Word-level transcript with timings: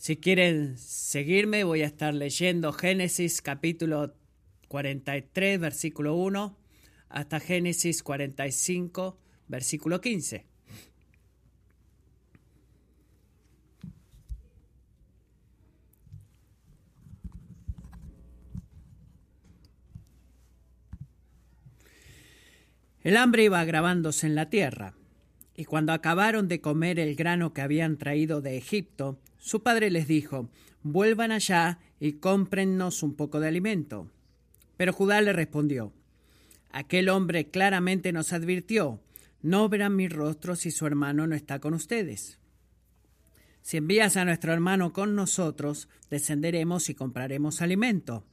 Si 0.00 0.16
quieren 0.16 0.78
seguirme, 0.78 1.62
voy 1.62 1.82
a 1.82 1.86
estar 1.86 2.14
leyendo 2.14 2.72
Génesis 2.72 3.42
capítulo 3.42 4.14
43, 4.68 5.60
versículo 5.60 6.14
1, 6.14 6.56
hasta 7.10 7.38
Génesis 7.38 8.02
45, 8.02 9.18
versículo 9.46 10.00
15. 10.00 10.46
El 23.02 23.18
hambre 23.18 23.44
iba 23.44 23.60
agravándose 23.60 24.26
en 24.26 24.34
la 24.34 24.48
tierra, 24.48 24.94
y 25.54 25.66
cuando 25.66 25.92
acabaron 25.92 26.48
de 26.48 26.62
comer 26.62 26.98
el 26.98 27.16
grano 27.16 27.52
que 27.52 27.60
habían 27.60 27.98
traído 27.98 28.40
de 28.40 28.56
Egipto, 28.56 29.18
su 29.40 29.62
padre 29.62 29.90
les 29.90 30.06
dijo, 30.06 30.50
vuelvan 30.82 31.32
allá 31.32 31.78
y 31.98 32.12
cómprennos 32.12 33.02
un 33.02 33.14
poco 33.14 33.40
de 33.40 33.48
alimento. 33.48 34.10
Pero 34.76 34.92
Judá 34.92 35.20
le 35.22 35.32
respondió, 35.32 35.92
aquel 36.70 37.08
hombre 37.08 37.48
claramente 37.48 38.12
nos 38.12 38.32
advirtió, 38.32 39.00
no 39.42 39.68
verán 39.70 39.96
mi 39.96 40.08
rostro 40.08 40.56
si 40.56 40.70
su 40.70 40.86
hermano 40.86 41.26
no 41.26 41.34
está 41.34 41.58
con 41.58 41.72
ustedes. 41.72 42.38
Si 43.62 43.78
envías 43.78 44.16
a 44.16 44.24
nuestro 44.24 44.52
hermano 44.52 44.92
con 44.92 45.14
nosotros, 45.14 45.88
descenderemos 46.10 46.90
y 46.90 46.94
compraremos 46.94 47.62
alimento. 47.62 48.24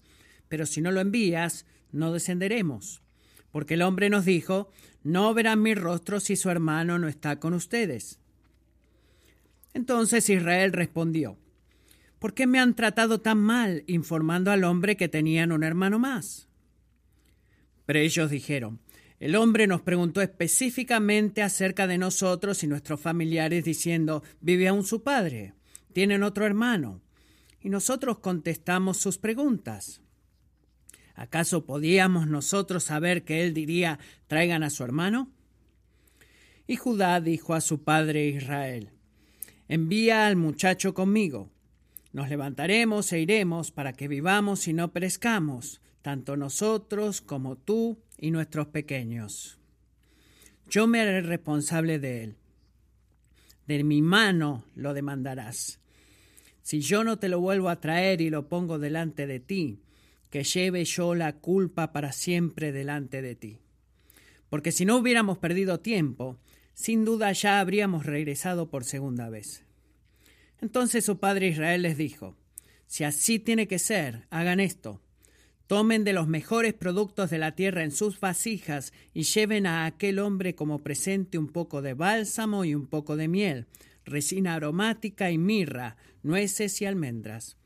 Pero 0.49 0.65
si 0.65 0.81
no 0.81 0.91
lo 0.91 0.99
envías, 0.99 1.65
no 1.91 2.12
descenderemos. 2.12 3.01
Porque 3.51 3.76
el 3.76 3.81
hombre 3.81 4.09
nos 4.09 4.26
dijo, 4.26 4.70
no 5.03 5.34
verán 5.34 5.62
mi 5.62 5.73
rostro 5.73 6.20
si 6.20 6.35
su 6.35 6.49
hermano 6.49 6.99
no 6.99 7.07
está 7.07 7.39
con 7.39 7.53
ustedes. 7.53 8.20
Entonces 9.77 10.27
Israel 10.31 10.73
respondió, 10.73 11.38
¿por 12.18 12.34
qué 12.34 12.48
me 12.48 12.58
han 12.58 12.73
tratado 12.73 13.22
tan 13.22 13.38
mal 13.38 13.84
informando 13.85 14.49
al 14.49 14.63
hombre 14.63 14.98
que 14.98 15.07
tenían 15.07 15.51
un 15.51 15.63
hermano 15.63 15.99
más? 15.99 16.48
Pero 17.85 17.99
ellos 17.99 18.32
dijeron, 18.32 18.79
el 19.20 19.35
hombre 19.35 19.68
nos 19.68 19.82
preguntó 19.82 20.24
específicamente 20.24 21.43
acerca 21.43 21.85
de 21.85 21.99
nosotros 21.99 22.63
y 22.63 22.68
nuestros 22.68 22.99
familiares 22.99 23.66
diciendo, 23.66 24.24
¿vive 24.41 24.68
aún 24.68 24.84
su 24.84 25.04
padre? 25.04 25.54
¿Tienen 25.94 26.23
otro 26.23 26.48
hermano? 26.48 27.04
Y 27.62 27.70
nosotros 27.70 28.18
contestamos 28.18 28.98
sus 28.98 29.20
preguntas. 29.20 30.01
¿Acaso 31.13 31.68
podíamos 31.68 32.26
nosotros 32.26 32.84
saber 32.84 33.23
que 33.26 33.44
él 33.44 33.54
diría, 33.54 33.99
traigan 34.26 34.63
a 34.63 34.71
su 34.71 34.84
hermano? 34.84 35.29
Y 36.66 36.77
Judá 36.77 37.21
dijo 37.21 37.54
a 37.54 37.62
su 37.62 37.84
padre 37.84 38.26
Israel, 38.29 38.96
Envía 39.70 40.27
al 40.27 40.37
muchacho 40.37 40.93
conmigo. 40.93 41.49
Nos 42.13 42.29
levantaremos 42.29 43.12
e 43.12 43.20
iremos 43.20 43.71
para 43.71 43.93
que 43.93 44.07
vivamos 44.07 44.68
y 44.68 44.73
no 44.73 44.93
perezcamos, 44.93 45.82
tanto 46.01 46.37
nosotros 46.37 47.21
como 47.21 47.57
tú 47.57 47.99
y 48.18 48.32
nuestros 48.32 48.68
pequeños. 48.68 49.60
Yo 50.70 50.88
me 50.88 51.01
haré 51.01 51.21
responsable 51.21 51.99
de 51.99 52.23
él. 52.23 52.35
De 53.68 53.84
mi 53.84 54.01
mano 54.01 54.63
lo 54.76 54.93
demandarás. 54.93 55.79
Si 56.62 56.79
yo 56.79 57.04
no 57.04 57.20
te 57.20 57.27
lo 57.27 57.41
vuelvo 57.41 57.70
a 57.70 57.82
traer 57.82 58.21
y 58.21 58.29
lo 58.29 58.48
pongo 58.48 58.79
delante 58.79 59.27
de 59.27 59.40
ti, 59.40 59.79
que 60.29 60.43
lleve 60.43 60.85
yo 60.85 61.15
la 61.15 61.34
culpa 61.34 61.91
para 61.91 62.12
siempre 62.12 62.71
delante 62.71 63.21
de 63.21 63.35
ti. 63.35 63.60
Porque 64.50 64.72
si 64.72 64.85
no 64.85 64.97
hubiéramos 64.97 65.38
perdido 65.38 65.79
tiempo, 65.79 66.38
sin 66.78 67.06
duda 67.06 67.31
ya 67.31 67.59
habríamos 67.59 68.06
regresado 68.06 68.69
por 68.69 68.83
segunda 68.83 69.31
vez. 69.31 69.63
Entonces 70.61 71.03
su 71.03 71.17
padre 71.17 71.47
Israel 71.47 71.81
les 71.81 71.97
dijo, 71.97 72.35
si 72.85 73.03
así 73.03 73.39
tiene 73.39 73.67
que 73.67 73.79
ser, 73.79 74.28
hagan 74.29 74.59
esto. 74.59 75.01
Tomen 75.66 76.03
de 76.03 76.13
los 76.13 76.28
mejores 76.28 76.75
productos 76.75 77.31
de 77.31 77.39
la 77.39 77.55
tierra 77.55 77.83
en 77.83 77.89
sus 77.89 78.19
vasijas 78.19 78.93
y 79.16 79.23
lleven 79.23 79.66
a 79.66 79.87
aquel 79.87 80.19
hombre 80.19 80.53
como 80.53 80.83
presente 80.83 81.39
un 81.39 81.47
poco 81.47 81.81
de 81.81 81.95
bálsamo 81.95 82.63
y 82.63 82.75
un 82.75 82.85
poco 82.85 83.17
de 83.17 83.27
miel, 83.27 83.66
resina 84.05 84.53
aromática 84.53 85.31
y 85.31 85.39
mirra, 85.39 85.97
nueces 86.21 86.79
y 86.79 86.85
almendras. 86.85 87.57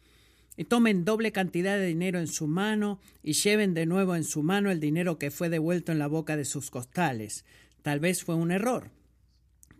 Y 0.55 0.63
tomen 0.63 1.03
doble 1.03 1.33
cantidad 1.33 1.77
de 1.77 1.87
dinero 1.87 2.17
en 2.17 2.27
su 2.27 2.47
mano 2.47 3.01
y 3.23 3.33
lleven 3.33 3.73
de 3.73 3.85
nuevo 3.85 4.15
en 4.15 4.23
su 4.23 4.41
mano 4.41 4.71
el 4.71 4.79
dinero 4.79 5.19
que 5.19 5.31
fue 5.31 5.49
devuelto 5.49 5.91
en 5.91 5.99
la 5.99 6.07
boca 6.07 6.37
de 6.37 6.45
sus 6.45 6.71
costales. 6.71 7.43
Tal 7.81 7.99
vez 7.99 8.23
fue 8.23 8.35
un 8.35 8.51
error. 8.51 9.00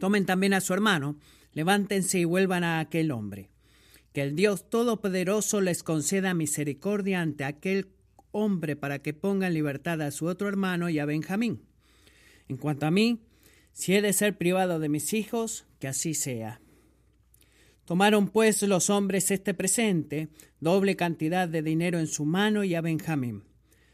Tomen 0.02 0.26
también 0.26 0.56
a 0.56 0.62
su 0.62 0.74
hermano, 0.74 1.16
levántense 1.54 2.18
y 2.18 2.26
vuelvan 2.26 2.64
a 2.64 2.80
aquel 2.80 3.12
hombre. 3.12 3.52
Que 4.14 4.24
el 4.24 4.36
Dios 4.36 4.68
Todopoderoso 4.68 5.62
les 5.62 5.84
conceda 5.84 6.34
misericordia 6.34 7.22
ante 7.22 7.44
aquel 7.44 7.90
hombre 8.32 8.76
para 8.76 8.98
que 9.04 9.14
ponga 9.14 9.46
en 9.46 9.54
libertad 9.54 10.02
a 10.02 10.10
su 10.10 10.26
otro 10.26 10.48
hermano 10.48 10.90
y 10.90 10.98
a 10.98 11.06
Benjamín. 11.06 11.62
En 12.48 12.58
cuanto 12.58 12.88
a 12.88 12.92
mí, 12.92 13.22
si 13.74 13.94
he 13.94 14.02
de 14.02 14.12
ser 14.12 14.40
privado 14.40 14.80
de 14.80 14.90
mis 14.90 15.14
hijos, 15.14 15.68
que 15.78 15.88
así 15.88 16.16
sea. 16.16 16.62
Tomaron 17.86 18.28
pues 18.30 18.64
los 18.64 18.90
hombres 18.90 19.30
este 19.30 19.54
presente, 19.54 20.30
doble 20.60 20.96
cantidad 20.96 21.48
de 21.48 21.62
dinero 21.62 22.00
en 22.00 22.08
su 22.08 22.26
mano 22.26 22.64
y 22.64 22.74
a 22.74 22.82
Benjamín. 22.82 23.44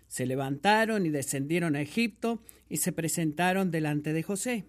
Se 0.07 0.25
levantaron 0.25 1.05
y 1.05 1.09
descendieron 1.09 1.75
a 1.75 1.81
Egipto 1.81 2.41
y 2.69 2.77
se 2.77 2.93
presentaron 2.93 3.71
delante 3.71 4.13
de 4.13 4.23
José. 4.23 4.63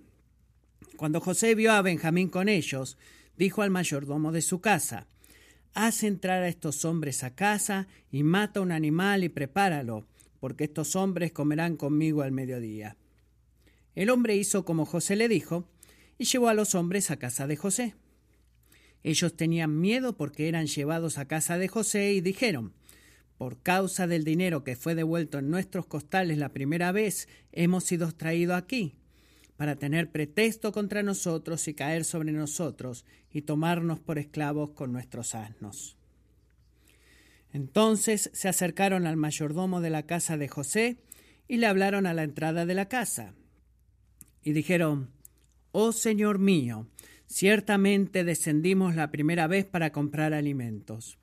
Cuando 0.96 1.20
José 1.20 1.54
vio 1.54 1.72
a 1.72 1.82
Benjamín 1.82 2.28
con 2.28 2.48
ellos, 2.48 2.98
dijo 3.36 3.62
al 3.62 3.70
mayordomo 3.70 4.32
de 4.32 4.42
su 4.42 4.60
casa, 4.60 5.06
Haz 5.74 6.02
entrar 6.02 6.42
a 6.42 6.48
estos 6.48 6.84
hombres 6.84 7.22
a 7.22 7.36
casa 7.36 7.86
y 8.10 8.24
mata 8.24 8.60
un 8.60 8.72
animal 8.72 9.22
y 9.22 9.28
prepáralo, 9.28 10.06
porque 10.40 10.64
estos 10.64 10.96
hombres 10.96 11.30
comerán 11.30 11.76
conmigo 11.76 12.22
al 12.22 12.32
mediodía. 12.32 12.96
El 13.94 14.10
hombre 14.10 14.34
hizo 14.34 14.64
como 14.64 14.86
José 14.86 15.14
le 15.14 15.28
dijo, 15.28 15.68
y 16.18 16.24
llevó 16.24 16.48
a 16.48 16.54
los 16.54 16.74
hombres 16.74 17.12
a 17.12 17.16
casa 17.16 17.46
de 17.46 17.56
José. 17.56 17.94
Ellos 19.04 19.36
tenían 19.36 19.80
miedo 19.80 20.16
porque 20.16 20.48
eran 20.48 20.66
llevados 20.66 21.18
a 21.18 21.28
casa 21.28 21.58
de 21.58 21.68
José 21.68 22.12
y 22.12 22.20
dijeron, 22.20 22.72
por 23.36 23.62
causa 23.62 24.08
del 24.08 24.24
dinero 24.24 24.64
que 24.64 24.74
fue 24.74 24.96
devuelto 24.96 25.38
en 25.38 25.48
nuestros 25.48 25.86
costales 25.86 26.38
la 26.38 26.52
primera 26.52 26.90
vez, 26.90 27.28
hemos 27.52 27.84
sido 27.84 28.10
traídos 28.10 28.56
aquí 28.56 28.97
para 29.58 29.74
tener 29.74 30.12
pretexto 30.12 30.70
contra 30.70 31.02
nosotros 31.02 31.66
y 31.66 31.74
caer 31.74 32.04
sobre 32.04 32.30
nosotros 32.30 33.04
y 33.32 33.42
tomarnos 33.42 33.98
por 33.98 34.16
esclavos 34.16 34.70
con 34.70 34.92
nuestros 34.92 35.34
asnos. 35.34 35.96
Entonces 37.52 38.30
se 38.32 38.48
acercaron 38.48 39.04
al 39.04 39.16
mayordomo 39.16 39.80
de 39.80 39.90
la 39.90 40.04
casa 40.04 40.36
de 40.36 40.46
José 40.46 40.98
y 41.48 41.56
le 41.56 41.66
hablaron 41.66 42.06
a 42.06 42.14
la 42.14 42.22
entrada 42.22 42.66
de 42.66 42.74
la 42.74 42.88
casa. 42.88 43.34
Y 44.44 44.52
dijeron, 44.52 45.10
Oh 45.72 45.90
Señor 45.90 46.38
mío, 46.38 46.86
ciertamente 47.26 48.22
descendimos 48.22 48.94
la 48.94 49.10
primera 49.10 49.48
vez 49.48 49.64
para 49.64 49.90
comprar 49.90 50.34
alimentos. 50.34 51.18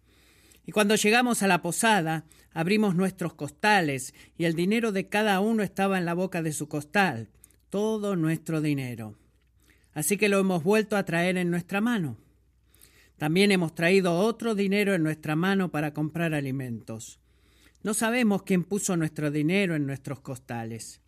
Y 0.65 0.73
cuando 0.73 0.95
llegamos 0.95 1.41
a 1.41 1.47
la 1.47 1.61
posada, 1.61 2.25
abrimos 2.51 2.95
nuestros 2.95 3.33
costales, 3.33 4.13
y 4.37 4.43
el 4.43 4.55
dinero 4.55 4.91
de 4.91 5.07
cada 5.07 5.39
uno 5.39 5.63
estaba 5.63 5.97
en 5.97 6.05
la 6.05 6.15
boca 6.15 6.41
de 6.41 6.51
su 6.51 6.67
costal, 6.67 7.29
todo 7.75 8.15
nuestro 8.15 8.61
dinero. 8.61 9.17
Así 9.93 10.15
que 10.15 10.29
lo 10.29 10.39
hemos 10.39 10.63
vuelto 10.63 10.95
a 10.95 11.03
traer 11.03 11.35
en 11.35 11.51
nuestra 11.51 11.81
mano. 11.81 12.15
También 13.17 13.51
hemos 13.51 13.75
traído 13.75 14.17
otro 14.17 14.55
dinero 14.55 14.93
en 14.93 15.03
nuestra 15.03 15.35
mano 15.35 15.71
para 15.71 15.93
comprar 15.93 16.33
alimentos. 16.33 17.19
No 17.83 17.93
sabemos 17.93 18.43
quién 18.43 18.63
puso 18.63 18.95
nuestro 18.95 19.29
dinero 19.29 19.75
en 19.75 19.85
nuestros 19.85 20.21
costales. 20.21 21.01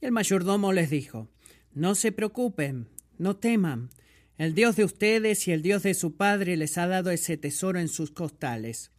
Y 0.00 0.06
el 0.06 0.10
mayordomo 0.10 0.72
les 0.72 0.90
dijo, 0.90 1.28
No 1.74 1.94
se 1.94 2.10
preocupen, 2.10 2.88
no 3.16 3.36
teman. 3.36 3.90
El 4.36 4.56
Dios 4.56 4.74
de 4.74 4.86
ustedes 4.86 5.46
y 5.46 5.52
el 5.52 5.62
Dios 5.62 5.84
de 5.84 5.94
su 5.94 6.16
Padre 6.16 6.56
les 6.56 6.76
ha 6.76 6.88
dado 6.88 7.12
ese 7.12 7.36
tesoro 7.36 7.78
en 7.78 7.86
sus 7.86 8.10
costales. 8.10 8.90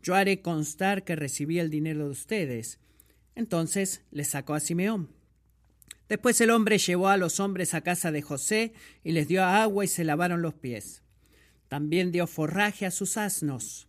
Yo 0.00 0.14
haré 0.14 0.42
constar 0.42 1.02
que 1.02 1.16
recibí 1.16 1.58
el 1.58 1.70
dinero 1.70 2.04
de 2.04 2.12
ustedes. 2.12 2.78
Entonces 3.34 4.02
le 4.12 4.22
sacó 4.22 4.54
a 4.54 4.60
Simeón. 4.60 5.08
Después 6.12 6.38
el 6.42 6.50
hombre 6.50 6.76
llevó 6.76 7.08
a 7.08 7.16
los 7.16 7.40
hombres 7.40 7.72
a 7.72 7.80
casa 7.80 8.12
de 8.12 8.20
José 8.20 8.74
y 9.02 9.12
les 9.12 9.28
dio 9.28 9.42
agua 9.44 9.86
y 9.86 9.88
se 9.88 10.04
lavaron 10.04 10.42
los 10.42 10.52
pies. 10.52 11.00
También 11.68 12.12
dio 12.12 12.26
forraje 12.26 12.84
a 12.84 12.90
sus 12.90 13.16
asnos. 13.16 13.88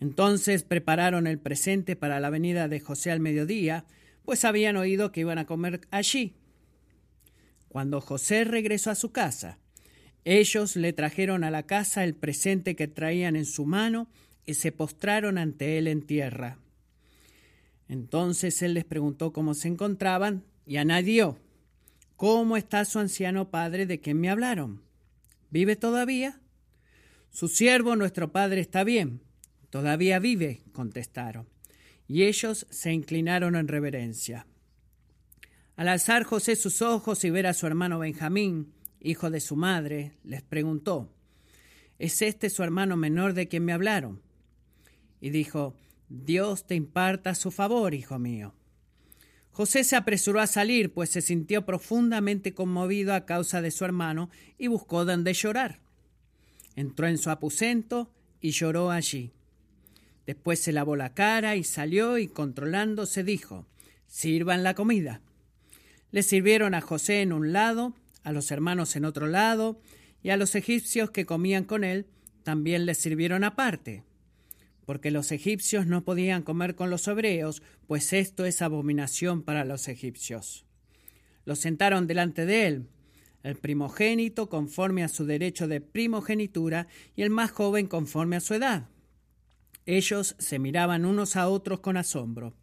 Entonces 0.00 0.64
prepararon 0.64 1.28
el 1.28 1.38
presente 1.38 1.94
para 1.94 2.18
la 2.18 2.30
venida 2.30 2.66
de 2.66 2.80
José 2.80 3.12
al 3.12 3.20
mediodía, 3.20 3.84
pues 4.24 4.44
habían 4.44 4.76
oído 4.76 5.12
que 5.12 5.20
iban 5.20 5.38
a 5.38 5.46
comer 5.46 5.82
allí. 5.92 6.34
Cuando 7.68 8.00
José 8.00 8.42
regresó 8.42 8.90
a 8.90 8.96
su 8.96 9.12
casa, 9.12 9.60
ellos 10.24 10.74
le 10.74 10.92
trajeron 10.92 11.44
a 11.44 11.52
la 11.52 11.62
casa 11.62 12.02
el 12.02 12.16
presente 12.16 12.74
que 12.74 12.88
traían 12.88 13.36
en 13.36 13.46
su 13.46 13.64
mano 13.64 14.08
y 14.44 14.54
se 14.54 14.72
postraron 14.72 15.38
ante 15.38 15.78
él 15.78 15.86
en 15.86 16.02
tierra. 16.02 16.58
Entonces 17.86 18.60
él 18.60 18.74
les 18.74 18.84
preguntó 18.84 19.32
cómo 19.32 19.54
se 19.54 19.68
encontraban 19.68 20.42
y 20.68 20.76
añadió, 20.76 21.38
¿Cómo 22.16 22.56
está 22.56 22.84
su 22.84 22.98
anciano 22.98 23.50
padre 23.50 23.86
de 23.86 24.00
quien 24.00 24.20
me 24.20 24.28
hablaron? 24.28 24.82
¿Vive 25.50 25.76
todavía? 25.76 26.40
Su 27.30 27.48
siervo, 27.48 27.96
nuestro 27.96 28.32
padre, 28.32 28.60
está 28.60 28.84
bien. 28.84 29.22
Todavía 29.70 30.18
vive, 30.18 30.62
contestaron. 30.72 31.48
Y 32.06 32.24
ellos 32.24 32.66
se 32.70 32.92
inclinaron 32.92 33.54
en 33.56 33.68
reverencia. 33.68 34.46
Al 35.76 35.88
alzar 35.88 36.24
José 36.24 36.56
sus 36.56 36.82
ojos 36.82 37.24
y 37.24 37.30
ver 37.30 37.46
a 37.46 37.54
su 37.54 37.66
hermano 37.66 38.00
Benjamín, 38.00 38.74
hijo 39.00 39.30
de 39.30 39.40
su 39.40 39.54
madre, 39.54 40.18
les 40.24 40.42
preguntó, 40.42 41.14
¿Es 41.98 42.20
este 42.20 42.50
su 42.50 42.62
hermano 42.62 42.96
menor 42.96 43.32
de 43.32 43.48
quien 43.48 43.64
me 43.64 43.72
hablaron? 43.72 44.20
Y 45.20 45.30
dijo, 45.30 45.76
Dios 46.08 46.66
te 46.66 46.74
imparta 46.74 47.34
su 47.34 47.52
favor, 47.52 47.94
hijo 47.94 48.18
mío. 48.18 48.57
José 49.58 49.82
se 49.82 49.96
apresuró 49.96 50.38
a 50.38 50.46
salir, 50.46 50.92
pues 50.92 51.10
se 51.10 51.20
sintió 51.20 51.66
profundamente 51.66 52.54
conmovido 52.54 53.12
a 53.12 53.26
causa 53.26 53.60
de 53.60 53.72
su 53.72 53.84
hermano 53.84 54.30
y 54.56 54.68
buscó 54.68 55.04
donde 55.04 55.32
llorar. 55.32 55.80
Entró 56.76 57.08
en 57.08 57.18
su 57.18 57.28
aposento 57.28 58.08
y 58.40 58.52
lloró 58.52 58.92
allí. 58.92 59.32
Después 60.26 60.60
se 60.60 60.70
lavó 60.70 60.94
la 60.94 61.12
cara 61.12 61.56
y 61.56 61.64
salió 61.64 62.18
y 62.18 62.28
controlándose 62.28 63.24
dijo, 63.24 63.66
sirvan 64.06 64.62
la 64.62 64.74
comida. 64.74 65.22
Le 66.12 66.22
sirvieron 66.22 66.72
a 66.72 66.80
José 66.80 67.22
en 67.22 67.32
un 67.32 67.52
lado, 67.52 67.94
a 68.22 68.30
los 68.30 68.52
hermanos 68.52 68.94
en 68.94 69.04
otro 69.04 69.26
lado, 69.26 69.80
y 70.22 70.30
a 70.30 70.36
los 70.36 70.54
egipcios 70.54 71.10
que 71.10 71.26
comían 71.26 71.64
con 71.64 71.82
él 71.82 72.06
también 72.44 72.86
les 72.86 72.98
sirvieron 72.98 73.42
aparte, 73.42 74.04
porque 74.88 75.10
los 75.10 75.32
egipcios 75.32 75.86
no 75.86 76.02
podían 76.02 76.42
comer 76.42 76.74
con 76.74 76.88
los 76.88 77.06
hebreos, 77.06 77.62
pues 77.86 78.14
esto 78.14 78.46
es 78.46 78.62
abominación 78.62 79.42
para 79.42 79.66
los 79.66 79.86
egipcios. 79.86 80.64
Los 81.44 81.58
sentaron 81.58 82.06
delante 82.06 82.46
de 82.46 82.66
él, 82.66 82.88
el 83.42 83.56
primogénito 83.56 84.48
conforme 84.48 85.04
a 85.04 85.08
su 85.08 85.26
derecho 85.26 85.68
de 85.68 85.82
primogenitura 85.82 86.86
y 87.14 87.20
el 87.20 87.28
más 87.28 87.50
joven 87.50 87.86
conforme 87.86 88.36
a 88.36 88.40
su 88.40 88.54
edad. 88.54 88.88
Ellos 89.84 90.36
se 90.38 90.58
miraban 90.58 91.04
unos 91.04 91.36
a 91.36 91.50
otros 91.50 91.80
con 91.80 91.98
asombro. 91.98 92.56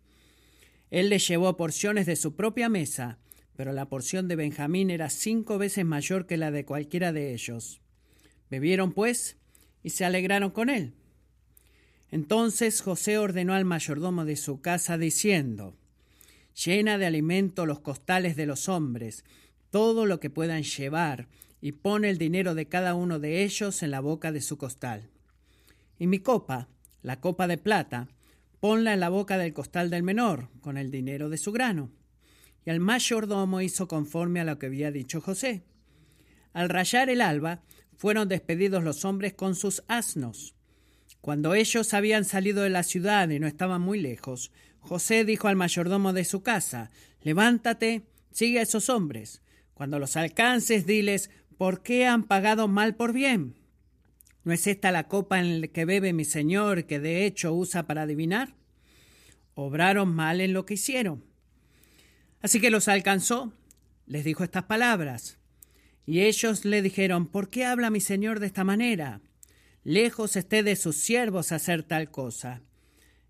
Él 0.90 1.10
les 1.10 1.28
llevó 1.28 1.56
porciones 1.56 2.08
de 2.08 2.16
su 2.16 2.36
propia 2.36 2.70
mesa, 2.70 3.20
pero 3.56 3.72
la 3.72 3.88
porción 3.88 4.28
de 4.28 4.36
Benjamín 4.36 4.90
era 4.90 5.12
cinco 5.12 5.60
veces 5.60 5.86
mayor 5.86 6.26
que 6.26 6.38
la 6.38 6.50
de 6.50 6.66
cualquiera 6.66 7.14
de 7.14 7.36
ellos. 7.36 7.82
Bebieron, 8.50 8.94
pues, 8.94 9.38
y 9.84 9.92
se 9.92 10.06
alegraron 10.06 10.50
con 10.50 10.72
él. 10.72 10.96
Entonces 12.12 12.82
José 12.82 13.18
ordenó 13.18 13.54
al 13.54 13.66
mayordomo 13.66 14.26
de 14.26 14.36
su 14.36 14.62
casa, 14.62 14.98
diciendo, 14.98 15.76
Llena 16.64 16.98
de 16.98 17.06
alimento 17.06 17.66
los 17.66 17.82
costales 17.82 18.36
de 18.36 18.46
los 18.46 18.70
hombres, 18.70 19.26
todo 19.72 20.06
lo 20.06 20.20
que 20.20 20.30
puedan 20.30 20.64
llevar, 20.64 21.28
y 21.60 21.74
pone 21.74 22.10
el 22.10 22.18
dinero 22.18 22.56
de 22.56 22.68
cada 22.68 22.96
uno 22.96 23.20
de 23.20 23.44
ellos 23.44 23.84
en 23.84 23.92
la 23.92 24.00
boca 24.00 24.32
de 24.32 24.42
su 24.42 24.58
costal. 24.58 25.10
Y 25.98 26.08
mi 26.08 26.20
copa, 26.20 26.70
la 27.02 27.20
copa 27.20 27.48
de 27.48 27.58
plata, 27.58 28.08
ponla 28.60 28.94
en 28.94 29.00
la 29.00 29.10
boca 29.10 29.38
del 29.38 29.54
costal 29.54 29.90
del 29.90 30.04
menor, 30.04 30.50
con 30.62 30.78
el 30.78 30.92
dinero 30.92 31.30
de 31.30 31.38
su 31.38 31.52
grano. 31.52 31.92
Y 32.66 32.70
el 32.70 32.80
mayordomo 32.80 33.62
hizo 33.62 33.88
conforme 33.88 34.40
a 34.40 34.44
lo 34.44 34.58
que 34.58 34.68
había 34.68 34.92
dicho 34.92 35.22
José. 35.22 35.64
Al 36.54 36.70
rayar 36.70 37.10
el 37.10 37.22
alba, 37.22 37.64
fueron 37.96 38.28
despedidos 38.28 38.84
los 38.84 39.06
hombres 39.06 39.34
con 39.34 39.56
sus 39.56 39.84
asnos. 39.88 40.56
Cuando 41.26 41.56
ellos 41.56 41.96
habían 41.96 42.24
salido 42.24 42.62
de 42.62 42.70
la 42.70 42.84
ciudad 42.84 43.28
y 43.30 43.40
no 43.40 43.48
estaban 43.48 43.82
muy 43.82 44.00
lejos, 44.00 44.52
José 44.80 45.26
dijo 45.26 45.48
al 45.48 45.56
mayordomo 45.56 46.14
de 46.14 46.24
su 46.24 46.44
casa, 46.44 46.92
Levántate, 47.24 48.04
sigue 48.30 48.60
a 48.60 48.62
esos 48.62 48.90
hombres. 48.90 49.42
Cuando 49.74 49.98
los 49.98 50.18
alcances, 50.18 50.86
diles, 50.86 51.32
¿por 51.58 51.82
qué 51.82 52.06
han 52.06 52.26
pagado 52.26 52.68
mal 52.68 52.94
por 52.94 53.12
bien? 53.12 53.56
¿No 54.44 54.54
es 54.54 54.68
esta 54.68 54.92
la 54.92 55.08
copa 55.08 55.40
en 55.40 55.62
la 55.62 55.68
que 55.68 55.84
bebe 55.86 56.14
mi 56.14 56.26
señor, 56.26 56.86
que 56.86 57.00
de 57.00 57.26
hecho 57.26 57.56
usa 57.56 57.88
para 57.88 58.04
adivinar? 58.04 58.54
Obraron 59.56 60.14
mal 60.14 60.42
en 60.42 60.54
lo 60.54 60.68
que 60.68 60.76
hicieron. 60.76 61.24
Así 62.40 62.62
que 62.62 62.70
los 62.70 62.88
alcanzó, 62.88 63.52
les 64.06 64.26
dijo 64.26 64.44
estas 64.44 64.66
palabras. 64.66 65.40
Y 66.06 66.20
ellos 66.20 66.66
le 66.66 66.84
dijeron, 66.84 67.26
¿por 67.26 67.50
qué 67.50 67.66
habla 67.66 67.90
mi 67.90 68.00
señor 68.00 68.40
de 68.40 68.46
esta 68.46 68.64
manera? 68.64 69.22
Lejos 69.86 70.36
esté 70.36 70.64
de 70.64 70.76
sus 70.76 70.96
siervos 70.96 71.52
hacer 71.52 71.84
tal 71.84 72.10
cosa. 72.10 72.64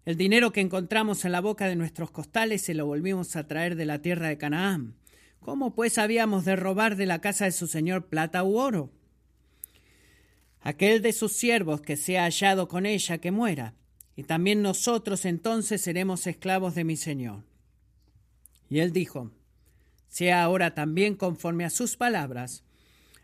El 0.05 0.15
dinero 0.15 0.53
que 0.53 0.61
encontramos 0.61 1.25
en 1.25 1.33
la 1.33 1.41
boca 1.41 1.67
de 1.67 1.75
nuestros 1.75 2.11
costales 2.11 2.61
se 2.61 2.73
lo 2.73 2.85
volvimos 2.85 3.35
a 3.35 3.45
traer 3.45 3.75
de 3.75 3.83
la 3.83 4.01
tierra 4.01 4.29
de 4.29 4.37
Canaán. 4.37 4.95
¿Cómo 5.41 5.75
pues 5.75 5.97
habíamos 5.97 6.45
de 6.45 6.55
robar 6.55 6.95
de 6.95 7.07
la 7.07 7.19
casa 7.19 7.43
de 7.43 7.51
su 7.51 7.67
señor 7.67 8.05
plata 8.05 8.45
u 8.45 8.55
oro? 8.57 8.89
Aquel 10.61 11.01
de 11.01 11.11
sus 11.11 11.33
siervos 11.33 11.81
que 11.81 11.97
sea 11.97 12.23
hallado 12.23 12.69
con 12.69 12.85
ella, 12.85 13.17
que 13.17 13.31
muera, 13.31 13.73
y 14.15 14.23
también 14.23 14.61
nosotros 14.61 15.25
entonces 15.25 15.81
seremos 15.81 16.25
esclavos 16.25 16.73
de 16.73 16.85
mi 16.85 16.95
señor. 16.95 17.43
Y 18.69 18.79
él 18.79 18.93
dijo, 18.93 19.29
sea 20.07 20.41
ahora 20.41 20.73
también 20.73 21.15
conforme 21.15 21.65
a 21.65 21.69
sus 21.69 21.97
palabras, 21.97 22.63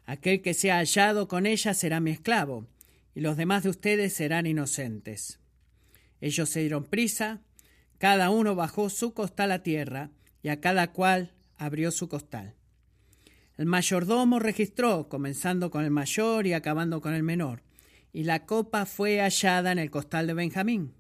aquel 0.05 0.41
que 0.41 0.53
sea 0.53 0.79
hallado 0.79 1.29
con 1.29 1.45
ella 1.45 1.73
será 1.73 2.01
mi 2.01 2.11
esclavo, 2.11 2.67
y 3.15 3.21
los 3.21 3.37
demás 3.37 3.63
de 3.63 3.69
ustedes 3.69 4.13
serán 4.13 4.45
inocentes. 4.45 5.39
Ellos 6.21 6.49
se 6.49 6.61
dieron 6.61 6.85
prisa, 6.85 7.41
cada 7.97 8.29
uno 8.29 8.55
bajó 8.55 8.89
su 8.89 9.13
costal 9.13 9.51
a 9.51 9.63
tierra, 9.63 10.11
y 10.43 10.49
a 10.49 10.59
cada 10.59 10.91
cual 10.91 11.33
abrió 11.57 11.91
su 11.91 12.09
costal. 12.09 12.55
El 13.57 13.65
mayordomo 13.67 14.39
registró, 14.39 15.07
comenzando 15.07 15.69
con 15.69 15.83
el 15.83 15.91
mayor 15.91 16.47
y 16.47 16.53
acabando 16.53 17.01
con 17.01 17.13
el 17.13 17.23
menor, 17.23 17.61
y 18.13 18.23
la 18.23 18.45
copa 18.45 18.85
fue 18.85 19.19
hallada 19.19 19.71
en 19.71 19.79
el 19.79 19.91
costal 19.91 20.27
de 20.27 20.33
Benjamín. 20.33 20.93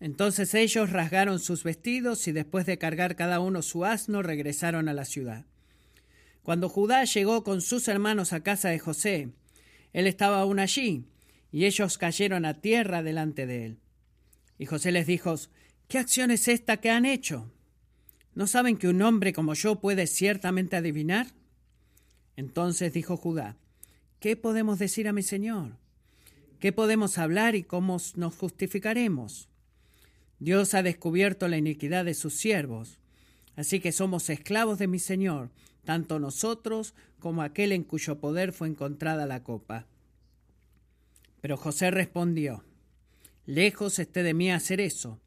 Entonces 0.00 0.54
ellos 0.54 0.90
rasgaron 0.90 1.38
sus 1.38 1.64
vestidos 1.64 2.26
y 2.28 2.32
después 2.32 2.66
de 2.66 2.78
cargar 2.78 3.16
cada 3.16 3.40
uno 3.40 3.62
su 3.62 3.84
asno 3.84 4.22
regresaron 4.22 4.88
a 4.88 4.94
la 4.94 5.04
ciudad. 5.04 5.46
Cuando 6.42 6.68
Judá 6.68 7.04
llegó 7.04 7.42
con 7.44 7.60
sus 7.60 7.88
hermanos 7.88 8.32
a 8.32 8.42
casa 8.42 8.68
de 8.68 8.78
José, 8.78 9.30
él 9.92 10.06
estaba 10.06 10.40
aún 10.40 10.58
allí, 10.58 11.04
y 11.52 11.64
ellos 11.64 11.98
cayeron 11.98 12.44
a 12.44 12.60
tierra 12.60 13.02
delante 13.02 13.46
de 13.46 13.66
él. 13.66 13.78
Y 14.58 14.66
José 14.66 14.92
les 14.92 15.06
dijo, 15.06 15.34
¿qué 15.88 15.98
acción 15.98 16.30
es 16.30 16.48
esta 16.48 16.78
que 16.78 16.90
han 16.90 17.04
hecho? 17.04 17.50
¿No 18.34 18.46
saben 18.46 18.76
que 18.76 18.88
un 18.88 19.00
hombre 19.02 19.32
como 19.32 19.54
yo 19.54 19.80
puede 19.80 20.06
ciertamente 20.06 20.76
adivinar? 20.76 21.28
Entonces 22.36 22.92
dijo 22.92 23.16
Judá, 23.16 23.56
¿qué 24.20 24.36
podemos 24.36 24.78
decir 24.78 25.08
a 25.08 25.12
mi 25.12 25.22
señor? 25.22 25.76
¿Qué 26.60 26.72
podemos 26.72 27.18
hablar 27.18 27.54
y 27.54 27.62
cómo 27.62 27.98
nos 28.16 28.34
justificaremos? 28.34 29.48
Dios 30.38 30.74
ha 30.74 30.82
descubierto 30.82 31.48
la 31.48 31.56
iniquidad 31.56 32.04
de 32.04 32.14
sus 32.14 32.34
siervos, 32.34 32.98
así 33.56 33.80
que 33.80 33.92
somos 33.92 34.28
esclavos 34.28 34.78
de 34.78 34.86
mi 34.86 34.98
Señor, 34.98 35.50
tanto 35.84 36.18
nosotros 36.18 36.94
como 37.18 37.42
aquel 37.42 37.72
en 37.72 37.84
cuyo 37.84 38.18
poder 38.20 38.52
fue 38.52 38.68
encontrada 38.68 39.24
la 39.26 39.42
copa. 39.42 39.86
Pero 41.46 41.56
José 41.56 41.92
respondió, 41.92 42.64
Lejos 43.44 44.00
esté 44.00 44.24
de 44.24 44.34
mí 44.34 44.50
hacer 44.50 44.80
eso. 44.80 45.20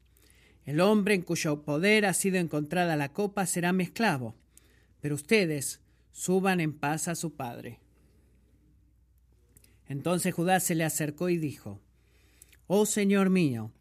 El 0.66 0.82
hombre 0.82 1.14
en 1.14 1.22
cuyo 1.22 1.62
poder 1.62 2.04
ha 2.04 2.12
sido 2.12 2.36
encontrada 2.36 2.94
la 2.94 3.14
copa 3.14 3.46
será 3.46 3.72
mi 3.72 3.84
esclavo, 3.84 4.34
pero 5.00 5.14
ustedes 5.14 5.80
suban 6.12 6.60
en 6.60 6.74
paz 6.74 7.08
a 7.08 7.14
su 7.14 7.36
padre. 7.36 7.80
Entonces 9.88 10.34
Judá 10.34 10.60
se 10.60 10.74
le 10.74 10.84
acercó 10.84 11.30
y 11.30 11.38
dijo, 11.38 11.80
Oh 12.66 12.84
Señor 12.84 13.30
mío, 13.30 13.72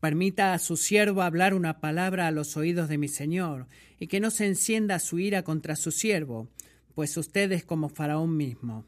Permita 0.00 0.54
a 0.54 0.58
su 0.58 0.78
siervo 0.78 1.20
hablar 1.20 1.52
una 1.52 1.80
palabra 1.80 2.26
a 2.26 2.30
los 2.30 2.56
oídos 2.56 2.88
de 2.88 2.96
mi 2.96 3.08
señor, 3.08 3.66
y 4.00 4.06
que 4.06 4.18
no 4.18 4.30
se 4.30 4.46
encienda 4.46 4.98
su 4.98 5.18
ira 5.18 5.42
contra 5.42 5.76
su 5.76 5.90
siervo, 5.90 6.48
pues 6.94 7.18
usted 7.18 7.52
es 7.52 7.66
como 7.66 7.90
Faraón 7.90 8.34
mismo. 8.34 8.86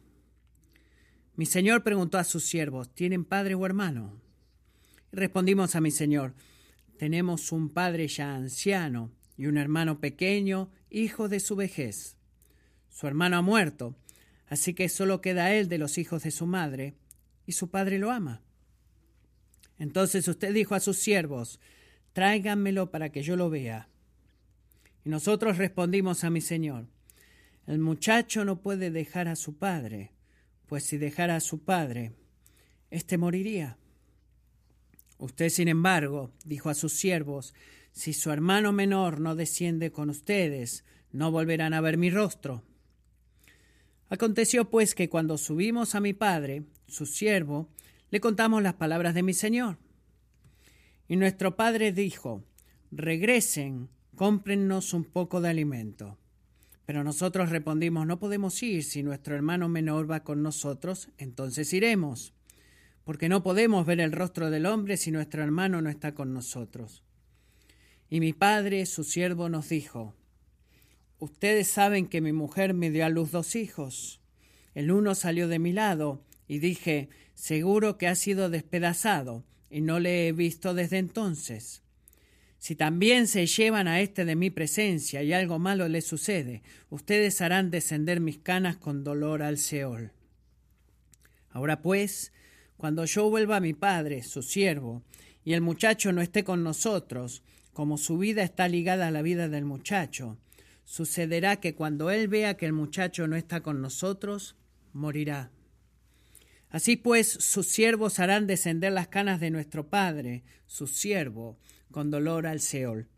Mi 1.39 1.47
señor 1.47 1.85
preguntó 1.85 2.19
a 2.19 2.25
sus 2.25 2.47
siervos, 2.47 2.93
¿tienen 2.93 3.25
padre 3.25 3.55
o 3.55 3.65
hermano? 3.65 4.21
Y 5.13 5.17
respondimos 5.17 5.77
a 5.77 5.81
mi 5.81 5.93
señor, 5.93 6.35
tenemos 6.99 7.53
un 7.53 7.69
padre 7.69 8.09
ya 8.09 8.35
anciano 8.35 9.13
y 9.37 9.47
un 9.47 9.57
hermano 9.57 10.01
pequeño, 10.01 10.73
hijo 10.91 11.29
de 11.29 11.39
su 11.39 11.55
vejez. 11.55 12.17
Su 12.89 13.07
hermano 13.07 13.37
ha 13.37 13.43
muerto, 13.43 13.95
así 14.49 14.75
que 14.75 14.89
solo 14.89 15.21
queda 15.21 15.55
él 15.55 15.69
de 15.69 15.79
los 15.79 15.97
hijos 15.97 16.25
de 16.25 16.33
su 16.33 16.45
madre, 16.45 16.97
y 17.47 17.53
su 17.53 17.71
padre 17.71 18.01
lo 18.01 18.11
ama. 18.11 18.43
Entonces 19.79 20.27
usted 20.27 20.53
dijo 20.53 20.75
a 20.75 20.81
sus 20.81 20.97
siervos, 20.97 21.61
tráiganmelo 22.15 22.91
para 22.91 23.13
que 23.13 23.23
yo 23.23 23.37
lo 23.37 23.49
vea. 23.49 23.89
Y 25.05 25.09
nosotros 25.09 25.57
respondimos 25.57 26.25
a 26.25 26.31
mi 26.31 26.41
señor, 26.41 26.89
el 27.69 27.79
muchacho 27.79 28.45
no 28.45 28.61
puede 28.61 28.91
dejar 28.91 29.29
a 29.29 29.37
su 29.37 29.57
padre, 29.57 30.18
pues 30.69 30.85
si 30.85 30.99
dejara 30.99 31.37
a 31.37 31.41
su 31.41 31.61
padre, 31.65 32.13
éste 32.91 33.17
moriría. 33.19 33.79
Usted, 35.17 35.49
sin 35.49 35.69
embargo, 35.69 36.31
dijo 36.45 36.69
a 36.69 36.75
sus 36.75 36.93
siervos, 36.93 37.55
si 37.91 38.13
su 38.13 38.31
hermano 38.31 38.73
menor 38.73 39.19
no 39.19 39.35
desciende 39.35 39.91
con 39.91 40.11
ustedes, 40.11 40.85
no 41.11 41.33
volverán 41.33 41.73
a 41.73 41.81
ver 41.81 41.97
mi 41.97 42.11
rostro. 42.11 42.63
Aconteció 44.11 44.71
pues 44.71 44.95
que 44.95 45.09
cuando 45.09 45.39
subimos 45.39 45.95
a 45.95 46.01
mi 46.01 46.13
padre, 46.13 46.65
su 46.87 47.07
siervo, 47.07 47.69
le 48.11 48.21
contamos 48.21 48.63
las 48.63 48.75
palabras 48.75 49.15
de 49.15 49.23
mi 49.23 49.35
señor. 49.35 49.79
Y 51.09 51.17
nuestro 51.17 51.57
padre 51.57 51.93
dijo, 51.93 52.45
regresen, 52.91 53.89
cómprennos 54.15 54.93
un 54.93 55.05
poco 55.05 55.41
de 55.41 55.49
alimento. 55.49 56.19
Pero 56.89 57.05
nosotros 57.05 57.51
respondimos, 57.51 58.07
no 58.07 58.19
podemos 58.19 58.63
ir, 58.63 58.83
si 58.83 59.03
nuestro 59.03 59.35
hermano 59.35 59.69
menor 59.69 60.11
va 60.11 60.25
con 60.25 60.43
nosotros, 60.43 61.11
entonces 61.19 61.75
iremos, 61.75 62.33
porque 63.05 63.29
no 63.29 63.43
podemos 63.43 63.85
ver 63.85 64.01
el 64.01 64.11
rostro 64.11 64.49
del 64.49 64.65
hombre 64.65 64.97
si 64.97 65.11
nuestro 65.11 65.43
hermano 65.43 65.83
no 65.83 65.91
está 65.91 66.15
con 66.15 66.33
nosotros. 66.33 67.05
Y 68.09 68.21
mi 68.21 68.33
padre, 68.33 68.87
su 68.87 69.05
siervo, 69.05 69.51
nos 69.51 69.69
dijo, 69.69 70.15
ustedes 71.19 71.69
saben 71.69 72.07
que 72.07 72.23
mi 72.23 72.33
mujer 72.33 72.73
me 72.73 72.91
dio 72.91 73.05
a 73.05 73.11
luz 73.11 73.33
dos 73.33 73.55
hijos. 73.55 74.23
El 74.75 74.91
uno 74.91 75.15
salió 75.15 75.47
de 75.47 75.59
mi 75.59 75.75
lado, 75.75 76.25
y 76.47 76.59
dije, 76.59 77.11
seguro 77.35 77.99
que 77.99 78.09
ha 78.09 78.15
sido 78.15 78.49
despedazado, 78.49 79.45
y 79.69 79.83
no 79.83 80.01
le 80.01 80.27
he 80.27 80.33
visto 80.33 80.73
desde 80.73 80.97
entonces. 80.97 81.83
Si 82.59 82.75
también 82.75 83.29
se 83.29 83.47
llevan 83.47 83.87
a 83.87 84.01
éste 84.01 84.25
de 84.25 84.35
mi 84.35 84.51
presencia 84.51 85.23
y 85.23 85.33
algo 85.33 85.59
malo 85.59 85.89
le 85.89 86.01
sucede, 86.01 86.63
ustedes 86.91 87.41
harán 87.41 87.71
descender 87.71 88.21
mis 88.21 88.39
canas 88.39 88.77
con 88.77 89.05
dolor 89.05 89.43
al 89.43 89.59
Seol. 89.59 90.13
Ahora 91.51 91.83
pues, 91.83 92.33
cuando 92.77 93.05
yo 93.05 93.31
vuelva 93.31 93.57
a 93.57 93.61
mi 93.61 93.75
padre, 93.75 94.23
su 94.23 94.43
siervo, 94.43 95.03
y 95.45 95.55
el 95.55 95.61
muchacho 95.61 96.13
no 96.13 96.21
esté 96.21 96.45
con 96.45 96.63
nosotros, 96.63 97.43
como 97.73 97.97
su 97.97 98.19
vida 98.19 98.43
está 98.43 98.67
ligada 98.69 99.07
a 99.07 99.11
la 99.13 99.23
vida 99.23 99.49
del 99.49 99.65
muchacho, 99.65 100.37
sucederá 100.85 101.57
que 101.57 101.75
cuando 101.75 102.11
él 102.11 102.29
vea 102.29 102.57
que 102.57 102.67
el 102.67 102.73
muchacho 102.73 103.29
no 103.29 103.37
está 103.37 103.61
con 103.61 103.81
nosotros, 103.81 104.57
morirá. 104.93 105.51
Así 106.71 106.97
pues, 106.97 107.29
sus 107.29 107.69
siervos 107.69 108.19
harán 108.19 108.47
descender 108.47 108.93
las 108.93 109.09
canas 109.09 109.41
de 109.41 109.51
nuestro 109.51 109.89
padre, 109.89 110.43
su 110.67 110.87
siervo, 110.87 111.57
con 111.91 112.11
dolor 112.11 112.47
al 112.47 112.61
Seol. 112.61 113.09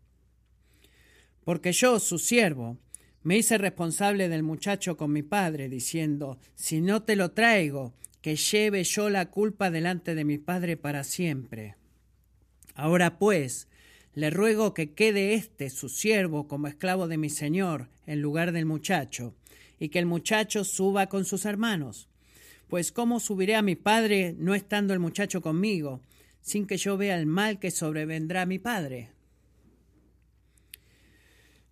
Porque 1.43 1.71
yo, 1.71 1.99
su 1.99 2.19
siervo, 2.19 2.77
me 3.23 3.37
hice 3.37 3.57
responsable 3.57 4.29
del 4.29 4.43
muchacho 4.43 4.97
con 4.97 5.11
mi 5.11 5.23
padre, 5.23 5.69
diciendo, 5.69 6.39
si 6.55 6.81
no 6.81 7.03
te 7.03 7.15
lo 7.15 7.31
traigo, 7.31 7.93
que 8.21 8.35
lleve 8.35 8.83
yo 8.83 9.09
la 9.09 9.29
culpa 9.29 9.71
delante 9.71 10.15
de 10.15 10.25
mi 10.25 10.37
padre 10.37 10.77
para 10.77 11.03
siempre. 11.03 11.75
Ahora 12.75 13.17
pues, 13.17 13.67
le 14.13 14.29
ruego 14.29 14.73
que 14.73 14.93
quede 14.93 15.33
éste, 15.33 15.69
su 15.69 15.89
siervo, 15.89 16.47
como 16.47 16.67
esclavo 16.67 17.07
de 17.07 17.17
mi 17.17 17.29
señor, 17.29 17.89
en 18.05 18.21
lugar 18.21 18.51
del 18.51 18.65
muchacho, 18.65 19.33
y 19.79 19.89
que 19.89 19.99
el 19.99 20.05
muchacho 20.05 20.63
suba 20.63 21.07
con 21.07 21.25
sus 21.25 21.45
hermanos. 21.45 22.07
Pues 22.67 22.91
cómo 22.91 23.19
subiré 23.19 23.55
a 23.55 23.61
mi 23.61 23.75
padre 23.75 24.35
no 24.37 24.53
estando 24.53 24.93
el 24.93 24.99
muchacho 24.99 25.41
conmigo, 25.41 26.01
sin 26.41 26.67
que 26.67 26.77
yo 26.77 26.97
vea 26.97 27.17
el 27.17 27.25
mal 27.25 27.59
que 27.59 27.71
sobrevendrá 27.71 28.43
a 28.43 28.45
mi 28.45 28.59
padre. 28.59 29.11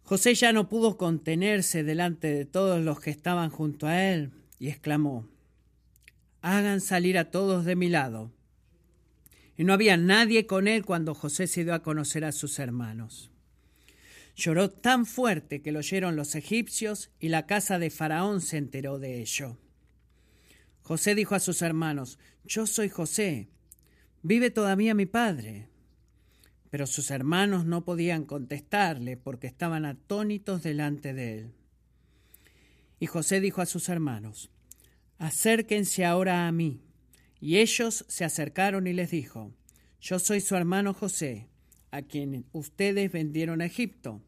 José 0.04 0.34
ya 0.34 0.54
no 0.54 0.70
pudo 0.70 0.98
contenerse 0.98 1.84
delante 1.84 2.34
de 2.34 2.46
todos 2.46 2.84
los 2.84 3.00
que 3.00 3.12
estaban 3.12 3.52
junto 3.52 3.86
a 3.86 4.04
él, 4.04 4.32
y 4.58 4.70
exclamó, 4.70 5.28
Hagan 6.42 6.82
salir 6.82 7.18
a 7.18 7.32
todos 7.32 7.66
de 7.66 7.76
mi 7.76 7.90
lado. 7.90 8.32
Y 9.58 9.66
no 9.66 9.74
había 9.74 9.98
nadie 9.98 10.48
con 10.48 10.68
él 10.68 10.86
cuando 10.86 11.14
José 11.14 11.48
se 11.48 11.64
dio 11.64 11.74
a 11.74 11.84
conocer 11.84 12.24
a 12.24 12.32
sus 12.32 12.60
hermanos. 12.60 13.30
Lloró 14.36 14.72
tan 14.72 15.06
fuerte 15.06 15.62
que 15.62 15.74
lo 15.74 15.80
oyeron 15.80 16.16
los 16.16 16.34
egipcios 16.34 17.12
y 17.20 17.28
la 17.28 17.46
casa 17.46 17.78
de 17.78 17.90
Faraón 17.90 18.40
se 18.40 18.58
enteró 18.58 18.98
de 18.98 19.20
ello. 19.20 19.58
José 20.82 21.14
dijo 21.14 21.36
a 21.36 21.40
sus 21.40 21.62
hermanos, 21.62 22.18
Yo 22.46 22.66
soy 22.66 22.88
José, 22.88 23.50
¿Vive 24.22 24.50
todavía 24.52 24.94
mi 24.94 25.06
padre? 25.06 25.70
Pero 26.70 26.88
sus 26.88 27.10
hermanos 27.10 27.66
no 27.66 27.86
podían 27.86 28.26
contestarle 28.26 29.16
porque 29.16 29.48
estaban 29.48 29.86
atónitos 29.86 30.62
delante 30.62 31.14
de 31.14 31.38
él. 31.40 31.52
Y 33.00 33.06
José 33.06 33.40
dijo 33.40 33.62
a 33.62 33.66
sus 33.66 33.88
hermanos, 33.88 34.52
Acérquense 35.20 36.06
ahora 36.06 36.48
a 36.48 36.52
mí. 36.52 36.82
Y 37.40 37.58
ellos 37.58 38.06
se 38.10 38.26
acercaron 38.26 38.88
y 38.88 38.94
les 38.94 39.10
dijo, 39.10 39.54
Yo 40.02 40.20
soy 40.20 40.42
su 40.42 40.56
hermano 40.58 40.94
José, 40.94 41.48
a 41.92 42.02
quien 42.02 42.46
ustedes 42.52 43.10
vendieron 43.14 43.62
a 43.62 43.66
Egipto. 43.66 44.22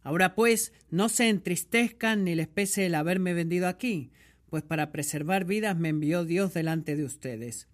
Ahora 0.00 0.34
pues, 0.34 0.72
no 0.90 1.10
se 1.10 1.28
entristezcan 1.28 2.24
ni 2.24 2.34
les 2.34 2.48
pese 2.48 2.86
el 2.86 2.94
haberme 2.94 3.34
vendido 3.34 3.68
aquí, 3.68 4.10
pues 4.48 4.62
para 4.62 4.90
preservar 4.90 5.44
vidas 5.44 5.76
me 5.76 5.90
envió 5.90 6.24
Dios 6.24 6.54
delante 6.54 6.96
de 6.96 7.04
ustedes 7.04 7.68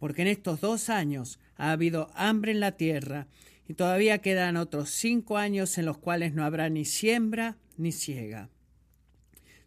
porque 0.00 0.22
en 0.22 0.28
estos 0.28 0.60
dos 0.60 0.88
años 0.88 1.38
ha 1.56 1.70
habido 1.70 2.10
hambre 2.14 2.50
en 2.50 2.58
la 2.58 2.72
tierra 2.72 3.28
y 3.68 3.74
todavía 3.74 4.18
quedan 4.18 4.56
otros 4.56 4.90
cinco 4.90 5.36
años 5.36 5.78
en 5.78 5.84
los 5.84 5.98
cuales 5.98 6.34
no 6.34 6.44
habrá 6.44 6.68
ni 6.70 6.84
siembra 6.84 7.56
ni 7.76 7.92
siega. 7.92 8.48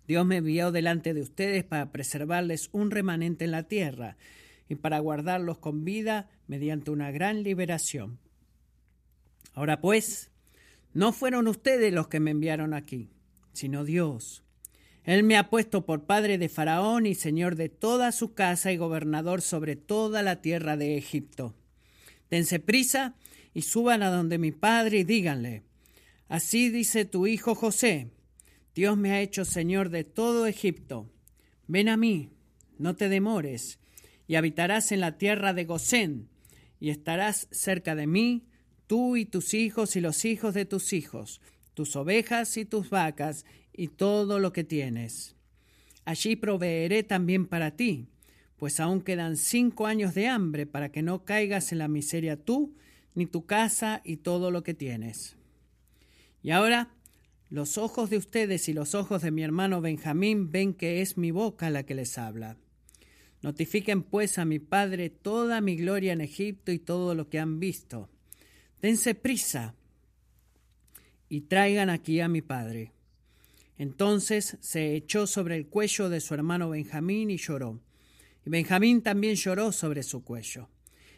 Dios 0.08 0.26
me 0.26 0.38
envió 0.38 0.74
delante 0.74 1.14
de 1.14 1.22
ustedes 1.22 1.64
para 1.64 1.92
preservarles 1.92 2.70
un 2.74 2.92
remanente 2.92 3.46
en 3.46 3.52
la 3.52 3.64
tierra 3.64 4.18
y 4.68 4.76
para 4.76 5.00
guardarlos 5.00 5.60
con 5.60 5.86
vida 5.86 6.30
mediante 6.48 6.92
una 6.92 7.12
gran 7.12 7.44
liberación. 7.44 8.20
Ahora 9.54 9.80
pues, 9.80 10.32
no 10.94 11.14
fueron 11.14 11.48
ustedes 11.48 11.94
los 11.94 12.08
que 12.08 12.20
me 12.20 12.32
enviaron 12.32 12.74
aquí, 12.74 13.12
sino 13.54 13.86
Dios 13.86 14.44
él 15.04 15.24
me 15.24 15.38
ha 15.38 15.50
puesto 15.50 15.86
por 15.86 16.06
padre 16.06 16.38
de 16.38 16.50
Faraón 16.50 17.06
y 17.06 17.16
señor 17.16 17.56
de 17.56 17.70
toda 17.70 18.12
su 18.12 18.34
casa 18.34 18.72
y 18.72 18.78
gobernador 18.78 19.42
sobre 19.42 19.76
toda 19.76 20.24
la 20.24 20.42
tierra 20.42 20.78
de 20.78 20.98
Egipto. 20.98 21.56
Dense 22.30 22.60
prisa 22.60 23.16
y 23.54 23.64
suban 23.64 24.02
a 24.02 24.10
donde 24.10 24.38
mi 24.38 24.52
padre 24.52 25.00
y 25.00 25.04
díganle, 25.04 25.64
así 26.30 26.70
dice 26.70 27.06
tu 27.06 27.28
hijo 27.28 27.54
José, 27.54 28.12
Dios 28.74 28.98
me 28.98 29.12
ha 29.12 29.22
hecho 29.22 29.46
señor 29.46 29.90
de 29.90 30.04
todo 30.04 30.48
Egipto. 30.48 31.12
Ven 31.68 31.90
a 31.90 31.98
mí, 31.98 32.30
no 32.80 32.96
te 32.96 33.10
demores, 33.10 33.80
y 34.26 34.36
habitarás 34.36 34.92
en 34.92 35.02
la 35.02 35.18
tierra 35.18 35.54
de 35.54 35.66
Gosén, 35.66 36.30
y 36.80 36.90
estarás 36.90 37.48
cerca 37.52 37.94
de 37.94 38.08
mí, 38.08 38.48
tú 38.88 39.16
y 39.16 39.26
tus 39.26 39.54
hijos 39.54 39.96
y 39.96 40.02
los 40.02 40.26
hijos 40.26 40.54
de 40.54 40.66
tus 40.66 40.92
hijos, 40.94 41.40
tus 41.74 41.96
ovejas 41.96 42.58
y 42.58 42.66
tus 42.66 42.90
vacas, 42.90 43.46
y 43.74 43.90
todo 43.90 44.40
lo 44.40 44.54
que 44.54 44.64
tienes. 44.64 45.36
Allí 46.06 46.36
proveeré 46.36 47.04
también 47.04 47.48
para 47.48 47.72
ti, 47.72 48.08
pues 48.58 48.80
aún 48.80 49.02
quedan 49.02 49.38
cinco 49.38 49.88
años 49.88 50.14
de 50.14 50.28
hambre 50.28 50.66
para 50.66 50.92
que 50.92 51.02
no 51.02 51.26
caigas 51.26 51.72
en 51.72 51.80
la 51.80 51.88
miseria 51.88 52.38
tú, 52.38 52.76
ni 53.16 53.26
tu 53.26 53.46
casa 53.46 54.02
y 54.04 54.18
todo 54.18 54.52
lo 54.52 54.64
que 54.64 54.74
tienes. 54.74 55.36
Y 56.42 56.52
ahora 56.52 56.90
los 57.50 57.78
ojos 57.78 58.10
de 58.10 58.18
ustedes 58.18 58.68
y 58.68 58.74
los 58.74 58.96
ojos 58.96 59.22
de 59.22 59.32
mi 59.32 59.44
hermano 59.44 59.80
Benjamín 59.80 60.52
ven 60.52 60.74
que 60.74 61.02
es 61.02 61.18
mi 61.18 61.32
boca 61.32 61.70
la 61.70 61.84
que 61.84 61.94
les 61.94 62.18
habla. 62.18 62.58
Notifiquen 63.42 64.04
pues 64.04 64.38
a 64.38 64.46
mi 64.46 64.60
padre 64.60 65.10
toda 65.10 65.62
mi 65.62 65.76
gloria 65.76 66.14
en 66.14 66.22
Egipto 66.22 66.72
y 66.72 66.80
todo 66.80 67.14
lo 67.14 67.30
que 67.30 67.40
han 67.40 67.60
visto. 67.60 68.10
Dense 68.82 69.16
prisa 69.16 69.76
y 71.30 71.42
traigan 71.42 71.90
aquí 71.90 72.22
a 72.22 72.28
mi 72.28 72.42
padre. 72.42 72.92
Entonces 73.78 74.58
se 74.62 74.96
echó 74.96 75.28
sobre 75.28 75.56
el 75.56 75.68
cuello 75.68 76.10
de 76.10 76.22
su 76.22 76.34
hermano 76.34 76.70
Benjamín 76.70 77.32
y 77.32 77.38
lloró. 77.38 77.80
Y 78.46 78.50
Benjamín 78.50 79.02
también 79.02 79.36
lloró 79.36 79.72
sobre 79.72 80.04
su 80.04 80.24
cuello. 80.24 80.70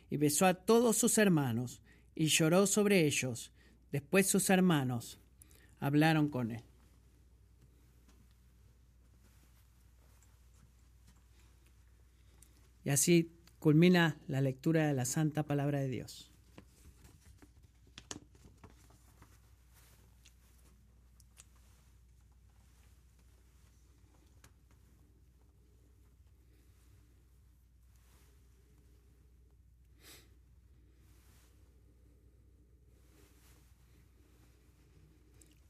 Y 0.10 0.18
besó 0.18 0.46
a 0.46 0.54
todos 0.54 0.98
sus 0.98 1.18
hermanos 1.18 1.82
y 2.14 2.28
lloró 2.28 2.68
sobre 2.68 3.06
ellos. 3.06 3.52
Después 3.92 4.28
sus 4.28 4.50
hermanos 4.50 5.20
hablaron 5.80 6.30
con 6.30 6.52
él. 6.52 6.64
Y 12.84 12.92
así 12.92 13.32
culmina 13.60 14.20
la 14.28 14.42
lectura 14.42 14.88
de 14.88 14.94
la 14.94 15.06
Santa 15.06 15.44
Palabra 15.44 15.80
de 15.80 15.90
Dios. 15.90 16.35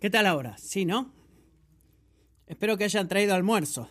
¿Qué 0.06 0.12
tal 0.12 0.28
ahora? 0.28 0.56
Sí, 0.60 0.86
¿no? 0.86 1.12
Espero 2.46 2.78
que 2.78 2.84
hayan 2.84 3.08
traído 3.08 3.34
almuerzo. 3.34 3.90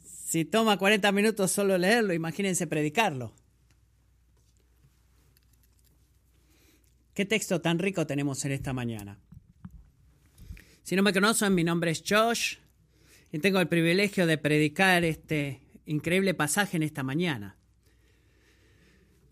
Si 0.00 0.46
toma 0.46 0.78
40 0.78 1.12
minutos 1.12 1.50
solo 1.50 1.76
leerlo, 1.76 2.14
imagínense 2.14 2.66
predicarlo. 2.66 3.34
¿Qué 7.12 7.26
texto 7.26 7.60
tan 7.60 7.78
rico 7.78 8.06
tenemos 8.06 8.42
en 8.46 8.52
esta 8.52 8.72
mañana? 8.72 9.20
Si 10.82 10.96
no 10.96 11.02
me 11.02 11.12
conocen, 11.12 11.54
mi 11.54 11.64
nombre 11.64 11.90
es 11.90 12.02
Josh 12.02 12.56
y 13.30 13.40
tengo 13.40 13.60
el 13.60 13.68
privilegio 13.68 14.26
de 14.26 14.38
predicar 14.38 15.04
este 15.04 15.60
increíble 15.84 16.32
pasaje 16.32 16.78
en 16.78 16.82
esta 16.82 17.02
mañana. 17.02 17.58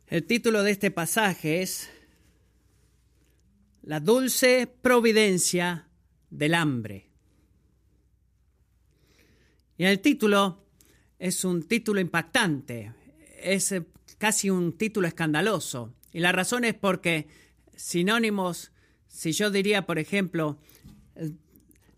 El 0.07 0.27
título 0.27 0.63
de 0.65 0.73
este 0.73 0.91
pasaje 0.91 1.63
es 1.63 1.89
La 3.83 3.99
dulce 3.99 4.69
providencia 4.81 5.89
del 6.31 6.55
hambre. 6.55 7.11
Y 9.77 9.85
el 9.85 10.01
título 10.01 10.67
es 11.19 11.45
un 11.45 11.65
título 11.65 12.01
impactante, 12.01 12.93
es 13.41 13.75
casi 14.19 14.51
un 14.51 14.79
título 14.79 15.09
escandaloso. 15.09 15.95
Y 16.13 16.21
la 16.21 16.31
razón 16.31 16.65
es 16.65 16.75
porque 16.75 17.27
sinónimos, 17.75 18.71
si 19.09 19.33
yo 19.33 19.51
diría, 19.51 19.85
por 19.85 19.99
ejemplo, 19.99 20.59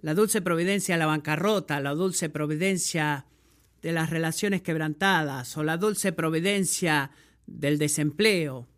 la 0.01 0.15
dulce 0.15 0.41
providencia 0.41 0.95
de 0.95 1.01
la 1.01 1.07
bancarrota, 1.07 1.81
la 1.81 1.93
dulce 1.93 2.31
providencia 2.31 3.27
de 3.83 3.93
las 3.93 4.09
relaciones 4.09 4.63
quebrantadas, 4.63 5.55
o 5.59 5.63
la 5.63 5.77
dulce 5.77 6.13
providencia 6.13 7.11
del 7.47 7.77
desempleo, 7.77 8.69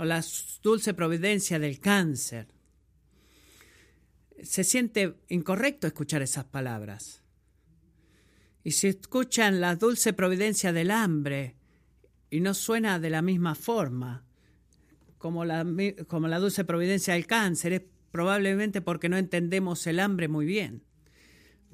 o 0.00 0.04
la 0.06 0.24
dulce 0.62 0.94
providencia 0.94 1.58
del 1.58 1.78
cáncer. 1.78 2.48
Se 4.42 4.64
siente 4.64 5.14
incorrecto 5.28 5.86
escuchar 5.86 6.22
esas 6.22 6.46
palabras. 6.46 7.22
Y 8.64 8.70
si 8.70 8.88
escuchan 8.88 9.60
la 9.60 9.76
dulce 9.76 10.14
providencia 10.14 10.72
del 10.72 10.90
hambre 10.90 11.54
y 12.30 12.40
no 12.40 12.54
suena 12.54 12.98
de 12.98 13.10
la 13.10 13.20
misma 13.20 13.54
forma, 13.54 14.24
como 15.18 15.44
la, 15.44 15.66
como 16.08 16.28
la 16.28 16.38
dulce 16.38 16.64
providencia 16.64 17.12
del 17.12 17.26
cáncer, 17.26 17.74
es 17.74 17.82
probablemente 18.10 18.80
porque 18.80 19.10
no 19.10 19.18
entendemos 19.18 19.86
el 19.86 20.00
hambre 20.00 20.28
muy 20.28 20.46
bien. 20.46 20.82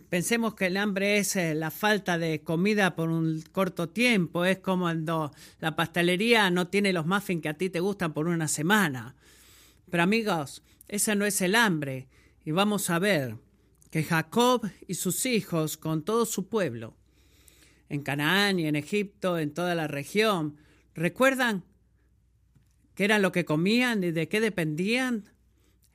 Pensemos 0.08 0.54
que 0.54 0.66
el 0.66 0.76
hambre 0.76 1.18
es 1.18 1.34
eh, 1.34 1.54
la 1.56 1.72
falta 1.72 2.16
de 2.16 2.40
comida 2.42 2.94
por 2.94 3.10
un 3.10 3.42
corto 3.50 3.88
tiempo, 3.88 4.44
es 4.44 4.58
como 4.58 4.84
cuando 4.84 5.32
la 5.58 5.74
pastelería 5.74 6.48
no 6.50 6.68
tiene 6.68 6.92
los 6.92 7.06
muffins 7.06 7.42
que 7.42 7.48
a 7.48 7.54
ti 7.54 7.70
te 7.70 7.80
gustan 7.80 8.12
por 8.12 8.28
una 8.28 8.46
semana. 8.46 9.16
Pero 9.90 10.04
amigos, 10.04 10.62
ese 10.86 11.16
no 11.16 11.26
es 11.26 11.40
el 11.40 11.56
hambre. 11.56 12.06
Y 12.44 12.52
vamos 12.52 12.88
a 12.90 13.00
ver 13.00 13.36
que 13.90 14.04
Jacob 14.04 14.70
y 14.86 14.94
sus 14.94 15.26
hijos, 15.26 15.76
con 15.76 16.04
todo 16.04 16.24
su 16.24 16.48
pueblo, 16.48 16.94
en 17.88 18.02
Canaán 18.02 18.60
y 18.60 18.66
en 18.66 18.76
Egipto, 18.76 19.38
en 19.38 19.52
toda 19.52 19.74
la 19.74 19.88
región, 19.88 20.56
¿recuerdan 20.94 21.64
qué 22.94 23.04
era 23.04 23.18
lo 23.18 23.32
que 23.32 23.44
comían 23.44 24.04
y 24.04 24.12
de 24.12 24.28
qué 24.28 24.40
dependían? 24.40 25.24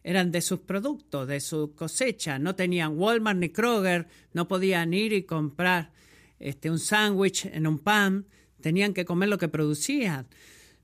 Eran 0.03 0.31
de 0.31 0.41
sus 0.41 0.59
productos, 0.59 1.27
de 1.27 1.39
su 1.39 1.73
cosecha. 1.75 2.39
No 2.39 2.55
tenían 2.55 2.97
Walmart 2.97 3.39
ni 3.39 3.49
Kroger, 3.49 4.07
no 4.33 4.47
podían 4.47 4.93
ir 4.93 5.13
y 5.13 5.23
comprar 5.23 5.91
este, 6.39 6.71
un 6.71 6.79
sándwich 6.79 7.45
en 7.45 7.67
un 7.67 7.79
pan, 7.79 8.25
tenían 8.61 8.93
que 8.93 9.05
comer 9.05 9.29
lo 9.29 9.37
que 9.37 9.47
producían. 9.47 10.27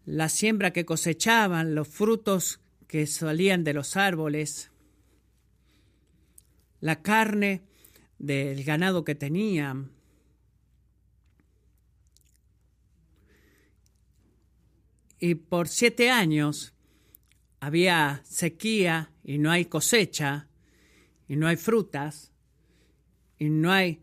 La 0.06 0.30
siembra 0.30 0.72
que 0.72 0.86
cosechaban, 0.86 1.76
los 1.76 1.88
frutos 1.88 2.60
que 2.88 3.08
salían 3.08 3.64
de 3.64 3.74
los 3.74 3.98
árboles, 3.98 4.72
la 6.80 7.02
carne 7.02 7.64
del 8.20 8.64
ganado 8.64 9.04
que 9.04 9.16
tenían. 9.16 9.92
Y 15.20 15.36
por 15.36 15.68
siete 15.68 16.12
años 16.12 16.74
había 17.60 18.22
sequía 18.24 19.12
y 19.24 19.38
no 19.38 19.52
hay 19.52 19.66
cosecha, 19.66 20.48
y 21.28 21.36
no 21.36 21.48
hay 21.48 21.58
frutas, 21.58 22.32
y 23.38 23.50
no 23.50 23.72
hay 23.72 24.02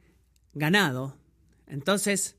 ganado. 0.52 1.18
Entonces, 1.66 2.36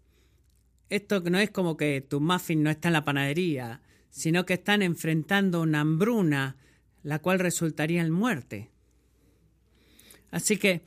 esto 0.89 1.21
no 1.21 1.39
es 1.39 1.49
como 1.49 1.77
que 1.77 2.01
tu 2.01 2.21
muffin 2.21 2.63
no 2.63 2.69
está 2.69 2.89
en 2.89 2.93
la 2.93 3.05
panadería, 3.05 3.81
sino 4.09 4.45
que 4.45 4.53
están 4.53 4.81
enfrentando 4.81 5.61
una 5.61 5.81
hambruna, 5.81 6.57
la 7.03 7.19
cual 7.19 7.39
resultaría 7.39 8.01
en 8.01 8.11
muerte. 8.11 8.71
Así 10.31 10.57
que 10.57 10.83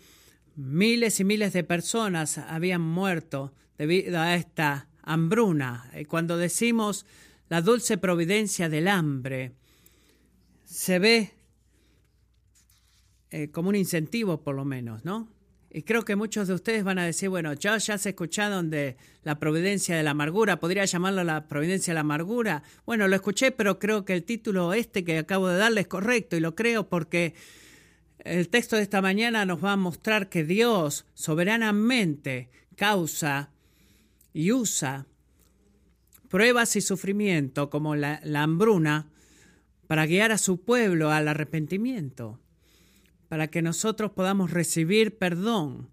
miles 0.56 1.20
y 1.20 1.24
miles 1.24 1.52
de 1.52 1.64
personas 1.64 2.38
habían 2.38 2.80
muerto 2.80 3.54
debido 3.76 4.18
a 4.18 4.34
esta 4.34 4.88
hambruna. 5.02 5.90
Y 5.98 6.04
cuando 6.04 6.36
decimos 6.36 7.06
la 7.48 7.60
dulce 7.60 7.98
providencia 7.98 8.68
del 8.68 8.88
hambre, 8.88 9.54
se 10.68 10.98
ve 10.98 11.30
eh, 13.30 13.50
como 13.50 13.70
un 13.70 13.76
incentivo 13.76 14.42
por 14.42 14.54
lo 14.54 14.66
menos, 14.66 15.04
¿no? 15.04 15.28
Y 15.70 15.82
creo 15.82 16.04
que 16.04 16.16
muchos 16.16 16.48
de 16.48 16.54
ustedes 16.54 16.84
van 16.84 16.98
a 16.98 17.04
decir, 17.04 17.28
bueno, 17.28 17.52
yo 17.54 17.76
ya 17.76 17.98
se 17.98 18.10
escucharon 18.10 18.70
de 18.70 18.96
la 19.22 19.38
providencia 19.38 19.96
de 19.96 20.02
la 20.02 20.10
amargura, 20.10 20.60
podría 20.60 20.84
llamarlo 20.84 21.24
la 21.24 21.46
providencia 21.46 21.92
de 21.92 21.96
la 21.96 22.00
amargura. 22.00 22.62
Bueno, 22.86 23.06
lo 23.06 23.16
escuché, 23.16 23.50
pero 23.50 23.78
creo 23.78 24.04
que 24.04 24.14
el 24.14 24.24
título 24.24 24.72
este 24.72 25.04
que 25.04 25.18
acabo 25.18 25.48
de 25.48 25.58
darle 25.58 25.82
es 25.82 25.88
correcto 25.88 26.36
y 26.36 26.40
lo 26.40 26.54
creo 26.54 26.88
porque 26.88 27.34
el 28.18 28.48
texto 28.48 28.76
de 28.76 28.82
esta 28.82 29.02
mañana 29.02 29.44
nos 29.46 29.62
va 29.62 29.72
a 29.72 29.76
mostrar 29.76 30.28
que 30.28 30.44
Dios 30.44 31.06
soberanamente 31.14 32.50
causa 32.76 33.50
y 34.32 34.52
usa 34.52 35.06
pruebas 36.28 36.76
y 36.76 36.82
sufrimiento 36.82 37.70
como 37.70 37.94
la 37.94 38.20
hambruna 38.42 39.06
para 39.88 40.06
guiar 40.06 40.30
a 40.30 40.38
su 40.38 40.60
pueblo 40.60 41.10
al 41.10 41.26
arrepentimiento, 41.26 42.38
para 43.28 43.48
que 43.48 43.62
nosotros 43.62 44.12
podamos 44.12 44.52
recibir 44.52 45.18
perdón 45.18 45.90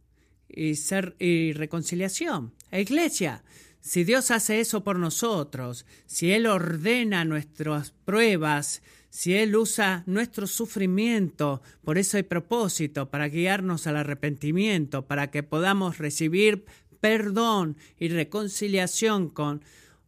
y, 0.47 0.75
ser, 0.75 1.15
y 1.17 1.53
reconciliación. 1.53 2.53
E 2.71 2.81
iglesia, 2.81 3.43
si 3.79 4.03
Dios 4.03 4.31
hace 4.31 4.59
eso 4.59 4.83
por 4.83 4.99
nosotros, 4.99 5.85
si 6.05 6.31
Él 6.31 6.45
ordena 6.45 7.23
nuestras 7.23 7.91
pruebas, 7.91 8.81
si 9.09 9.33
Él 9.35 9.55
usa 9.55 10.03
nuestro 10.07 10.45
sufrimiento, 10.45 11.61
por 11.83 11.97
eso 11.97 12.17
hay 12.17 12.23
propósito, 12.23 13.09
para 13.09 13.29
guiarnos 13.29 13.87
al 13.87 13.95
arrepentimiento, 13.95 15.07
para 15.07 15.31
que 15.31 15.41
podamos 15.41 15.99
recibir 15.99 16.65
perdón 16.99 17.77
y 17.97 18.09
reconciliación 18.09 19.29
con, 19.29 19.63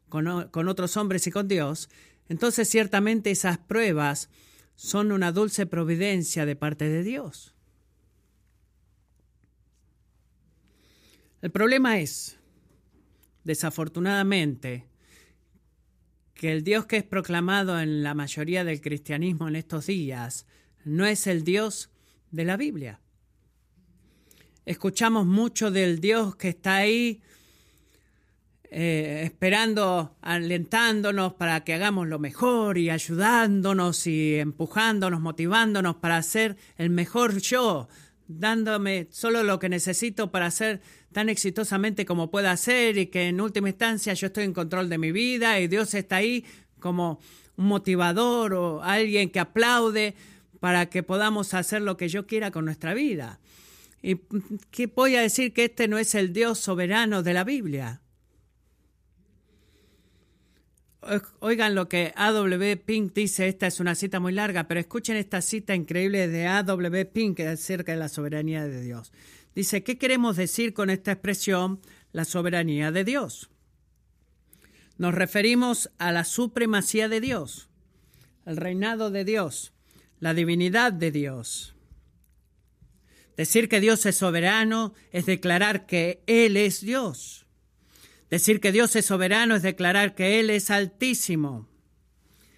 con, 0.10 0.50
con 0.50 0.67
otros 0.67 0.97
hombres 0.97 1.26
y 1.28 1.32
con 1.32 1.47
Dios, 1.47 1.89
entonces 2.29 2.69
ciertamente 2.69 3.31
esas 3.31 3.57
pruebas 3.57 4.29
son 4.75 5.11
una 5.11 5.31
dulce 5.31 5.65
providencia 5.65 6.45
de 6.45 6.55
parte 6.55 6.87
de 6.87 7.03
Dios. 7.03 7.55
El 11.41 11.51
problema 11.51 11.99
es, 11.99 12.37
desafortunadamente, 13.43 14.85
que 16.33 16.51
el 16.51 16.63
Dios 16.63 16.85
que 16.85 16.97
es 16.97 17.03
proclamado 17.03 17.79
en 17.79 18.03
la 18.03 18.13
mayoría 18.13 18.63
del 18.63 18.81
cristianismo 18.81 19.47
en 19.47 19.55
estos 19.55 19.87
días 19.87 20.45
no 20.83 21.05
es 21.05 21.25
el 21.27 21.43
Dios 21.43 21.89
de 22.31 22.45
la 22.45 22.57
Biblia. 22.57 23.01
Escuchamos 24.65 25.25
mucho 25.25 25.71
del 25.71 25.99
Dios 25.99 26.35
que 26.35 26.49
está 26.49 26.75
ahí 26.75 27.21
eh, 28.69 29.21
esperando, 29.23 30.17
alentándonos 30.21 31.34
para 31.34 31.63
que 31.63 31.73
hagamos 31.73 32.08
lo 32.08 32.19
mejor 32.19 32.77
y 32.77 32.89
ayudándonos 32.89 34.06
y 34.08 34.36
empujándonos, 34.36 35.21
motivándonos 35.21 35.95
para 35.95 36.17
hacer 36.17 36.58
el 36.75 36.89
mejor 36.89 37.38
yo, 37.38 37.88
dándome 38.27 39.08
solo 39.10 39.43
lo 39.43 39.60
que 39.60 39.69
necesito 39.69 40.32
para 40.32 40.51
ser 40.51 40.82
tan 41.13 41.30
exitosamente 41.30 42.06
como 42.06 42.30
pueda 42.30 42.58
ser 42.58 42.97
y 42.97 43.08
que 43.08 43.30
en 43.30 43.39
última 43.39 43.69
instancia 43.69 44.13
yo 44.13 44.27
estoy 44.27 44.43
en 44.43 44.53
control 44.53 44.89
de 44.89 44.97
mi 44.97 45.13
vida 45.13 45.60
y 45.62 45.69
Dios 45.69 45.93
está 45.93 46.17
ahí 46.17 46.43
como 46.80 47.21
un 47.56 47.67
motivador 47.67 48.53
o 48.53 48.84
alguien 48.84 49.30
que 49.30 49.39
aplaude 49.39 50.13
para 50.60 50.88
que 50.88 51.03
podamos 51.03 51.53
hacer 51.53 51.82
lo 51.82 51.95
que 51.95 52.10
yo 52.10 52.27
quiera 52.27 52.51
con 52.51 52.65
nuestra 52.65 52.93
vida. 52.93 53.39
¿Y 54.01 54.19
qué 54.71 54.88
voy 54.88 55.15
a 55.15 55.21
decir 55.21 55.53
que 55.53 55.65
este 55.65 55.88
no 55.88 55.97
es 55.97 56.15
el 56.15 56.34
Dios 56.34 56.60
soberano 56.60 57.23
de 57.23 57.34
la 57.34 57.45
Biblia? 57.45 58.01
Oigan 61.39 61.76
lo 61.76 61.88
que 61.88 62.13
A.W. 62.15 62.78
Pink 62.78 63.13
dice, 63.13 63.48
esta 63.48 63.67
es 63.67 63.80
una 63.80 63.96
cita 63.96 64.20
muy 64.20 64.34
larga, 64.34 64.67
pero 64.67 64.80
escuchen 64.80 65.15
esta 65.15 65.41
cita 65.41 65.74
increíble 65.74 66.28
de 66.28 66.48
A.W. 66.48 67.06
Pink 67.06 67.39
acerca 67.41 67.93
de 67.93 67.98
la 67.98 68.10
soberanía 68.10 68.65
de 68.67 68.82
Dios. 68.82 69.12
Dice, 69.56 69.84
¿qué 69.84 69.98
queremos 69.98 70.36
decir 70.36 70.74
con 70.74 70.89
esta 70.89 71.13
expresión, 71.13 71.80
la 72.12 72.26
soberanía 72.26 72.91
de 72.91 73.04
Dios? 73.04 73.50
Nos 74.98 75.15
referimos 75.15 75.89
a 75.98 76.12
la 76.12 76.24
supremacía 76.26 77.08
de 77.08 77.22
Dios, 77.22 77.70
el 78.46 78.58
reinado 78.58 79.10
de 79.10 79.24
Dios, 79.24 79.74
la 80.20 80.34
divinidad 80.34 80.91
de 80.93 81.12
Dios. 81.12 81.76
Decir 83.36 83.70
que 83.70 83.80
Dios 83.80 84.06
es 84.06 84.17
soberano 84.17 84.93
es 85.12 85.26
declarar 85.26 85.86
que 85.86 86.22
Él 86.28 86.58
es 86.58 86.82
Dios. 86.82 87.46
Decir 88.29 88.59
que 88.59 88.71
Dios 88.71 88.95
es 88.95 89.05
soberano 89.05 89.55
es 89.55 89.63
declarar 89.63 90.13
que 90.13 90.39
Él 90.39 90.49
es 90.49 90.69
altísimo, 90.69 91.67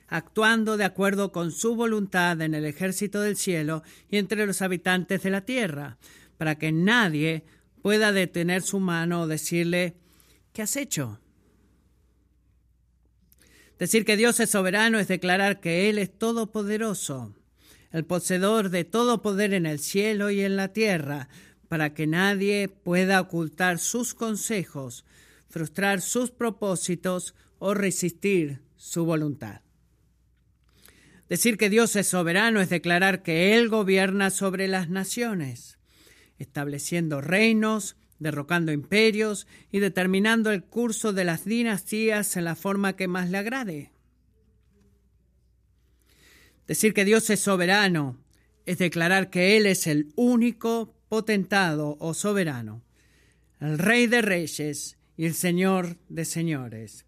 actuando 0.08 0.78
de 0.78 0.86
acuerdo 0.86 1.32
con 1.32 1.52
su 1.52 1.76
voluntad 1.76 2.42
en 2.42 2.56
el 2.56 2.66
ejército 2.66 3.22
del 3.22 3.38
cielo 3.38 3.84
y 4.10 4.18
entre 4.18 4.48
los 4.48 4.62
habitantes 4.64 5.22
de 5.22 5.30
la 5.30 5.46
tierra, 5.46 5.98
para 6.38 6.56
que 6.56 6.72
nadie 6.72 7.44
pueda 7.84 8.12
detener 8.12 8.64
su 8.64 8.80
mano 8.80 9.22
o 9.22 9.28
decirle, 9.28 9.96
¿qué 10.54 10.64
has 10.64 10.76
hecho? 10.76 11.20
Decir 13.78 14.04
que 14.04 14.18
Dios 14.18 14.40
es 14.40 14.50
soberano 14.50 15.00
es 15.00 15.08
declarar 15.08 15.60
que 15.60 15.90
Él 15.90 16.00
es 16.00 16.18
todopoderoso, 16.18 17.34
el 17.92 18.06
poseedor 18.06 18.70
de 18.70 18.84
todo 18.84 19.22
poder 19.22 19.54
en 19.54 19.66
el 19.66 19.80
cielo 19.80 20.32
y 20.32 20.42
en 20.42 20.56
la 20.56 20.74
tierra, 20.74 21.30
para 21.68 21.94
que 21.94 22.08
nadie 22.08 22.68
pueda 22.68 23.22
ocultar 23.22 23.78
sus 23.78 24.16
consejos, 24.16 25.06
frustrar 25.50 26.02
sus 26.02 26.32
propósitos 26.32 27.36
o 27.58 27.74
resistir 27.74 28.62
su 28.78 29.06
voluntad. 29.06 29.62
Decir 31.28 31.58
que 31.58 31.70
Dios 31.70 31.96
es 31.96 32.08
soberano 32.08 32.62
es 32.62 32.70
declarar 32.70 33.22
que 33.22 33.56
Él 33.56 33.70
gobierna 33.70 34.30
sobre 34.30 34.68
las 34.68 34.90
naciones, 34.90 35.78
estableciendo 36.38 37.22
reinos, 37.22 37.98
derrocando 38.20 38.72
imperios 38.72 39.48
y 39.72 39.80
determinando 39.80 40.52
el 40.52 40.64
curso 40.64 41.14
de 41.14 41.26
las 41.26 41.46
dinastías 41.46 42.36
en 42.36 42.46
la 42.46 42.56
forma 42.56 42.96
que 42.96 43.08
más 43.08 43.30
le 43.30 43.38
agrade. 43.38 43.92
Decir 46.68 46.94
que 46.94 47.06
Dios 47.06 47.30
es 47.30 47.40
soberano 47.40 48.18
es 48.66 48.78
declarar 48.78 49.30
que 49.30 49.58
Él 49.58 49.66
es 49.66 49.88
el 49.88 50.12
único 50.16 50.94
potentado 51.10 51.98
o 52.00 52.14
soberano, 52.14 52.84
el 53.60 53.80
Rey 53.80 54.06
de 54.08 54.22
Reyes 54.22 54.99
y 55.20 55.26
el 55.26 55.34
Señor 55.34 55.98
de 56.08 56.24
Señores. 56.24 57.06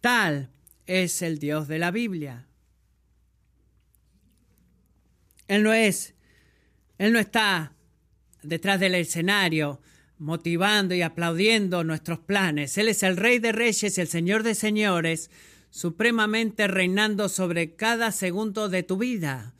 Tal 0.00 0.50
es 0.86 1.20
el 1.20 1.40
Dios 1.40 1.66
de 1.66 1.80
la 1.80 1.90
Biblia. 1.90 2.46
Él 5.48 5.64
no 5.64 5.72
es, 5.72 6.14
Él 6.96 7.12
no 7.12 7.18
está 7.18 7.72
detrás 8.44 8.78
del 8.78 8.94
escenario 8.94 9.82
motivando 10.16 10.94
y 10.94 11.02
aplaudiendo 11.02 11.82
nuestros 11.82 12.20
planes. 12.20 12.78
Él 12.78 12.86
es 12.86 13.02
el 13.02 13.16
Rey 13.16 13.40
de 13.40 13.50
Reyes, 13.50 13.98
el 13.98 14.06
Señor 14.06 14.44
de 14.44 14.54
Señores, 14.54 15.28
supremamente 15.70 16.68
reinando 16.68 17.28
sobre 17.28 17.74
cada 17.74 18.12
segundo 18.12 18.68
de 18.68 18.84
tu 18.84 18.96
vida, 18.96 19.56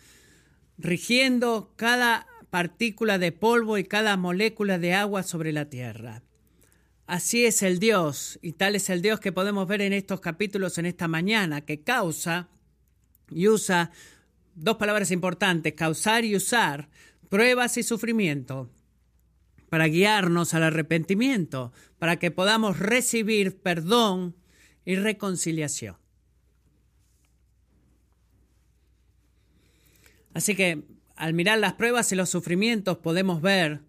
rigiendo 0.79 1.73
cada 1.75 2.29
partícula 2.51 3.19
de 3.19 3.33
polvo 3.33 3.79
y 3.79 3.85
cada 3.85 4.17
molécula 4.17 4.79
de 4.79 4.95
agua 4.95 5.25
sobre 5.25 5.51
la 5.53 5.69
tierra. 5.69 6.23
Así 7.11 7.45
es 7.45 7.65
el 7.65 7.81
Dios, 7.81 8.39
y 8.41 8.53
tal 8.53 8.77
es 8.77 8.89
el 8.89 9.03
Dios 9.03 9.19
que 9.19 9.33
podemos 9.33 9.67
ver 9.67 9.81
en 9.81 9.93
estos 9.93 10.21
capítulos 10.21 10.79
en 10.79 10.87
esta 10.87 11.09
mañana, 11.09 11.63
que 11.63 11.83
causa 11.83 12.51
y 13.29 13.49
usa 13.49 13.91
dos 14.55 14.77
palabras 14.77 15.11
importantes, 15.11 15.75
causar 15.75 16.25
y 16.25 16.37
usar, 16.37 16.89
pruebas 17.29 17.77
y 17.79 17.83
sufrimiento, 17.83 18.71
para 19.71 19.89
guiarnos 19.89 20.55
al 20.55 20.63
arrepentimiento, 20.63 21.73
para 21.99 22.21
que 22.21 22.31
podamos 22.31 22.79
recibir 22.79 23.61
perdón 23.61 24.37
y 24.85 24.95
reconciliación. 24.95 25.97
Así 30.33 30.55
que 30.55 30.85
al 31.17 31.35
mirar 31.35 31.59
las 31.59 31.73
pruebas 31.73 32.13
y 32.13 32.15
los 32.15 32.31
sufrimientos 32.31 32.99
podemos 32.99 33.43
ver 33.43 33.81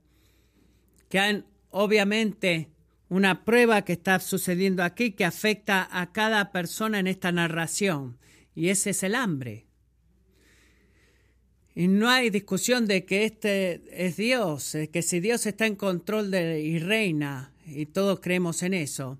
que 1.07 1.19
hay 1.19 1.45
obviamente 1.69 2.71
una 3.11 3.43
prueba 3.43 3.81
que 3.81 3.91
está 3.91 4.17
sucediendo 4.21 4.83
aquí 4.83 5.11
que 5.11 5.25
afecta 5.25 5.85
a 5.91 6.13
cada 6.13 6.53
persona 6.53 6.97
en 6.97 7.07
esta 7.07 7.33
narración 7.33 8.17
y 8.55 8.69
ese 8.69 8.91
es 8.91 9.03
el 9.03 9.15
hambre. 9.15 9.67
Y 11.75 11.89
no 11.89 12.09
hay 12.09 12.29
discusión 12.29 12.87
de 12.87 13.03
que 13.03 13.25
este 13.25 13.81
es 13.91 14.15
Dios, 14.15 14.77
que 14.93 15.01
si 15.01 15.19
Dios 15.19 15.45
está 15.45 15.65
en 15.65 15.75
control 15.75 16.31
de, 16.31 16.61
y 16.61 16.79
reina, 16.79 17.51
y 17.65 17.85
todos 17.87 18.21
creemos 18.21 18.63
en 18.63 18.73
eso, 18.73 19.19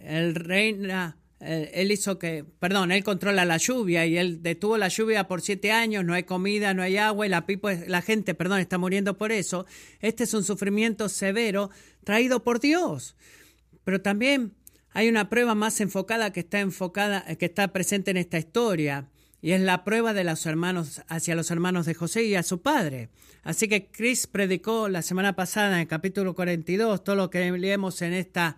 Él 0.00 0.34
reina, 0.34 1.16
Él 1.40 1.90
hizo 1.90 2.18
que, 2.18 2.44
perdón, 2.58 2.92
Él 2.92 3.02
controla 3.02 3.46
la 3.46 3.56
lluvia 3.56 4.04
y 4.04 4.18
Él 4.18 4.42
detuvo 4.42 4.76
la 4.76 4.88
lluvia 4.88 5.26
por 5.26 5.40
siete 5.40 5.72
años, 5.72 6.04
no 6.04 6.12
hay 6.12 6.24
comida, 6.24 6.74
no 6.74 6.82
hay 6.82 6.98
agua 6.98 7.24
y 7.24 7.30
la, 7.30 7.46
la 7.86 8.02
gente, 8.02 8.34
perdón, 8.34 8.60
está 8.60 8.76
muriendo 8.76 9.16
por 9.16 9.32
eso. 9.32 9.64
Este 10.00 10.24
es 10.24 10.34
un 10.34 10.44
sufrimiento 10.44 11.08
severo 11.08 11.70
traído 12.04 12.42
por 12.42 12.60
Dios. 12.60 13.16
Pero 13.84 14.00
también 14.00 14.54
hay 14.90 15.08
una 15.08 15.28
prueba 15.28 15.54
más 15.54 15.80
enfocada 15.80 16.32
que 16.32 16.40
está 16.40 16.60
enfocada, 16.60 17.24
que 17.36 17.46
está 17.46 17.68
presente 17.68 18.10
en 18.10 18.16
esta 18.16 18.38
historia 18.38 19.08
y 19.40 19.52
es 19.52 19.60
la 19.60 19.84
prueba 19.84 20.14
de 20.14 20.22
los 20.22 20.46
hermanos 20.46 21.02
hacia 21.08 21.34
los 21.34 21.50
hermanos 21.50 21.84
de 21.84 21.94
José 21.94 22.22
y 22.24 22.36
a 22.36 22.44
su 22.44 22.62
padre. 22.62 23.08
Así 23.42 23.66
que 23.66 23.88
Chris 23.90 24.28
predicó 24.28 24.88
la 24.88 25.02
semana 25.02 25.34
pasada 25.34 25.74
en 25.74 25.80
el 25.80 25.88
capítulo 25.88 26.34
42, 26.34 27.02
todo 27.02 27.16
lo 27.16 27.30
que 27.30 27.50
leemos 27.50 28.02
en 28.02 28.12
esta 28.12 28.56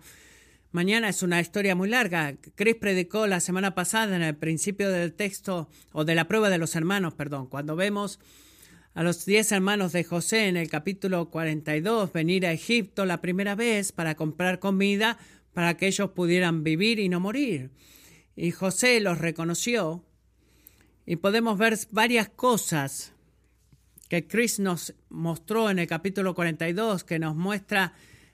mañana 0.71 1.09
es 1.09 1.23
una 1.23 1.41
historia 1.41 1.73
muy 1.73 1.89
larga. 1.89 2.35
Chris 2.53 2.75
predicó 2.75 3.25
la 3.25 3.39
semana 3.39 3.73
pasada 3.73 4.15
en 4.15 4.21
el 4.21 4.35
principio 4.35 4.91
del 4.91 5.13
texto 5.13 5.69
o 5.91 6.05
de 6.05 6.13
la 6.13 6.27
prueba 6.27 6.49
de 6.49 6.59
los 6.59 6.75
hermanos, 6.75 7.15
perdón, 7.15 7.47
cuando 7.47 7.75
vemos 7.75 8.19
a 8.95 9.03
los 9.03 9.25
diez 9.25 9.51
hermanos 9.51 9.91
de 9.91 10.05
José 10.05 10.47
en 10.47 10.55
el 10.55 10.69
capítulo 10.69 11.29
42 11.29 12.13
venir 12.13 12.45
a 12.45 12.53
Egipto 12.53 13.05
la 13.05 13.19
primera 13.19 13.53
vez 13.53 13.91
para 13.91 14.15
comprar 14.15 14.59
comida 14.59 15.17
para 15.53 15.75
que 15.75 15.87
ellos 15.87 16.11
pudieran 16.11 16.63
vivir 16.63 16.99
y 16.99 17.09
no 17.09 17.19
morir. 17.19 17.71
Y 18.37 18.51
José 18.51 19.01
los 19.01 19.17
reconoció 19.17 20.05
y 21.05 21.17
podemos 21.17 21.57
ver 21.57 21.77
varias 21.91 22.29
cosas 22.29 23.11
que 24.07 24.27
Chris 24.27 24.59
nos 24.59 24.95
mostró 25.09 25.69
en 25.69 25.79
el 25.79 25.87
capítulo 25.87 26.33
42, 26.33 27.03
que 27.03 27.19
nos 27.19 27.35
muestra 27.35 27.93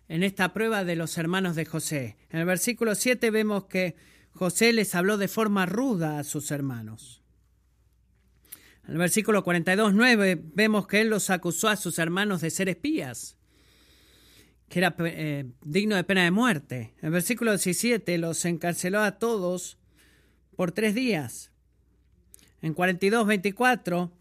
en 0.09 0.21
esta 0.21 0.53
prueba 0.53 0.83
de 0.83 0.95
los 0.95 1.17
hermanos 1.17 1.55
de 1.55 1.65
José. 1.65 2.17
En 2.29 2.39
el 2.39 2.45
versículo 2.45 2.93
7 2.93 3.31
vemos 3.31 3.65
que 3.65 3.95
José 4.33 4.73
les 4.73 4.93
habló 4.93 5.17
de 5.17 5.27
forma 5.27 5.65
ruda 5.65 6.19
a 6.19 6.23
sus 6.23 6.51
hermanos. 6.51 7.20
El 8.87 8.97
versículo 8.97 9.43
42, 9.43 9.93
9 9.93 10.41
vemos 10.53 10.87
que 10.87 11.01
él 11.01 11.09
los 11.09 11.29
acusó 11.29 11.69
a 11.69 11.75
sus 11.75 11.99
hermanos 11.99 12.41
de 12.41 12.49
ser 12.49 12.67
espías, 12.69 13.37
que 14.69 14.79
era 14.79 14.95
eh, 14.99 15.45
digno 15.63 15.95
de 15.95 16.03
pena 16.03 16.23
de 16.23 16.31
muerte. 16.31 16.93
En 16.99 17.07
el 17.07 17.11
versículo 17.11 17.51
17 17.51 18.17
los 18.17 18.43
encarceló 18.45 19.01
a 19.01 19.19
todos 19.19 19.77
por 20.55 20.71
tres 20.71 20.95
días. 20.95 21.51
En 22.61 22.75
42-24 22.75 24.11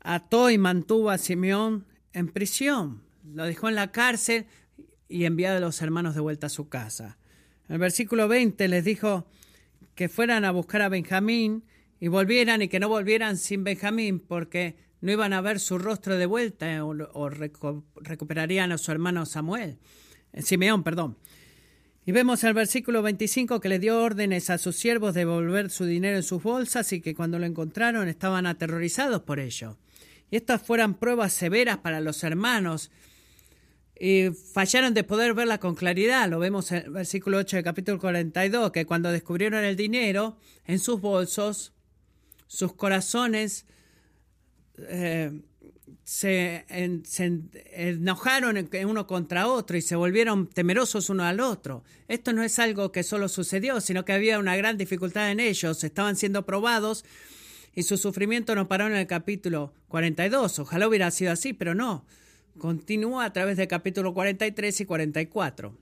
ató 0.00 0.50
y 0.50 0.58
mantuvo 0.58 1.10
a 1.10 1.18
Simeón 1.18 1.86
en 2.12 2.28
prisión. 2.28 3.02
Lo 3.24 3.44
dejó 3.44 3.68
en 3.68 3.74
la 3.74 3.92
cárcel 3.92 4.46
y 5.08 5.24
envió 5.24 5.50
a 5.50 5.60
los 5.60 5.82
hermanos 5.82 6.14
de 6.14 6.20
vuelta 6.20 6.46
a 6.46 6.50
su 6.50 6.68
casa. 6.68 7.18
En 7.68 7.74
el 7.74 7.80
versículo 7.80 8.28
20 8.28 8.68
les 8.68 8.84
dijo 8.84 9.26
que 9.94 10.08
fueran 10.08 10.44
a 10.44 10.50
buscar 10.50 10.82
a 10.82 10.88
Benjamín 10.88 11.64
y 12.00 12.08
volvieran 12.08 12.62
y 12.62 12.68
que 12.68 12.80
no 12.80 12.88
volvieran 12.88 13.36
sin 13.36 13.62
Benjamín 13.62 14.20
porque 14.20 14.76
no 15.02 15.12
iban 15.12 15.32
a 15.32 15.40
ver 15.40 15.60
su 15.60 15.78
rostro 15.78 16.16
de 16.16 16.26
vuelta 16.26 16.84
o, 16.84 17.30
recuperarían 17.30 18.72
a 18.72 18.78
su 18.78 18.90
hermano 18.90 19.26
Samuel, 19.26 19.78
eh, 20.32 20.42
Simeón, 20.42 20.82
perdón. 20.82 21.16
Y 22.06 22.12
vemos 22.12 22.42
el 22.44 22.54
versículo 22.54 23.02
25 23.02 23.60
que 23.60 23.68
le 23.68 23.78
dio 23.78 24.02
órdenes 24.02 24.48
a 24.48 24.58
sus 24.58 24.76
siervos 24.76 25.14
de 25.14 25.20
devolver 25.20 25.70
su 25.70 25.84
dinero 25.84 26.16
en 26.16 26.22
sus 26.22 26.42
bolsas 26.42 26.92
y 26.92 27.02
que 27.02 27.14
cuando 27.14 27.38
lo 27.38 27.44
encontraron 27.44 28.08
estaban 28.08 28.46
aterrorizados 28.46 29.22
por 29.22 29.38
ello. 29.38 29.76
Y 30.30 30.36
estas 30.36 30.62
fueran 30.62 30.94
pruebas 30.94 31.34
severas 31.34 31.78
para 31.78 32.00
los 32.00 32.24
hermanos 32.24 32.90
y 33.98 34.30
fallaron 34.30 34.94
de 34.94 35.04
poder 35.04 35.34
verla 35.34 35.58
con 35.58 35.74
claridad. 35.74 36.28
Lo 36.28 36.38
vemos 36.38 36.72
en 36.72 36.84
el 36.84 36.90
versículo 36.90 37.36
8 37.36 37.56
del 37.56 37.64
capítulo 37.64 37.98
42, 37.98 38.70
que 38.70 38.86
cuando 38.86 39.12
descubrieron 39.12 39.62
el 39.62 39.76
dinero 39.76 40.38
en 40.64 40.78
sus 40.78 41.02
bolsos, 41.02 41.74
sus 42.50 42.72
corazones 42.72 43.64
eh, 44.76 45.40
se, 46.02 46.64
enojaron 47.72 48.68
uno 48.86 49.06
contra 49.06 49.46
otro 49.46 49.76
y 49.76 49.82
se 49.82 49.94
volvieron 49.94 50.48
temerosos 50.48 51.10
uno 51.10 51.22
al 51.22 51.38
otro. 51.38 51.84
Esto 52.08 52.32
no 52.32 52.42
es 52.42 52.58
algo 52.58 52.90
que 52.90 53.04
solo 53.04 53.28
sucedió, 53.28 53.80
sino 53.80 54.04
que 54.04 54.14
había 54.14 54.40
una 54.40 54.56
gran 54.56 54.76
dificultad 54.76 55.30
en 55.30 55.38
ellos, 55.38 55.84
estaban 55.84 56.16
siendo 56.16 56.44
probados 56.44 57.04
y 57.72 57.84
su 57.84 57.96
sufrimiento 57.96 58.56
no 58.56 58.66
paró 58.66 58.88
en 58.88 58.96
el 58.96 59.06
capítulo 59.06 59.72
42. 59.86 60.58
Ojalá 60.58 60.88
hubiera 60.88 61.12
sido 61.12 61.30
así, 61.30 61.52
pero 61.52 61.76
no. 61.76 62.04
Continúa 62.58 63.26
a 63.26 63.32
través 63.32 63.58
del 63.58 63.68
capítulo 63.68 64.12
43 64.12 64.80
y 64.80 64.84
44. 64.86 65.78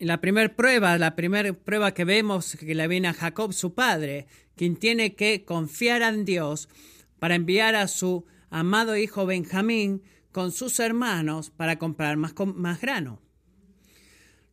La 0.00 0.22
primera 0.22 0.56
prueba, 0.56 0.96
la 0.96 1.14
primera 1.14 1.52
prueba 1.52 1.92
que 1.92 2.06
vemos 2.06 2.56
que 2.56 2.74
le 2.74 2.88
viene 2.88 3.08
a 3.08 3.12
Jacob, 3.12 3.52
su 3.52 3.74
padre, 3.74 4.26
quien 4.56 4.76
tiene 4.76 5.14
que 5.14 5.44
confiar 5.44 6.00
en 6.00 6.24
Dios 6.24 6.70
para 7.18 7.34
enviar 7.34 7.74
a 7.74 7.86
su 7.86 8.24
amado 8.48 8.96
hijo 8.96 9.26
Benjamín 9.26 10.02
con 10.32 10.52
sus 10.52 10.80
hermanos 10.80 11.50
para 11.50 11.78
comprar 11.78 12.16
más, 12.16 12.32
más 12.54 12.80
grano. 12.80 13.20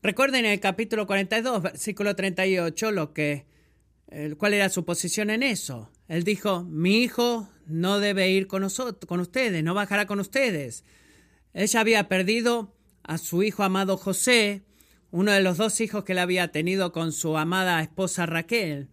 Recuerden 0.03 0.43
en 0.43 0.51
el 0.51 0.59
capítulo 0.59 1.07
42, 1.07 1.61
versículo 1.63 2.13
38, 2.13 2.91
lo 2.91 3.13
que, 3.13 3.45
cuál 4.37 4.53
era 4.53 4.67
su 4.67 4.83
posición 4.83 5.29
en 5.29 5.43
eso. 5.43 5.89
Él 6.09 6.25
dijo, 6.25 6.65
mi 6.65 6.97
hijo 7.03 7.47
no 7.65 8.01
debe 8.01 8.29
ir 8.31 8.47
con, 8.47 8.63
nosotros, 8.63 9.07
con 9.07 9.21
ustedes, 9.21 9.63
no 9.63 9.73
bajará 9.73 10.07
con 10.07 10.19
ustedes. 10.19 10.83
Ella 11.53 11.79
había 11.79 12.09
perdido 12.09 12.75
a 13.03 13.17
su 13.17 13.43
hijo 13.43 13.63
amado 13.63 13.95
José, 13.95 14.66
uno 15.11 15.31
de 15.31 15.41
los 15.41 15.57
dos 15.57 15.81
hijos 15.81 16.03
que 16.03 16.13
él 16.13 16.19
había 16.19 16.51
tenido 16.51 16.91
con 16.91 17.11
su 17.11 17.37
amada 17.37 17.81
esposa 17.81 18.25
Raquel. 18.25 18.89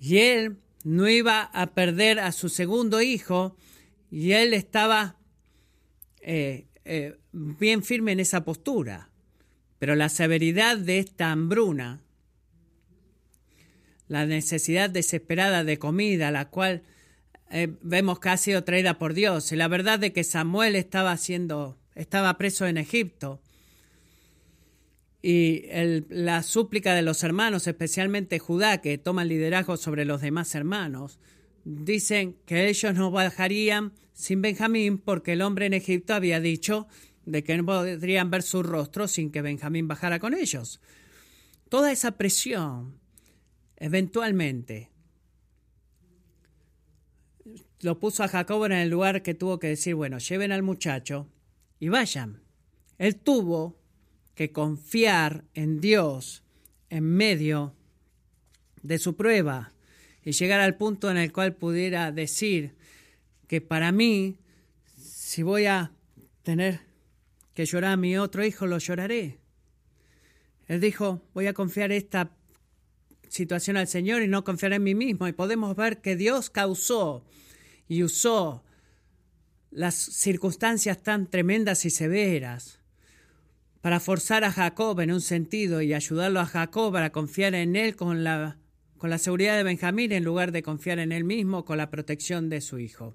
Y 0.00 0.18
él 0.18 0.56
no 0.84 1.08
iba 1.08 1.42
a 1.42 1.74
perder 1.74 2.18
a 2.18 2.32
su 2.32 2.48
segundo 2.48 3.02
hijo 3.02 3.56
y 4.10 4.32
él 4.32 4.54
estaba 4.54 5.16
eh, 6.20 6.66
eh, 6.84 7.18
bien 7.32 7.82
firme 7.82 8.12
en 8.12 8.20
esa 8.20 8.44
postura. 8.44 9.10
Pero 9.78 9.94
la 9.94 10.08
severidad 10.08 10.76
de 10.76 10.98
esta 10.98 11.30
hambruna, 11.30 12.02
la 14.08 14.26
necesidad 14.26 14.90
desesperada 14.90 15.62
de 15.62 15.78
comida, 15.78 16.30
la 16.30 16.48
cual 16.48 16.82
eh, 17.50 17.68
vemos 17.82 18.18
que 18.18 18.30
ha 18.30 18.36
sido 18.36 18.64
traída 18.64 18.98
por 18.98 19.14
Dios, 19.14 19.52
y 19.52 19.56
la 19.56 19.68
verdad 19.68 19.98
de 19.98 20.12
que 20.12 20.24
Samuel 20.24 20.74
estaba 20.74 21.16
siendo, 21.16 21.78
estaba 21.94 22.36
preso 22.38 22.66
en 22.66 22.76
Egipto, 22.76 23.40
y 25.20 25.64
la 26.08 26.42
súplica 26.42 26.94
de 26.94 27.02
los 27.02 27.24
hermanos, 27.24 27.66
especialmente 27.66 28.38
Judá, 28.38 28.80
que 28.80 28.98
toma 28.98 29.22
el 29.22 29.28
liderazgo 29.28 29.76
sobre 29.76 30.04
los 30.04 30.20
demás 30.20 30.54
hermanos, 30.54 31.18
dicen 31.64 32.36
que 32.46 32.68
ellos 32.68 32.94
no 32.94 33.10
bajarían 33.10 33.92
sin 34.12 34.42
Benjamín 34.42 34.98
porque 34.98 35.32
el 35.32 35.42
hombre 35.42 35.66
en 35.66 35.74
Egipto 35.74 36.14
había 36.14 36.40
dicho 36.40 36.86
de 37.26 37.44
que 37.44 37.56
no 37.56 37.66
podrían 37.66 38.30
ver 38.30 38.42
su 38.42 38.62
rostro 38.62 39.08
sin 39.08 39.30
que 39.30 39.42
Benjamín 39.42 39.88
bajara 39.88 40.18
con 40.18 40.34
ellos. 40.34 40.80
Toda 41.68 41.92
esa 41.92 42.12
presión, 42.12 42.98
eventualmente, 43.76 44.90
lo 47.80 47.98
puso 48.00 48.22
a 48.22 48.28
Jacob 48.28 48.64
en 48.64 48.72
el 48.72 48.88
lugar 48.88 49.22
que 49.22 49.34
tuvo 49.34 49.58
que 49.58 49.68
decir, 49.68 49.94
bueno, 49.94 50.18
lleven 50.18 50.52
al 50.52 50.62
muchacho 50.62 51.28
y 51.78 51.88
vayan. 51.88 52.42
Él 52.96 53.16
tuvo 53.16 53.77
que 54.38 54.52
confiar 54.52 55.42
en 55.54 55.80
Dios 55.80 56.44
en 56.90 57.02
medio 57.02 57.74
de 58.82 58.98
su 58.98 59.16
prueba 59.16 59.72
y 60.22 60.30
llegar 60.30 60.60
al 60.60 60.76
punto 60.76 61.10
en 61.10 61.16
el 61.16 61.32
cual 61.32 61.56
pudiera 61.56 62.12
decir 62.12 62.76
que 63.48 63.60
para 63.60 63.90
mí, 63.90 64.38
si 64.96 65.42
voy 65.42 65.66
a 65.66 65.90
tener 66.44 66.82
que 67.52 67.66
llorar 67.66 67.94
a 67.94 67.96
mi 67.96 68.16
otro 68.16 68.44
hijo, 68.44 68.68
lo 68.68 68.78
lloraré. 68.78 69.40
Él 70.68 70.80
dijo, 70.80 71.20
voy 71.34 71.48
a 71.48 71.52
confiar 71.52 71.90
esta 71.90 72.30
situación 73.28 73.76
al 73.76 73.88
Señor 73.88 74.22
y 74.22 74.28
no 74.28 74.44
confiar 74.44 74.72
en 74.72 74.84
mí 74.84 74.94
mismo. 74.94 75.26
Y 75.26 75.32
podemos 75.32 75.74
ver 75.74 76.00
que 76.00 76.14
Dios 76.14 76.48
causó 76.48 77.24
y 77.88 78.04
usó 78.04 78.62
las 79.72 79.96
circunstancias 79.96 81.02
tan 81.02 81.28
tremendas 81.28 81.84
y 81.84 81.90
severas 81.90 82.77
para 83.80 84.00
forzar 84.00 84.44
a 84.44 84.52
Jacob 84.52 85.00
en 85.00 85.12
un 85.12 85.20
sentido 85.20 85.82
y 85.82 85.94
ayudarlo 85.94 86.40
a 86.40 86.46
Jacob 86.46 86.92
para 86.92 87.10
confiar 87.10 87.54
en 87.54 87.76
él 87.76 87.96
con 87.96 88.24
la, 88.24 88.58
con 88.96 89.10
la 89.10 89.18
seguridad 89.18 89.56
de 89.56 89.62
Benjamín 89.62 90.12
en 90.12 90.24
lugar 90.24 90.52
de 90.52 90.62
confiar 90.62 90.98
en 90.98 91.12
él 91.12 91.24
mismo 91.24 91.64
con 91.64 91.78
la 91.78 91.90
protección 91.90 92.48
de 92.48 92.60
su 92.60 92.78
hijo. 92.78 93.14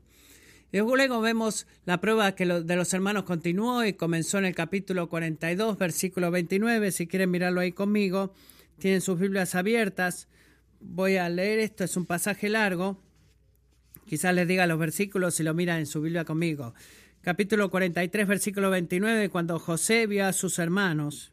Y 0.71 0.77
luego 0.77 1.21
vemos 1.21 1.67
la 1.85 2.01
prueba 2.01 2.33
que 2.33 2.45
de 2.45 2.75
los 2.75 2.93
hermanos 2.93 3.23
continuó 3.23 3.85
y 3.85 3.93
comenzó 3.93 4.39
en 4.39 4.45
el 4.45 4.55
capítulo 4.55 5.07
42, 5.07 5.77
versículo 5.77 6.31
29. 6.31 6.91
Si 6.91 7.05
quieren 7.05 7.29
mirarlo 7.29 7.61
ahí 7.61 7.73
conmigo, 7.73 8.33
tienen 8.79 9.01
sus 9.01 9.19
Biblias 9.19 9.53
abiertas. 9.53 10.27
Voy 10.79 11.17
a 11.17 11.29
leer 11.29 11.59
esto, 11.59 11.83
es 11.83 11.95
un 11.95 12.07
pasaje 12.07 12.49
largo. 12.49 12.99
Quizás 14.07 14.33
les 14.33 14.47
diga 14.47 14.65
los 14.65 14.79
versículos 14.79 15.35
si 15.35 15.43
lo 15.43 15.53
miran 15.53 15.79
en 15.79 15.85
su 15.85 16.01
Biblia 16.01 16.25
conmigo 16.25 16.73
capítulo 17.23 17.71
43, 17.71 18.27
versículo 18.27 18.69
29, 18.69 19.29
cuando 19.29 19.57
José 19.57 20.07
vio 20.07 20.25
a 20.25 20.33
sus 20.33 20.59
hermanos 20.59 21.31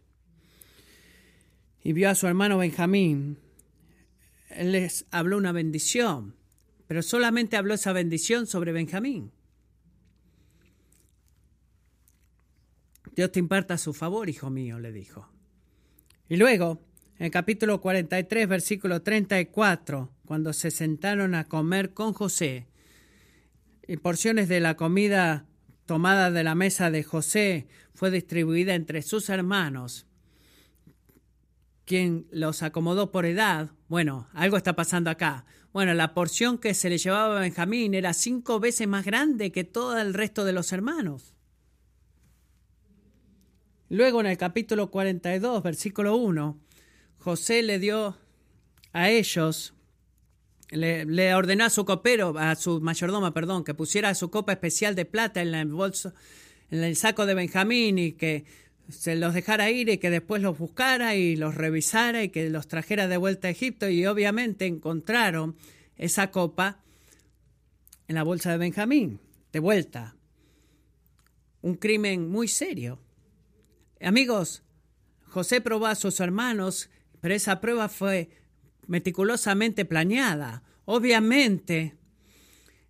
y 1.83 1.92
vio 1.92 2.09
a 2.09 2.14
su 2.14 2.29
hermano 2.29 2.59
Benjamín, 2.59 3.38
él 4.50 4.70
les 4.70 5.07
habló 5.11 5.37
una 5.37 5.50
bendición, 5.50 6.37
pero 6.87 7.03
solamente 7.03 7.57
habló 7.57 7.74
esa 7.74 7.92
bendición 7.92 8.46
sobre 8.46 8.70
Benjamín. 8.70 9.33
Dios 13.16 13.33
te 13.33 13.40
imparta 13.40 13.76
su 13.76 13.92
favor, 13.92 14.29
hijo 14.29 14.48
mío, 14.48 14.79
le 14.79 14.92
dijo. 14.92 15.29
Y 16.29 16.37
luego, 16.37 16.81
en 17.18 17.26
el 17.26 17.31
capítulo 17.33 17.81
43, 17.81 18.48
versículo 18.48 19.03
34, 19.03 20.09
cuando 20.24 20.53
se 20.53 20.70
sentaron 20.70 21.35
a 21.35 21.48
comer 21.48 21.92
con 21.92 22.12
José, 22.12 22.68
y 23.88 23.96
porciones 23.96 24.48
de 24.48 24.61
la 24.61 24.76
comida 24.76 25.50
tomada 25.90 26.31
de 26.31 26.44
la 26.44 26.55
mesa 26.55 26.88
de 26.92 27.03
José 27.03 27.66
fue 27.94 28.12
distribuida 28.12 28.76
entre 28.76 29.03
sus 29.03 29.29
hermanos, 29.29 30.07
quien 31.85 32.29
los 32.31 32.62
acomodó 32.62 33.11
por 33.11 33.26
edad. 33.26 33.72
Bueno, 33.88 34.29
algo 34.33 34.57
está 34.57 34.76
pasando 34.76 35.11
acá. 35.11 35.46
Bueno, 35.72 35.92
la 35.94 36.14
porción 36.14 36.59
que 36.59 36.74
se 36.74 36.90
le 36.90 36.98
llevaba 36.98 37.38
a 37.38 37.40
Benjamín 37.40 37.94
era 37.94 38.12
cinco 38.12 38.61
veces 38.61 38.87
más 38.87 39.05
grande 39.05 39.50
que 39.50 39.64
todo 39.64 39.98
el 39.98 40.14
resto 40.14 40.44
de 40.44 40.53
los 40.53 40.72
hermanos. 40.72 41.35
Luego 43.88 44.20
en 44.20 44.26
el 44.26 44.38
capítulo 44.38 44.92
42, 44.92 45.61
versículo 45.61 46.14
1, 46.14 46.57
José 47.18 47.64
le 47.64 47.81
dio 47.81 48.16
a 48.92 49.11
ellos 49.11 49.74
le, 50.70 51.35
ordenó 51.35 51.64
a 51.64 51.70
su 51.70 51.85
copero, 51.85 52.38
a 52.38 52.54
su 52.54 52.80
mayordoma, 52.80 53.35
perdón, 53.35 53.64
que 53.64 53.74
pusiera 53.74 54.14
su 54.14 54.30
copa 54.30 54.52
especial 54.52 54.94
de 54.94 55.04
plata 55.04 55.42
en 55.42 55.76
bolso, 55.76 56.14
en 56.70 56.85
el 56.85 56.96
saco 56.96 57.26
de 57.26 57.35
Benjamín 57.35 57.98
y 57.98 58.12
que 58.12 58.44
se 58.88 59.16
los 59.16 59.35
dejara 59.35 59.70
ir 59.70 59.88
y 59.88 59.98
que 59.98 60.11
después 60.11 60.42
los 60.42 60.59
buscara 60.59 61.14
y 61.14 61.37
los 61.37 61.54
revisara 61.54 62.22
y 62.22 62.28
que 62.28 62.50
los 62.50 62.68
trajera 62.68 63.09
de 63.09 63.16
vuelta 63.16 63.48
a 63.48 63.50
Egipto 63.50 63.88
y 63.88 64.06
obviamente 64.06 64.66
encontraron 64.66 65.56
esa 65.96 66.30
copa 66.30 66.80
en 68.09 68.14
la 68.14 68.22
bolsa 68.22 68.52
de 68.52 68.59
Benjamín, 68.59 69.20
de 69.52 69.61
vuelta. 69.61 70.16
Un 71.62 71.74
crimen 71.74 72.28
muy 72.28 72.48
serio. 72.48 73.00
Amigos, 74.00 74.62
José 75.26 75.61
probó 75.61 75.87
a 75.87 75.94
sus 75.94 76.20
hermanos, 76.20 76.90
pero 77.20 77.35
esa 77.35 77.61
prueba 77.61 77.88
fue 77.88 78.30
meticulosamente 78.90 79.85
planeada. 79.85 80.64
Obviamente, 80.85 81.94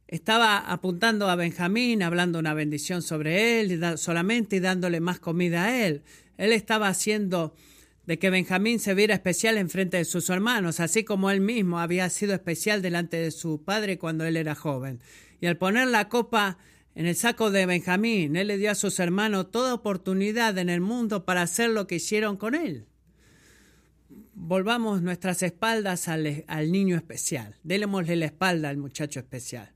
estaba 0.08 0.56
apuntando 0.56 1.28
a 1.28 1.36
Benjamín, 1.36 2.02
hablando 2.02 2.38
una 2.38 2.54
bendición 2.54 3.02
sobre 3.02 3.60
él, 3.60 3.98
solamente 3.98 4.56
y 4.56 4.60
dándole 4.60 5.00
más 5.00 5.20
comida 5.20 5.66
a 5.66 5.86
él. 5.86 6.02
Él 6.38 6.52
estaba 6.52 6.88
haciendo 6.88 7.54
de 8.06 8.18
que 8.18 8.30
Benjamín 8.30 8.80
se 8.80 8.94
viera 8.94 9.12
especial 9.12 9.58
en 9.58 9.68
frente 9.68 9.98
de 9.98 10.06
sus 10.06 10.30
hermanos, 10.30 10.80
así 10.80 11.04
como 11.04 11.30
él 11.30 11.42
mismo 11.42 11.78
había 11.78 12.08
sido 12.08 12.32
especial 12.32 12.80
delante 12.80 13.18
de 13.18 13.30
su 13.30 13.62
padre 13.62 13.98
cuando 13.98 14.24
él 14.24 14.38
era 14.38 14.54
joven. 14.54 15.00
Y 15.38 15.46
al 15.48 15.58
poner 15.58 15.88
la 15.88 16.08
copa 16.08 16.56
en 16.94 17.04
el 17.04 17.14
saco 17.14 17.50
de 17.50 17.66
Benjamín, 17.66 18.36
él 18.36 18.48
le 18.48 18.56
dio 18.56 18.70
a 18.70 18.74
sus 18.74 18.98
hermanos 19.00 19.50
toda 19.50 19.74
oportunidad 19.74 20.56
en 20.56 20.70
el 20.70 20.80
mundo 20.80 21.26
para 21.26 21.42
hacer 21.42 21.68
lo 21.68 21.86
que 21.86 21.96
hicieron 21.96 22.38
con 22.38 22.54
él 22.54 22.86
volvamos 24.42 25.02
nuestras 25.02 25.42
espaldas 25.42 26.08
al, 26.08 26.72
niño 26.72 26.96
especial, 26.96 27.56
délemosle 27.62 28.16
la 28.16 28.26
espalda 28.26 28.70
al 28.70 28.78
muchacho 28.78 29.20
especial. 29.20 29.70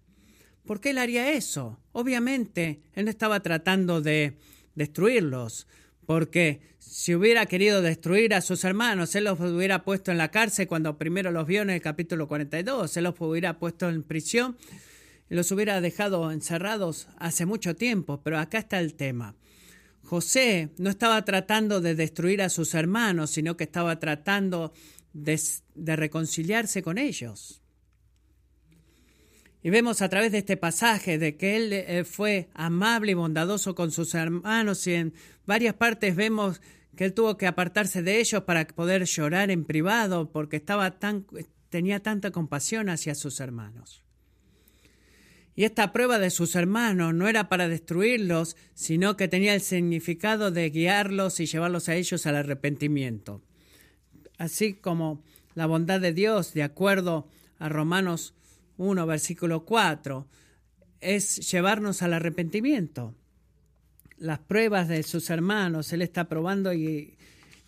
¿Por 0.65 0.81
qué 0.81 0.91
él 0.91 0.99
haría 0.99 1.33
eso? 1.33 1.79
Obviamente, 1.93 2.81
él 2.95 3.05
no 3.05 3.11
estaba 3.11 3.41
tratando 3.41 4.01
de 4.01 4.39
destruirlos, 4.75 5.67
porque 6.07 6.63
si 6.79 7.15
hubiera 7.15 7.45
querido 7.47 7.83
destruir 7.83 8.35
a 8.35 8.41
sus 8.41 8.65
hermanos, 8.65 9.15
él 9.15 9.25
los 9.25 9.39
hubiera 9.39 9.85
puesto 9.85 10.11
en 10.11 10.19
la 10.19 10.31
cárcel 10.31 10.67
cuando 10.67 10.97
primero 10.97 11.31
los 11.31 11.47
vio 11.47 11.63
en 11.63 11.71
el 11.71 11.83
capítulo 11.83 12.27
42, 12.27 12.97
él 12.97 13.05
los 13.05 13.15
hubiera 13.21 13.59
puesto 13.59 13.89
en 13.91 14.03
prisión 14.03 14.57
los 15.29 15.51
hubiera 15.53 15.81
dejado 15.81 16.31
encerrados 16.31 17.09
hace 17.17 17.47
mucho 17.47 17.75
tiempo, 17.75 18.21
pero 18.23 18.39
acá 18.39 18.59
está 18.59 18.79
el 18.79 18.95
tema. 18.95 19.35
José 20.15 20.71
no 20.79 20.91
estaba 20.91 21.25
tratando 21.25 21.81
de 21.81 21.97
destruir 21.97 22.41
a 22.41 22.49
sus 22.49 22.75
hermanos, 22.75 23.31
sino 23.31 23.57
que 23.57 23.65
estaba 23.65 23.99
tratando 23.99 24.73
de, 25.13 25.41
reconciliarse 25.75 26.85
con 26.85 26.99
ellos. 26.99 27.61
Y 29.65 29.71
vemos 29.71 30.03
a 30.03 30.09
través 30.09 30.31
de 30.31 30.39
este 30.39 30.57
pasaje 30.57 31.19
de 31.19 31.37
que 31.37 31.57
él 31.57 31.73
eh, 31.73 32.05
fue 32.05 32.49
amable 32.55 33.11
y 33.11 33.15
bondadoso 33.15 33.75
con 33.75 33.91
sus 33.91 34.15
hermanos 34.15 34.87
y 34.87 34.95
en 34.95 35.15
varias 35.47 35.75
partes 35.75 36.15
vemos 36.15 36.61
que 36.95 37.07
él 37.07 37.13
tuvo 37.13 37.37
que 37.37 37.49
apartarse 37.49 38.01
de 38.01 38.21
ellos 38.21 38.45
para 38.45 38.69
poder 38.69 39.07
llorar 39.07 39.51
en 39.51 39.65
privado 39.65 40.31
porque 40.31 40.59
estaba 40.59 40.97
tan, 41.01 41.27
tenía 41.71 41.99
tanta 42.05 42.31
compasión 42.31 42.89
hacia 42.89 43.17
sus 43.17 43.41
hermanos. 43.41 44.04
Y 45.57 45.65
esta 45.65 45.93
prueba 45.93 46.19
de 46.19 46.31
sus 46.31 46.57
hermanos 46.57 47.15
no 47.15 47.29
era 47.29 47.49
para 47.49 47.69
destruirlos, 47.69 48.57
sino 48.75 49.17
que 49.17 49.29
tenía 49.29 49.55
el 49.55 49.61
significado 49.61 50.51
de 50.51 50.69
guiarlos 50.71 51.39
y 51.39 51.47
llevarlos 51.47 51.89
a 51.89 51.95
ellos 51.95 52.27
al 52.27 52.37
arrepentimiento. 52.37 53.41
Así 54.37 54.75
como 54.75 55.23
la 55.55 55.67
bondad 55.67 56.01
de 56.01 56.13
Dios, 56.13 56.55
de 56.55 56.65
acuerdo 56.65 57.29
a 57.59 57.69
Romanos 57.69 58.35
1, 58.79 59.07
versículo 59.07 59.65
4, 59.65 60.27
es 61.01 61.51
llevarnos 61.51 62.03
al 62.03 62.15
arrepentimiento. 62.15 63.15
las 64.17 64.39
pruebas 64.39 64.89
de 64.89 65.03
sus 65.03 65.29
hermanos. 65.29 65.93
Él 65.93 66.01
está 66.01 66.29
probando 66.29 66.73
y, 66.73 67.17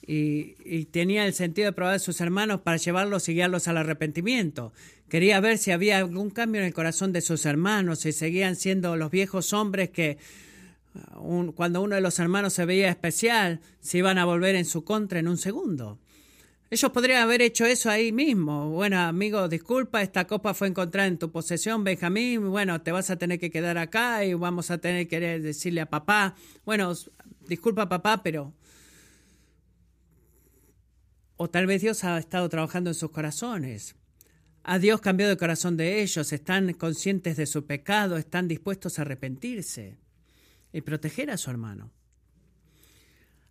y, 0.07 0.85
tenía 0.87 1.27
el 1.27 1.35
sentido 1.35 1.67
de 1.67 1.73
probar 1.73 1.95
a 1.95 1.99
sus 1.99 2.21
hermanos 2.21 2.61
para 2.61 2.77
llevarlos 2.77 3.29
y 3.29 3.35
guiarlos 3.35 3.69
al 3.69 3.77
arrepentimiento. 3.77 4.73
Quería 5.09 5.39
ver 5.41 5.59
si 5.59 5.71
había 5.71 5.99
algún 5.99 6.31
cambio 6.31 6.61
en 6.61 6.67
el 6.67 6.75
corazón 6.75 7.13
de 7.13 7.21
sus 7.21 7.47
hermanos, 7.47 8.01
si 8.01 8.13
seguían 8.13 8.57
siendo 8.57 8.97
los 8.97 9.11
viejos 9.11 9.53
hombres 9.53 9.91
que 9.91 10.19
cuando 11.55 11.83
uno 11.83 11.95
de 11.95 12.01
los 12.01 12.19
hermanos 12.19 12.55
se 12.55 12.65
veía 12.65 12.89
especial, 12.89 13.61
se 13.81 13.99
iban 13.99 14.19
a 14.19 14.25
volver 14.25 14.55
en 14.55 14.65
su 14.65 14.83
contra 14.83 15.19
en 15.19 15.29
un 15.29 15.37
segundo. 15.37 15.99
Ellos 16.69 16.91
podrían 16.91 17.23
haber 17.23 17.43
hecho 17.43 17.65
eso 17.65 17.91
ahí 17.91 18.11
mismo. 18.11 18.71
Bueno, 18.71 18.99
amigo, 18.99 19.49
disculpa, 19.49 20.03
esta 20.03 20.27
copa 20.27 20.53
fue 20.53 20.67
encontrada 20.67 21.07
en 21.07 21.19
tu 21.19 21.31
posesión, 21.31 21.85
Benjamín. 21.85 22.51
Bueno, 22.51 22.83
te 22.83 22.91
vas 22.91 23.09
a 23.11 23.17
tener 23.17 23.39
que 23.39 23.51
quedar 23.51 23.79
acá 23.79 24.25
y 24.25 24.35
vamos 24.35 24.73
a 24.73 24.79
tener 24.79 25.07
que 25.07 25.21
decirle 25.21 25.83
a 25.83 25.87
papá. 25.87 26.35
Bueno, 26.65 26.93
disculpa 27.47 27.89
papá, 27.89 28.23
pero... 28.25 28.53
O 31.37 31.49
tal 31.49 31.67
vez 31.67 31.83
Dios 31.83 32.03
ha 32.03 32.19
estado 32.19 32.49
trabajando 32.49 32.91
en 32.91 32.95
sus 32.95 33.11
corazones. 33.11 33.95
A 34.69 34.81
Dios 34.81 35.01
cambió 35.01 35.31
el 35.31 35.37
corazón 35.37 35.77
de 35.77 36.03
ellos, 36.03 36.33
están 36.33 36.73
conscientes 36.73 37.37
de 37.37 37.47
su 37.47 37.67
pecado, 37.67 38.17
están 38.17 38.49
dispuestos 38.49 38.99
a 38.99 39.03
arrepentirse 39.03 39.97
y 40.73 40.81
proteger 40.81 41.31
a 41.31 41.37
su 41.37 41.51
hermano. 41.51 41.93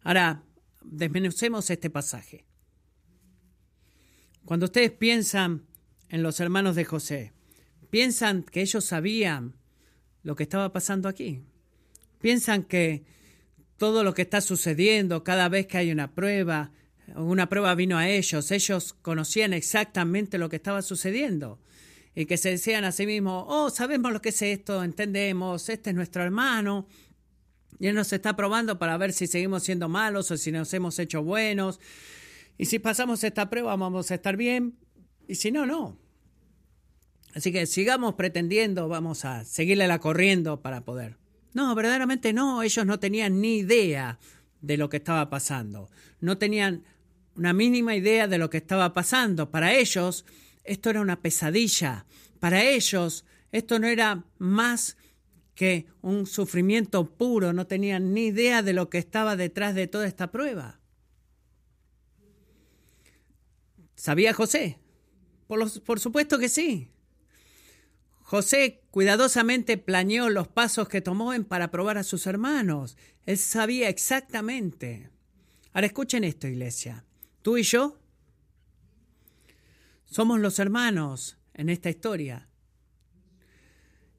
Ahora, 0.01 0.43
desmenucemos 0.84 1.69
este 1.69 1.89
pasaje. 1.89 2.43
Cuando 4.43 4.65
ustedes 4.65 4.91
piensan 4.91 5.65
en 6.10 6.21
los 6.21 6.41
hermanos 6.41 6.75
de 6.75 6.84
José, 6.84 7.32
piensan 7.89 8.43
que 8.43 8.60
ellos 8.60 8.84
sabían 8.84 9.56
lo 10.21 10.36
que 10.36 10.43
estaba 10.43 10.73
pasando 10.73 11.08
aquí. 11.08 11.45
Piensan 12.19 12.63
que 12.63 13.06
todo 13.78 14.04
lo 14.04 14.13
que 14.13 14.23
está 14.23 14.41
sucediendo 14.41 15.23
cada 15.23 15.47
vez 15.47 15.65
que 15.65 15.78
hay 15.78 15.93
una 15.93 16.13
prueba, 16.13 16.73
una 17.15 17.49
prueba 17.49 17.75
vino 17.75 17.97
a 17.97 18.09
ellos, 18.09 18.51
ellos 18.51 18.93
conocían 19.01 19.53
exactamente 19.53 20.37
lo 20.37 20.49
que 20.49 20.55
estaba 20.55 20.81
sucediendo 20.81 21.59
y 22.15 22.25
que 22.25 22.37
se 22.37 22.49
decían 22.49 22.85
a 22.85 22.91
sí 22.91 23.05
mismos, 23.05 23.45
oh, 23.47 23.69
sabemos 23.69 24.13
lo 24.13 24.21
que 24.21 24.29
es 24.29 24.41
esto, 24.41 24.83
entendemos, 24.83 25.69
este 25.69 25.89
es 25.89 25.95
nuestro 25.95 26.23
hermano, 26.23 26.87
y 27.79 27.87
Él 27.87 27.95
nos 27.95 28.11
está 28.13 28.35
probando 28.35 28.79
para 28.79 28.97
ver 28.97 29.13
si 29.13 29.27
seguimos 29.27 29.63
siendo 29.63 29.89
malos 29.89 30.31
o 30.31 30.37
si 30.37 30.51
nos 30.51 30.73
hemos 30.73 30.97
hecho 30.99 31.23
buenos. 31.23 31.79
Y 32.57 32.65
si 32.65 32.79
pasamos 32.79 33.23
esta 33.23 33.49
prueba 33.49 33.75
vamos 33.75 34.11
a 34.11 34.15
estar 34.15 34.37
bien. 34.37 34.77
Y 35.27 35.35
si 35.35 35.51
no, 35.51 35.65
no. 35.65 35.97
Así 37.33 37.51
que 37.51 37.65
sigamos 37.65 38.15
pretendiendo, 38.15 38.87
vamos 38.87 39.25
a 39.25 39.43
seguirle 39.43 39.87
la 39.87 39.99
corriendo 39.99 40.61
para 40.61 40.85
poder. 40.85 41.17
No, 41.53 41.75
verdaderamente 41.75 42.31
no. 42.31 42.63
Ellos 42.63 42.85
no 42.85 42.99
tenían 42.99 43.41
ni 43.41 43.57
idea 43.57 44.19
de 44.61 44.77
lo 44.77 44.89
que 44.89 44.97
estaba 44.97 45.29
pasando. 45.29 45.89
No 46.21 46.37
tenían 46.37 46.83
una 47.35 47.53
mínima 47.53 47.95
idea 47.95 48.27
de 48.27 48.37
lo 48.37 48.49
que 48.49 48.57
estaba 48.57 48.93
pasando. 48.93 49.51
Para 49.51 49.73
ellos 49.73 50.25
esto 50.63 50.89
era 50.89 51.01
una 51.01 51.21
pesadilla. 51.21 52.05
Para 52.39 52.63
ellos 52.63 53.25
esto 53.51 53.79
no 53.79 53.87
era 53.87 54.25
más 54.37 54.97
que 55.53 55.87
un 56.01 56.27
sufrimiento 56.27 57.05
puro, 57.15 57.53
no 57.53 57.65
tenían 57.65 58.13
ni 58.13 58.27
idea 58.27 58.61
de 58.61 58.73
lo 58.73 58.89
que 58.89 58.97
estaba 58.97 59.35
detrás 59.35 59.73
de 59.73 59.87
toda 59.87 60.05
esta 60.05 60.31
prueba. 60.31 60.81
¿Sabía 63.95 64.33
José? 64.33 64.79
Por, 65.47 65.99
supuesto 65.99 66.37
que 66.37 66.49
sí. 66.49 66.91
José 68.21 68.81
cuidadosamente 68.91 69.77
planeó 69.77 70.29
los 70.29 70.47
pasos 70.47 70.89
que 70.89 71.01
tomó 71.01 71.33
en 71.33 71.45
para 71.45 71.71
probar 71.71 71.97
a 71.97 72.03
sus 72.03 72.27
hermanos. 72.27 72.97
Él 73.25 73.37
sabía 73.37 73.87
exactamente. 73.87 75.09
Ahora 75.71 75.87
escuchen 75.87 76.23
esto, 76.23 76.47
iglesia. 76.47 77.04
Tú 77.45 77.60
y 77.60 77.62
yo 77.62 77.95
somos 80.05 80.39
los 80.39 80.58
hermanos 80.58 81.38
en 81.53 81.69
esta 81.69 81.91
historia. 81.91 82.47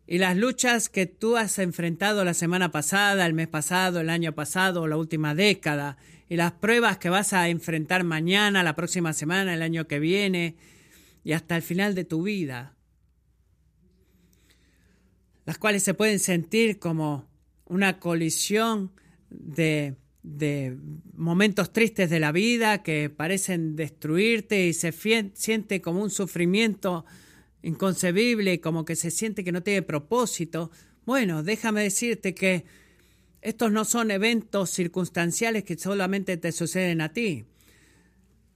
Y 0.06 0.18
las 0.18 0.36
luchas 0.36 0.88
que 0.88 1.06
tú 1.06 1.36
has 1.36 1.58
enfrentado 1.58 2.24
la 2.24 2.34
semana 2.34 2.70
pasada, 2.70 3.26
el 3.26 3.34
mes 3.34 3.48
pasado, 3.48 3.98
el 3.98 4.10
año 4.10 4.32
pasado, 4.36 4.86
la 4.86 4.96
última 4.96 5.34
década, 5.34 5.96
y 6.28 6.36
las 6.36 6.52
pruebas 6.52 6.98
que 6.98 7.08
vas 7.08 7.32
a 7.32 7.48
enfrentar 7.48 8.04
mañana, 8.04 8.62
la 8.62 8.76
próxima 8.76 9.12
semana, 9.12 9.54
el 9.54 9.62
año 9.62 9.88
que 9.88 9.98
viene, 9.98 10.54
y 11.24 11.32
hasta 11.32 11.56
el 11.56 11.62
final 11.62 11.96
de 11.96 12.04
tu 12.04 12.22
vida, 12.22 12.76
las 15.46 15.58
cuales 15.58 15.82
se 15.82 15.94
pueden 15.94 16.20
sentir 16.20 16.78
como 16.78 17.28
una 17.64 17.98
colisión 17.98 18.92
de, 19.30 19.96
de 20.26 20.76
momentos 21.14 21.72
tristes 21.72 22.10
de 22.10 22.18
la 22.18 22.32
vida 22.32 22.82
que 22.82 23.10
parecen 23.10 23.76
destruirte 23.76 24.66
y 24.66 24.72
se 24.72 24.92
siente 25.34 25.80
como 25.80 26.02
un 26.02 26.10
sufrimiento 26.10 27.06
inconcebible, 27.62 28.60
como 28.60 28.84
que 28.84 28.96
se 28.96 29.12
siente 29.12 29.44
que 29.44 29.52
no 29.52 29.62
tiene 29.62 29.82
propósito, 29.82 30.72
bueno, 31.04 31.44
déjame 31.44 31.84
decirte 31.84 32.34
que 32.34 32.64
estos 33.40 33.70
no 33.70 33.84
son 33.84 34.10
eventos 34.10 34.70
circunstanciales 34.70 35.62
que 35.62 35.78
solamente 35.78 36.36
te 36.36 36.50
suceden 36.50 37.00
a 37.00 37.12
ti. 37.12 37.44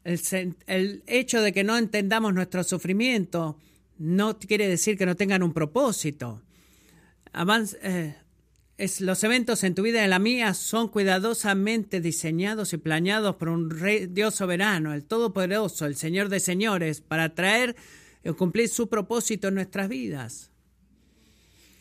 El, 0.03 1.05
hecho 1.07 1.41
de 1.41 1.53
que 1.53 1.63
no 1.63 1.79
entendamos 1.79 2.35
nuestro 2.35 2.65
sufrimiento 2.65 3.59
no 3.99 4.39
quiere 4.41 4.67
decir 4.67 4.99
que 4.99 5.07
no 5.07 5.15
tengan 5.15 5.45
un 5.45 5.53
propósito. 5.53 6.43
Eh, 7.83 8.17
es, 8.85 9.01
los 9.01 9.23
eventos 9.25 9.65
en 9.65 9.75
tu 9.75 9.83
vida 9.83 10.01
y 10.01 10.05
en 10.05 10.11
la 10.11 10.19
mía 10.19 10.55
son 10.55 10.89
cuidadosamente 10.89 12.01
diseñados 12.01 12.73
y 12.73 12.79
planeados 12.79 13.37
por 13.37 13.49
un 13.49 13.71
rey, 13.71 14.07
Dios 14.07 14.35
soberano, 14.35 14.95
el 14.95 15.05
Todopoderoso, 15.05 15.87
el 15.87 15.97
Señor 15.97 16.29
de 16.29 16.41
señores, 16.41 17.01
para 17.01 17.35
traer 17.35 17.77
cumplir 18.37 18.69
su 18.69 18.89
propósito 18.89 19.49
en 19.49 19.55
nuestras 19.55 19.89
vidas. 19.89 20.51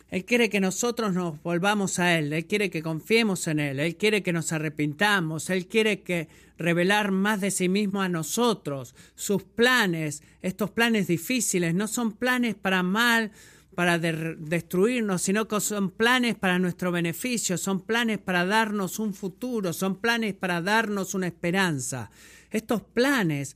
Él 0.10 0.26
quiere 0.26 0.50
que 0.50 0.60
nosotros 0.60 1.14
nos 1.14 1.42
volvamos 1.44 2.00
a 2.00 2.18
Él, 2.18 2.34
Él 2.34 2.48
quiere 2.48 2.72
que 2.72 2.82
confiemos 2.82 3.48
en 3.48 3.60
Él, 3.60 3.80
Él 3.80 3.96
quiere 3.96 4.24
que 4.24 4.34
nos 4.34 4.52
arrepintamos, 4.52 5.52
Él 5.52 5.68
quiere 5.68 6.02
que 6.02 6.28
revelar 6.58 7.12
más 7.12 7.42
de 7.42 7.52
sí 7.52 7.70
mismo 7.70 8.02
a 8.02 8.10
nosotros. 8.10 8.96
Sus 9.14 9.44
planes, 9.44 10.24
estos 10.42 10.72
planes 10.72 11.08
difíciles, 11.08 11.76
no 11.76 11.88
son 11.88 12.14
planes 12.14 12.56
para 12.56 12.82
mal, 12.82 13.32
para 13.80 13.98
destruirnos, 13.98 15.22
sino 15.22 15.48
que 15.48 15.62
son 15.62 15.90
planes 15.90 16.36
para 16.36 16.60
nuestro 16.60 16.92
beneficio, 16.92 17.58
son 17.58 17.80
planes 17.80 18.18
para 18.18 18.46
darnos 18.46 19.00
un 19.00 19.14
futuro, 19.14 19.72
son 19.72 20.02
planes 20.02 20.34
para 20.34 20.62
darnos 20.62 21.14
una 21.14 21.28
esperanza. 21.28 22.12
Estos 22.52 22.82
planes 22.82 23.56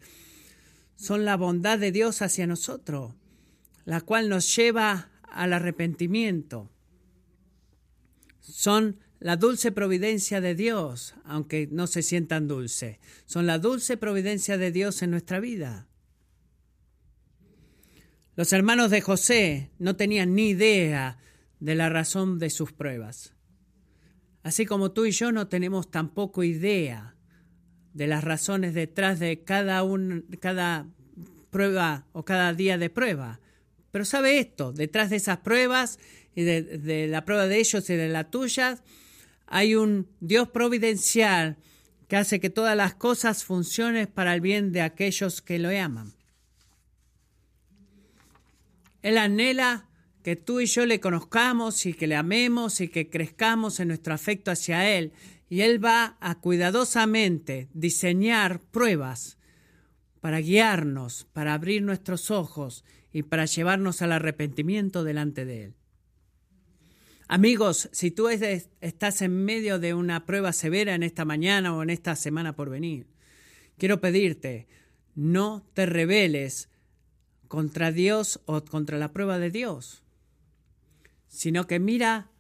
son 0.96 1.26
la 1.26 1.36
bondad 1.36 1.78
de 1.78 1.92
Dios 1.92 2.22
hacia 2.22 2.48
nosotros, 2.48 3.14
la 3.84 4.00
cual 4.00 4.30
nos 4.30 4.56
lleva 4.56 5.10
al 5.24 5.52
arrepentimiento. 5.52 6.72
Son 8.40 9.02
la 9.20 9.36
dulce 9.36 9.74
providencia 9.74 10.40
de 10.40 10.56
Dios, 10.56 11.16
aunque 11.26 11.68
no 11.70 11.86
se 11.86 12.02
sientan 12.02 12.48
dulce. 12.48 13.02
Son 13.26 13.46
la 13.46 13.60
dulce 13.60 13.98
providencia 13.98 14.58
de 14.58 14.72
Dios 14.72 15.02
en 15.02 15.12
nuestra 15.12 15.42
vida. 15.42 15.90
Los 18.36 18.52
hermanos 18.52 18.90
de 18.90 19.02
José 19.02 19.70
no 19.78 19.96
tenían 19.96 20.34
ni 20.34 20.50
idea 20.50 21.20
de 21.60 21.76
la 21.76 21.90
razón 21.90 22.40
de 22.40 22.50
sus 22.50 22.74
pruebas. 22.74 23.34
Así 24.42 24.66
como 24.66 24.92
tú 24.92 25.06
y 25.06 25.12
yo 25.12 25.32
no 25.32 25.48
tenemos 25.48 25.92
tampoco 25.92 26.44
idea 26.44 27.16
de 27.94 28.08
las 28.08 28.24
razones 28.24 28.74
detrás 28.74 29.20
de 29.20 29.44
cada, 29.44 29.84
un, 29.84 30.26
cada 30.40 30.88
prueba 31.52 32.08
o 32.12 32.26
cada 32.26 32.54
día 32.54 32.80
de 32.80 32.90
prueba. 32.90 33.40
Pero 33.92 34.04
sabe 34.04 34.40
esto, 34.40 34.74
detrás 34.74 35.12
de 35.12 35.18
esas 35.18 35.38
pruebas 35.38 36.00
y 36.34 36.42
de, 36.42 36.64
de 36.64 37.08
la 37.08 37.26
prueba 37.26 37.46
de 37.46 37.60
ellos 37.60 37.88
y 37.92 37.96
de 37.96 38.10
la 38.10 38.32
tuya, 38.32 38.80
hay 39.46 39.76
un 39.76 40.08
Dios 40.20 40.50
providencial 40.50 41.58
que 42.08 42.18
hace 42.18 42.40
que 42.40 42.50
todas 42.50 42.76
las 42.76 42.96
cosas 42.96 43.44
funcionen 43.44 44.08
para 44.08 44.34
el 44.34 44.42
bien 44.42 44.72
de 44.72 44.82
aquellos 44.82 45.44
que 45.44 45.60
lo 45.60 45.70
aman. 45.70 46.14
Él 49.04 49.18
anhela 49.20 49.90
que 50.24 50.36
tú 50.36 50.62
y 50.62 50.66
yo 50.66 50.86
le 50.86 51.00
conozcamos 51.00 51.86
y 51.86 51.94
que 51.94 52.08
le 52.08 52.16
amemos 52.16 52.82
y 52.82 52.88
que 52.88 53.10
crezcamos 53.10 53.80
en 53.80 53.90
nuestro 53.90 54.14
afecto 54.14 54.50
hacia 54.50 54.90
Él 54.90 55.12
y 55.50 55.62
Él 55.62 55.84
va 55.84 56.18
a 56.22 56.40
cuidadosamente 56.40 57.68
diseñar 57.74 58.62
pruebas 58.62 59.38
para 60.22 60.40
guiarnos, 60.40 61.28
para 61.34 61.54
abrir 61.54 61.84
nuestros 61.84 62.32
ojos 62.32 62.86
y 63.12 63.24
para 63.24 63.46
llevarnos 63.46 64.02
al 64.02 64.14
arrepentimiento 64.14 65.04
delante 65.04 65.44
de 65.46 65.66
Él. 65.66 65.74
Amigos, 67.28 67.90
si 67.92 68.10
tú 68.10 68.30
estás 68.30 69.22
en 69.22 69.44
medio 69.44 69.80
de 69.80 69.94
una 69.94 70.26
prueba 70.26 70.54
severa 70.54 70.96
en 70.96 71.04
esta 71.04 71.26
mañana 71.26 71.76
o 71.76 71.84
en 71.84 71.90
esta 71.90 72.16
semana 72.16 72.56
por 72.56 72.70
venir, 72.70 73.08
quiero 73.78 74.00
pedirte, 74.00 74.68
no 75.16 75.66
te 75.74 75.86
rebeles 75.86 76.70
contra 77.54 77.92
Dios 77.92 78.42
o 78.48 78.66
contra 78.66 78.98
la 78.98 79.14
prueba 79.14 79.38
de 79.38 79.52
Dios, 79.52 80.02
sino 81.28 81.68
que 81.68 81.80
mira 81.80 82.32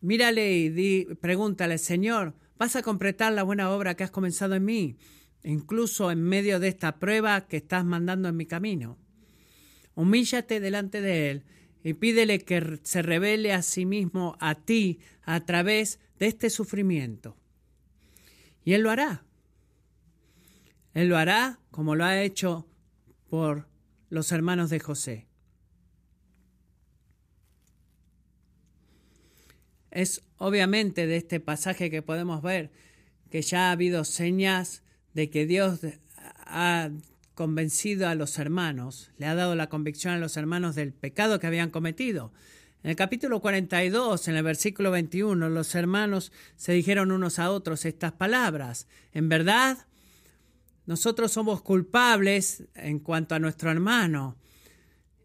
Mírale 0.00 0.54
y 0.54 1.04
pregúntale, 1.16 1.76
Señor, 1.76 2.32
¿vas 2.56 2.74
a 2.74 2.82
completar 2.82 3.34
la 3.34 3.42
buena 3.42 3.70
obra 3.70 3.94
que 3.94 4.04
has 4.04 4.10
comenzado 4.10 4.54
en 4.54 4.64
mí? 4.64 4.96
Incluso 5.42 6.10
en 6.10 6.22
medio 6.22 6.60
de 6.60 6.68
esta 6.68 6.98
prueba 6.98 7.46
que 7.46 7.58
estás 7.58 7.84
mandando 7.84 8.30
en 8.30 8.38
mi 8.38 8.46
camino. 8.46 8.96
Humíllate 9.94 10.60
delante 10.60 11.02
de 11.02 11.30
Él 11.30 11.44
y 11.82 11.92
pídele 11.92 12.38
que 12.38 12.80
se 12.84 13.02
revele 13.02 13.52
a 13.52 13.60
sí 13.60 13.84
mismo 13.84 14.38
a 14.40 14.54
ti 14.54 14.98
a 15.24 15.44
través 15.44 16.00
de 16.18 16.28
este 16.28 16.48
sufrimiento. 16.48 17.36
Y 18.64 18.72
Él 18.72 18.80
lo 18.80 18.90
hará. 18.90 19.24
Él 20.94 21.08
lo 21.08 21.18
hará 21.18 21.60
como 21.70 21.94
lo 21.96 22.04
ha 22.06 22.22
hecho 22.22 22.66
por 23.28 23.73
los 24.14 24.32
hermanos 24.32 24.70
de 24.70 24.80
José. 24.80 25.26
Es 29.90 30.22
obviamente 30.38 31.06
de 31.06 31.16
este 31.16 31.40
pasaje 31.40 31.90
que 31.90 32.02
podemos 32.02 32.42
ver 32.42 32.70
que 33.30 33.42
ya 33.42 33.68
ha 33.68 33.72
habido 33.72 34.04
señas 34.04 34.82
de 35.12 35.30
que 35.30 35.46
Dios 35.46 35.80
ha 36.46 36.90
convencido 37.34 38.08
a 38.08 38.14
los 38.14 38.38
hermanos, 38.38 39.10
le 39.18 39.26
ha 39.26 39.34
dado 39.34 39.56
la 39.56 39.68
convicción 39.68 40.14
a 40.14 40.18
los 40.18 40.36
hermanos 40.36 40.74
del 40.74 40.92
pecado 40.92 41.40
que 41.40 41.46
habían 41.46 41.70
cometido. 41.70 42.32
En 42.84 42.90
el 42.90 42.96
capítulo 42.96 43.40
42, 43.40 44.28
en 44.28 44.36
el 44.36 44.42
versículo 44.42 44.90
21, 44.90 45.48
los 45.48 45.74
hermanos 45.74 46.32
se 46.56 46.72
dijeron 46.72 47.10
unos 47.10 47.38
a 47.38 47.50
otros 47.50 47.84
estas 47.84 48.12
palabras. 48.12 48.86
En 49.12 49.28
verdad, 49.28 49.86
nosotros 50.86 51.32
somos 51.32 51.62
culpables 51.62 52.64
en 52.74 52.98
cuanto 52.98 53.34
a 53.34 53.38
nuestro 53.38 53.70
hermano. 53.70 54.36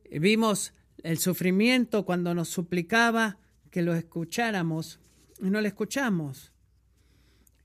Vimos 0.09 0.73
el 1.03 1.17
sufrimiento 1.19 2.05
cuando 2.05 2.33
nos 2.33 2.49
suplicaba 2.49 3.37
que 3.69 3.81
lo 3.81 3.93
escucháramos 3.93 4.99
y 5.41 5.49
no 5.49 5.61
lo 5.61 5.67
escuchamos. 5.67 6.53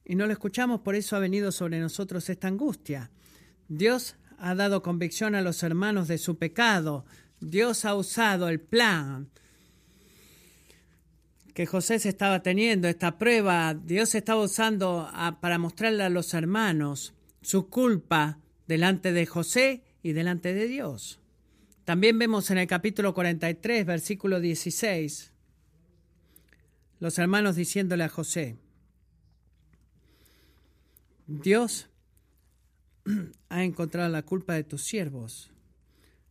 Y 0.04 0.16
no 0.16 0.26
lo 0.26 0.32
escuchamos, 0.32 0.80
por 0.80 0.96
eso 0.96 1.16
ha 1.16 1.20
venido 1.20 1.50
sobre 1.50 1.80
nosotros 1.80 2.28
esta 2.28 2.48
angustia. 2.48 3.10
Dios 3.68 4.16
ha 4.38 4.54
dado 4.54 4.82
convicción 4.82 5.34
a 5.34 5.40
los 5.40 5.62
hermanos 5.62 6.08
de 6.08 6.18
su 6.18 6.36
pecado. 6.36 7.06
Dios 7.40 7.84
ha 7.84 7.94
usado 7.94 8.48
el 8.48 8.60
plan 8.60 9.30
que 11.54 11.66
José 11.66 12.00
se 12.00 12.08
estaba 12.08 12.42
teniendo, 12.42 12.88
esta 12.88 13.16
prueba, 13.16 13.74
Dios 13.74 14.16
estaba 14.16 14.42
usando 14.42 15.08
para 15.40 15.56
mostrarle 15.56 16.02
a 16.02 16.10
los 16.10 16.34
hermanos 16.34 17.14
su 17.44 17.68
culpa 17.68 18.38
delante 18.66 19.12
de 19.12 19.26
José 19.26 19.84
y 20.02 20.12
delante 20.12 20.54
de 20.54 20.66
Dios. 20.66 21.20
También 21.84 22.18
vemos 22.18 22.50
en 22.50 22.58
el 22.58 22.66
capítulo 22.66 23.12
43, 23.12 23.84
versículo 23.84 24.40
16, 24.40 25.32
los 27.00 27.18
hermanos 27.18 27.56
diciéndole 27.56 28.04
a 28.04 28.08
José, 28.08 28.56
Dios 31.26 31.88
ha 33.50 33.62
encontrado 33.62 34.08
la 34.08 34.22
culpa 34.22 34.54
de 34.54 34.64
tus 34.64 34.82
siervos. 34.82 35.50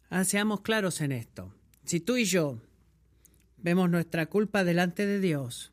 Ah, 0.09 0.23
seamos 0.23 0.61
claros 0.61 1.01
en 1.01 1.11
esto. 1.11 1.53
Si 1.85 1.99
tú 1.99 2.17
y 2.17 2.25
yo 2.25 2.59
vemos 3.57 3.89
nuestra 3.89 4.25
culpa 4.25 4.63
delante 4.63 5.05
de 5.05 5.19
Dios, 5.19 5.71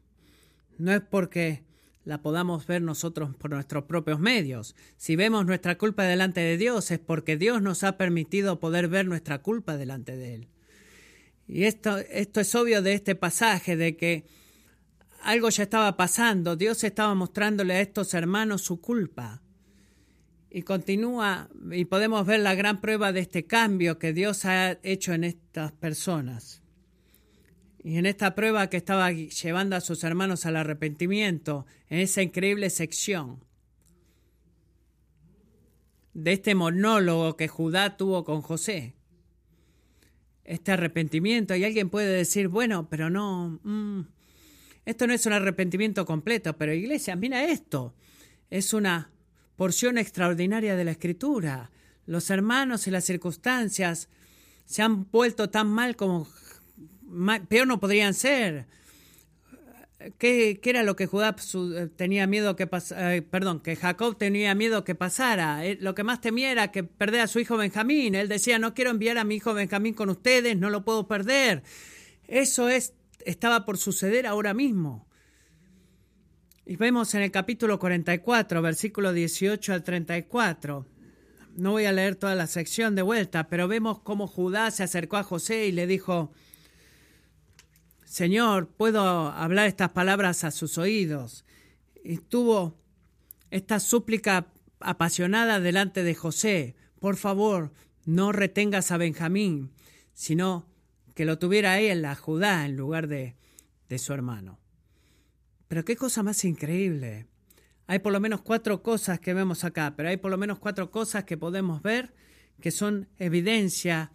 no 0.77 0.93
es 0.93 1.01
porque 1.01 1.65
la 2.05 2.23
podamos 2.23 2.67
ver 2.67 2.83
nosotros 2.83 3.35
por 3.37 3.51
nuestros 3.51 3.85
propios 3.85 4.19
medios. 4.21 4.75
Si 4.97 5.17
vemos 5.17 5.47
nuestra 5.47 5.77
culpa 5.77 6.05
delante 6.05 6.41
de 6.41 6.57
Dios 6.57 6.91
es 6.91 6.99
porque 6.99 7.37
Dios 7.37 7.63
nos 7.63 7.85
ha 7.85 7.97
permitido 7.97 8.61
poder 8.61 8.89
ver 8.89 9.07
nuestra 9.07 9.43
culpa 9.43 9.77
delante 9.77 10.17
de 10.17 10.35
Él. 10.35 10.49
Y 11.47 11.65
esto, 11.65 11.99
esto 11.99 12.41
es 12.41 12.55
obvio 12.55 12.81
de 12.81 12.95
este 12.95 13.15
pasaje, 13.17 13.77
de 13.77 13.97
que 13.97 14.25
algo 15.23 15.51
ya 15.51 15.65
estaba 15.65 15.97
pasando, 15.97 16.57
Dios 16.57 16.85
estaba 16.85 17.15
mostrándole 17.15 17.75
a 17.75 17.81
estos 17.81 18.15
hermanos 18.15 18.63
su 18.63 18.81
culpa. 18.81 19.43
Y 20.49 20.63
continúa, 20.63 21.49
y 21.71 21.85
podemos 21.85 22.27
ver 22.27 22.41
la 22.41 22.55
gran 22.55 22.81
prueba 22.81 23.13
de 23.13 23.21
este 23.21 23.47
cambio 23.47 23.99
que 23.99 24.13
Dios 24.13 24.45
ha 24.45 24.79
hecho 24.83 25.13
en 25.13 25.25
estas 25.25 25.73
personas. 25.73 26.60
Y 27.83 27.97
en 27.97 28.05
esta 28.05 28.35
prueba 28.35 28.69
que 28.69 28.77
estaba 28.77 29.11
llevando 29.11 29.75
a 29.75 29.81
sus 29.81 30.05
hermanos 30.05 30.45
al 30.45 30.57
arrepentimiento, 30.57 31.67
en 31.89 32.01
esa 32.01 32.21
increíble 32.23 32.69
sección 32.69 33.43
de 36.13 36.33
este 36.33 36.55
monólogo 36.55 37.37
que 37.37 37.49
Judá 37.49 37.97
tuvo 37.97 38.25
con 38.25 38.43
José, 38.43 38.95
este 40.45 40.73
arrepentimiento, 40.73 41.55
y 41.55 41.65
alguien 41.65 41.89
puede 41.89 42.09
decir, 42.09 42.49
bueno, 42.49 42.89
pero 42.91 43.09
no, 43.09 43.61
mm, 43.63 44.01
esto 44.85 45.07
no 45.07 45.15
es 45.15 45.25
un 45.25 45.33
arrepentimiento 45.33 46.05
completo, 46.05 46.59
pero 46.59 46.75
iglesia, 46.75 47.17
mira 47.17 47.45
esto, 47.45 47.95
es 48.51 48.75
una 48.75 49.11
porción 49.57 49.97
extraordinaria 49.97 50.77
de 50.77 50.85
la 50.85 50.91
escritura. 50.91 51.71
Los 52.05 52.29
hermanos 52.31 52.87
y 52.87 52.91
las 52.91 53.05
circunstancias 53.05 54.09
se 54.65 54.83
han 54.83 55.11
vuelto 55.11 55.49
tan 55.49 55.69
mal 55.69 55.97
como 55.97 56.29
peor 57.49 57.67
no 57.67 57.81
podrían 57.81 58.15
ser. 58.15 58.67
¿Qué, 60.17 60.59
era 60.65 60.83
lo 60.83 60.97
que 60.97 61.07
Judá 61.07 61.37
tenía 61.97 62.27
miedo 62.27 62.57
que 62.57 62.67
pasara? 62.67 63.17
Eh, 63.17 63.23
perdón, 63.23 63.61
que 63.61 63.77
Jacob 63.77 64.17
tenía 64.17 64.55
miedo 64.55 64.83
que 64.83 64.95
pasara. 64.95 65.67
Eh, 65.67 65.77
lo 65.81 65.95
que 65.95 66.05
más 66.05 66.23
temía 66.23 66.51
era 66.51 66.71
que 66.71 66.85
perder 66.85 67.21
a 67.21 67.27
su 67.27 67.39
hijo 67.39 67.59
Benjamín. 67.59 68.15
Él 68.15 68.29
decía, 68.29 68.59
no 68.59 68.73
quiero 68.73 68.91
enviar 68.91 69.19
a 69.19 69.25
mi 69.25 69.37
hijo 69.37 69.53
Benjamín 69.53 69.93
con 69.93 70.09
ustedes, 70.09 70.57
no 70.57 70.71
lo 70.71 70.85
puedo 70.85 71.07
perder. 71.07 71.63
Eso 72.27 72.71
es, 72.71 72.95
estaba 73.27 73.67
por 73.67 73.77
suceder 73.77 74.27
ahora 74.27 74.55
mismo. 74.55 75.07
Y 76.65 76.77
vemos 76.77 77.15
en 77.15 77.23
el 77.23 77.31
capítulo 77.31 77.79
44, 77.79 78.63
versículo 78.63 79.13
18 79.13 79.75
al 79.75 79.83
34. 79.83 80.87
No 81.57 81.73
voy 81.73 81.85
a 81.85 81.93
leer 81.93 82.17
toda 82.17 82.35
la 82.35 82.47
sección 82.47 82.95
de 82.95 83.03
vuelta, 83.03 83.49
pero 83.49 83.69
vemos 83.69 84.01
cómo 84.01 84.27
Judá 84.27 84.71
se 84.71 84.83
acercó 84.83 85.19
a 85.19 85.25
José 85.25 85.67
y 85.67 85.73
le 85.73 85.87
dijo, 85.87 86.33
Señor, 88.11 88.67
puedo 88.67 89.29
hablar 89.29 89.69
estas 89.69 89.91
palabras 89.91 90.43
a 90.43 90.51
sus 90.51 90.79
oídos. 90.79 91.45
Y 92.03 92.17
tuvo 92.17 92.77
esta 93.53 93.79
súplica 93.79 94.49
apasionada 94.81 95.61
delante 95.61 96.03
de 96.03 96.17
José, 96.17 96.75
por 96.99 97.17
favor, 97.17 97.73
no 98.05 98.33
retengas 98.33 98.91
a 98.91 98.97
Benjamín, 98.97 99.71
sino 100.13 100.67
que 101.15 101.25
lo 101.25 101.39
tuviera 101.39 101.79
él, 101.79 102.05
a 102.05 102.17
Judá, 102.17 102.67
en 102.67 102.77
lugar 102.77 103.07
de, 103.07 103.37
de 103.89 103.99
su 104.01 104.13
hermano. 104.13 104.59
Pero 105.69 105.85
qué 105.85 105.95
cosa 105.95 106.25
más 106.25 106.45
increíble. 106.45 107.29
Hay 107.87 108.01
por 108.01 108.11
lo 108.11 108.19
menos 108.19 108.43
cuatro 108.43 108.83
cosas 108.83 109.21
que 109.21 109.35
vemos 109.35 109.63
acá, 109.63 109.95
pero 109.97 110.09
hay 110.09 110.17
por 110.17 110.33
lo 110.33 110.37
menos 110.37 110.59
cuatro 110.59 110.91
cosas 110.91 111.23
que 111.23 111.37
podemos 111.37 111.81
ver 111.81 112.13
que 112.61 112.73
son 112.73 113.09
evidencia 113.19 114.11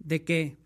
de 0.00 0.24
que 0.24 0.61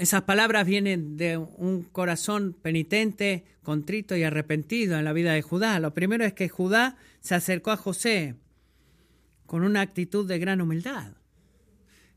esas 0.00 0.22
palabras 0.22 0.66
vienen 0.66 1.18
de 1.18 1.36
un 1.36 1.82
corazón 1.82 2.56
penitente, 2.62 3.44
contrito 3.62 4.16
y 4.16 4.22
arrepentido 4.22 4.98
en 4.98 5.04
la 5.04 5.12
vida 5.12 5.34
de 5.34 5.42
Judá. 5.42 5.78
Lo 5.78 5.92
primero 5.92 6.24
es 6.24 6.32
que 6.32 6.48
Judá 6.48 6.96
se 7.20 7.34
acercó 7.34 7.70
a 7.70 7.76
José 7.76 8.36
con 9.44 9.62
una 9.62 9.82
actitud 9.82 10.26
de 10.26 10.38
gran 10.38 10.62
humildad. 10.62 11.12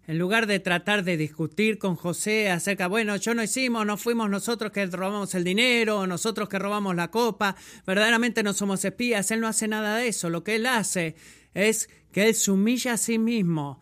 En 0.07 0.17
lugar 0.17 0.47
de 0.47 0.61
tratar 0.61 1.03
de 1.03 1.17
discutir 1.17 1.77
con 1.77 1.97
José 1.97 2.49
acerca, 2.49 2.87
bueno, 2.87 3.17
yo 3.17 3.33
no 3.33 3.43
hicimos, 3.43 3.85
no 3.85 3.97
fuimos 3.97 4.29
nosotros 4.29 4.71
que 4.71 4.85
robamos 4.85 5.35
el 5.35 5.43
dinero, 5.43 6.07
nosotros 6.07 6.47
que 6.47 6.59
robamos 6.59 6.95
la 6.95 7.11
copa, 7.11 7.57
verdaderamente 7.85 8.43
no 8.43 8.53
somos 8.53 8.85
espías, 8.85 9.29
él 9.31 9.41
no 9.41 9.47
hace 9.49 9.67
nada 9.67 9.97
de 9.97 10.07
eso. 10.07 10.29
Lo 10.29 10.41
que 10.45 10.55
él 10.55 10.67
hace 10.67 11.15
es 11.53 11.89
que 12.13 12.29
él 12.29 12.35
se 12.35 12.49
humilla 12.51 12.93
a 12.93 12.97
sí 12.97 13.19
mismo. 13.19 13.81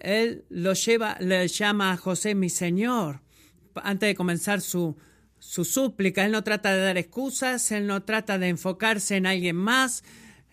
Él 0.00 0.44
lo 0.48 0.72
lleva, 0.72 1.16
le 1.20 1.46
llama 1.48 1.92
a 1.92 1.96
José 1.96 2.34
mi 2.34 2.50
Señor. 2.50 3.22
Antes 3.74 4.08
de 4.08 4.14
comenzar 4.14 4.60
su, 4.60 4.96
su 5.38 5.64
súplica, 5.64 6.24
él 6.24 6.32
no 6.32 6.44
trata 6.44 6.74
de 6.74 6.82
dar 6.82 6.98
excusas, 6.98 7.70
él 7.72 7.86
no 7.86 8.02
trata 8.02 8.38
de 8.38 8.48
enfocarse 8.48 9.16
en 9.16 9.26
alguien 9.26 9.56
más, 9.56 10.02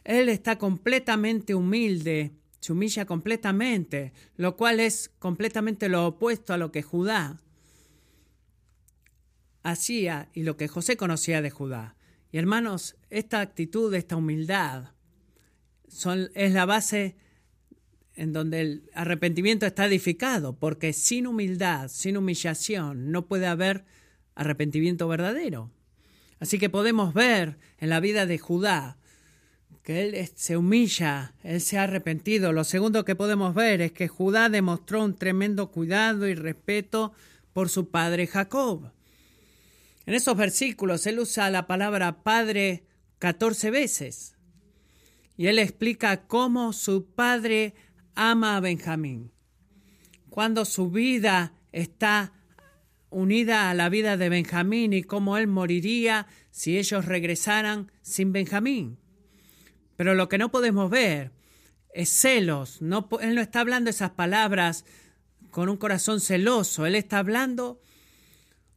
él 0.03 0.29
está 0.29 0.57
completamente 0.57 1.55
humilde 1.55 2.37
se 2.67 2.73
humilla 2.73 3.05
completamente, 3.05 4.13
lo 4.35 4.57
cual 4.57 4.79
es 4.79 5.09
completamente 5.19 5.89
lo 5.89 6.05
opuesto 6.05 6.53
a 6.53 6.57
lo 6.57 6.71
que 6.71 6.83
Judá 6.83 7.39
hacía 9.63 10.29
y 10.33 10.43
lo 10.43 10.57
que 10.57 10.67
José 10.67 10.97
conocía 10.97 11.41
de 11.41 11.49
Judá. 11.49 11.95
Y 12.31 12.37
hermanos, 12.37 12.95
esta 13.09 13.41
actitud, 13.41 13.93
esta 13.93 14.15
humildad, 14.15 14.91
son, 15.87 16.29
es 16.35 16.51
la 16.51 16.65
base 16.65 17.15
en 18.17 18.33
donde 18.33 18.61
el 18.61 18.89
arrepentimiento 18.93 19.65
está 19.65 19.85
edificado, 19.85 20.57
porque 20.57 20.91
sin 20.91 21.27
humildad, 21.27 21.87
sin 21.87 22.17
humillación, 22.17 23.11
no 23.11 23.27
puede 23.27 23.47
haber 23.47 23.85
arrepentimiento 24.35 25.07
verdadero. 25.07 25.71
Así 26.39 26.59
que 26.59 26.69
podemos 26.69 27.13
ver 27.13 27.57
en 27.79 27.89
la 27.89 27.99
vida 27.99 28.25
de 28.25 28.37
Judá 28.37 28.97
que 29.83 30.03
él 30.03 30.29
se 30.35 30.57
humilla, 30.57 31.33
él 31.43 31.61
se 31.61 31.77
ha 31.77 31.83
arrepentido. 31.83 32.51
Lo 32.51 32.63
segundo 32.63 33.05
que 33.05 33.15
podemos 33.15 33.55
ver 33.55 33.81
es 33.81 33.93
que 33.93 34.07
Judá 34.07 34.49
demostró 34.49 35.03
un 35.03 35.15
tremendo 35.15 35.71
cuidado 35.71 36.27
y 36.27 36.35
respeto 36.35 37.13
por 37.53 37.69
su 37.69 37.89
padre 37.89 38.27
Jacob. 38.27 38.91
En 40.05 40.13
esos 40.13 40.35
versículos 40.35 41.05
él 41.07 41.19
usa 41.19 41.49
la 41.49 41.67
palabra 41.67 42.23
padre 42.23 42.83
14 43.19 43.71
veces. 43.71 44.35
Y 45.37 45.47
él 45.47 45.59
explica 45.59 46.27
cómo 46.27 46.73
su 46.73 47.05
padre 47.05 47.73
ama 48.17 48.57
a 48.57 48.59
Benjamín. 48.59 49.31
Cuando 50.29 50.65
su 50.65 50.89
vida 50.91 51.53
está 51.71 52.33
unida 53.09 53.69
a 53.69 53.73
la 53.73 53.89
vida 53.89 54.17
de 54.17 54.29
Benjamín 54.29 54.91
y 54.91 55.03
cómo 55.03 55.37
él 55.37 55.47
moriría 55.47 56.27
si 56.51 56.77
ellos 56.77 57.05
regresaran 57.05 57.91
sin 58.01 58.33
Benjamín. 58.33 58.97
Pero 59.95 60.15
lo 60.15 60.27
que 60.27 60.37
no 60.37 60.51
podemos 60.51 60.89
ver 60.89 61.31
es 61.93 62.09
celos. 62.09 62.79
Él 62.81 63.35
no 63.35 63.41
está 63.41 63.61
hablando 63.61 63.89
esas 63.89 64.11
palabras 64.11 64.85
con 65.51 65.69
un 65.69 65.77
corazón 65.77 66.19
celoso. 66.19 66.85
Él 66.85 66.95
está 66.95 67.19
hablando 67.19 67.79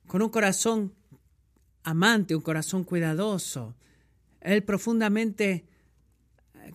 con 0.07 0.22
un 0.22 0.28
corazón 0.28 0.95
amante, 1.82 2.36
un 2.36 2.43
corazón 2.43 2.84
cuidadoso. 2.84 3.74
Él 4.41 4.62
profundamente 4.62 5.66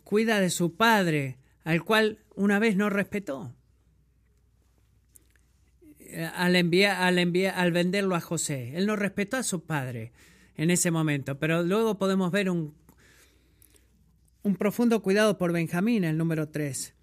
cuida 0.03 0.39
de 0.39 0.49
su 0.49 0.76
padre, 0.76 1.38
al 1.66 1.84
cual 1.84 2.20
una 2.36 2.59
vez 2.59 2.78
no 2.78 2.89
respetó. 2.89 3.53
Al, 6.36 6.55
enviar, 6.55 7.01
al, 7.01 7.20
enviar, 7.20 7.59
al 7.59 7.74
venderlo 7.74 8.16
a 8.16 8.22
José. 8.22 8.78
Él 8.78 8.86
no 8.86 8.95
respetó 8.95 9.36
a 9.36 9.43
su 9.43 9.66
padre 9.66 10.13
en 10.55 10.72
ese 10.72 10.91
momento, 10.91 11.38
pero 11.39 11.63
luego 11.63 11.97
podemos 11.97 12.32
ver 12.32 12.49
un, 12.49 12.74
un 14.43 14.55
profundo 14.55 15.01
cuidado 15.01 15.38
por 15.38 15.51
Benjamín, 15.51 16.05
el 16.05 16.18
número 16.18 16.47
3. 16.47 16.93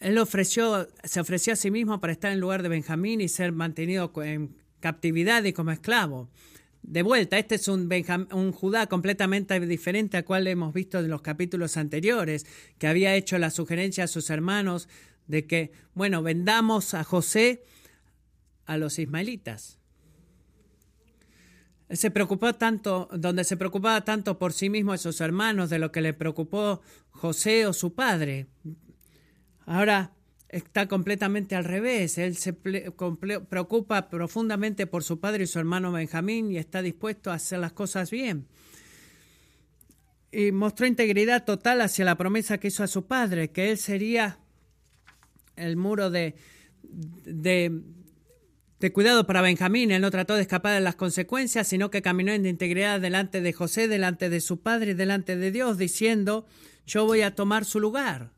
Él 0.00 0.18
ofreció, 0.18 0.86
se 1.02 1.18
ofreció 1.18 1.54
a 1.54 1.56
sí 1.56 1.70
mismo 1.70 2.00
para 2.00 2.12
estar 2.12 2.30
en 2.30 2.38
lugar 2.38 2.62
de 2.62 2.68
Benjamín 2.68 3.20
y 3.20 3.28
ser 3.28 3.50
mantenido 3.50 4.12
en 4.22 4.56
captividad 4.78 5.42
y 5.44 5.54
como 5.54 5.72
esclavo. 5.72 6.28
De 6.82 7.02
vuelta, 7.02 7.38
este 7.38 7.56
es 7.56 7.68
un, 7.68 7.90
un 8.32 8.52
Judá 8.52 8.86
completamente 8.86 9.58
diferente 9.60 10.16
a 10.16 10.24
cual 10.24 10.46
hemos 10.46 10.72
visto 10.72 10.98
en 10.98 11.08
los 11.08 11.22
capítulos 11.22 11.76
anteriores, 11.76 12.46
que 12.78 12.86
había 12.86 13.14
hecho 13.14 13.38
la 13.38 13.50
sugerencia 13.50 14.04
a 14.04 14.08
sus 14.08 14.30
hermanos 14.30 14.88
de 15.26 15.46
que, 15.46 15.72
bueno, 15.94 16.22
vendamos 16.22 16.94
a 16.94 17.04
José 17.04 17.62
a 18.64 18.76
los 18.78 18.98
ismaelitas. 18.98 19.78
Se 21.90 22.10
preocupó 22.10 22.54
tanto, 22.54 23.08
donde 23.12 23.44
se 23.44 23.56
preocupaba 23.56 24.04
tanto 24.04 24.38
por 24.38 24.52
sí 24.52 24.68
mismo 24.68 24.94
y 24.94 24.98
sus 24.98 25.20
hermanos 25.20 25.70
de 25.70 25.78
lo 25.78 25.90
que 25.90 26.02
le 26.02 26.12
preocupó 26.12 26.82
José 27.10 27.66
o 27.66 27.72
su 27.72 27.94
padre. 27.94 28.46
Ahora 29.64 30.12
está 30.48 30.88
completamente 30.88 31.54
al 31.54 31.64
revés. 31.64 32.18
Él 32.18 32.36
se 32.36 32.52
preocupa 32.52 34.08
profundamente 34.08 34.86
por 34.86 35.04
su 35.04 35.20
padre 35.20 35.44
y 35.44 35.46
su 35.46 35.58
hermano 35.58 35.92
Benjamín 35.92 36.50
y 36.50 36.58
está 36.58 36.82
dispuesto 36.82 37.30
a 37.30 37.34
hacer 37.34 37.58
las 37.58 37.72
cosas 37.72 38.10
bien. 38.10 38.46
Y 40.30 40.52
mostró 40.52 40.86
integridad 40.86 41.44
total 41.44 41.80
hacia 41.80 42.04
la 42.04 42.16
promesa 42.16 42.58
que 42.58 42.68
hizo 42.68 42.82
a 42.82 42.88
su 42.88 43.06
padre, 43.06 43.50
que 43.50 43.70
él 43.70 43.78
sería 43.78 44.38
el 45.56 45.76
muro 45.76 46.10
de, 46.10 46.34
de, 46.82 47.82
de 48.78 48.92
cuidado 48.92 49.26
para 49.26 49.40
Benjamín. 49.40 49.90
Él 49.90 50.02
no 50.02 50.10
trató 50.10 50.34
de 50.34 50.42
escapar 50.42 50.74
de 50.74 50.80
las 50.80 50.96
consecuencias, 50.96 51.66
sino 51.66 51.90
que 51.90 52.02
caminó 52.02 52.32
en 52.32 52.46
integridad 52.46 53.00
delante 53.00 53.40
de 53.40 53.52
José, 53.52 53.88
delante 53.88 54.28
de 54.28 54.40
su 54.40 54.60
padre 54.60 54.90
y 54.90 54.94
delante 54.94 55.36
de 55.36 55.50
Dios, 55.50 55.78
diciendo, 55.78 56.46
yo 56.86 57.06
voy 57.06 57.22
a 57.22 57.34
tomar 57.34 57.64
su 57.64 57.80
lugar. 57.80 58.37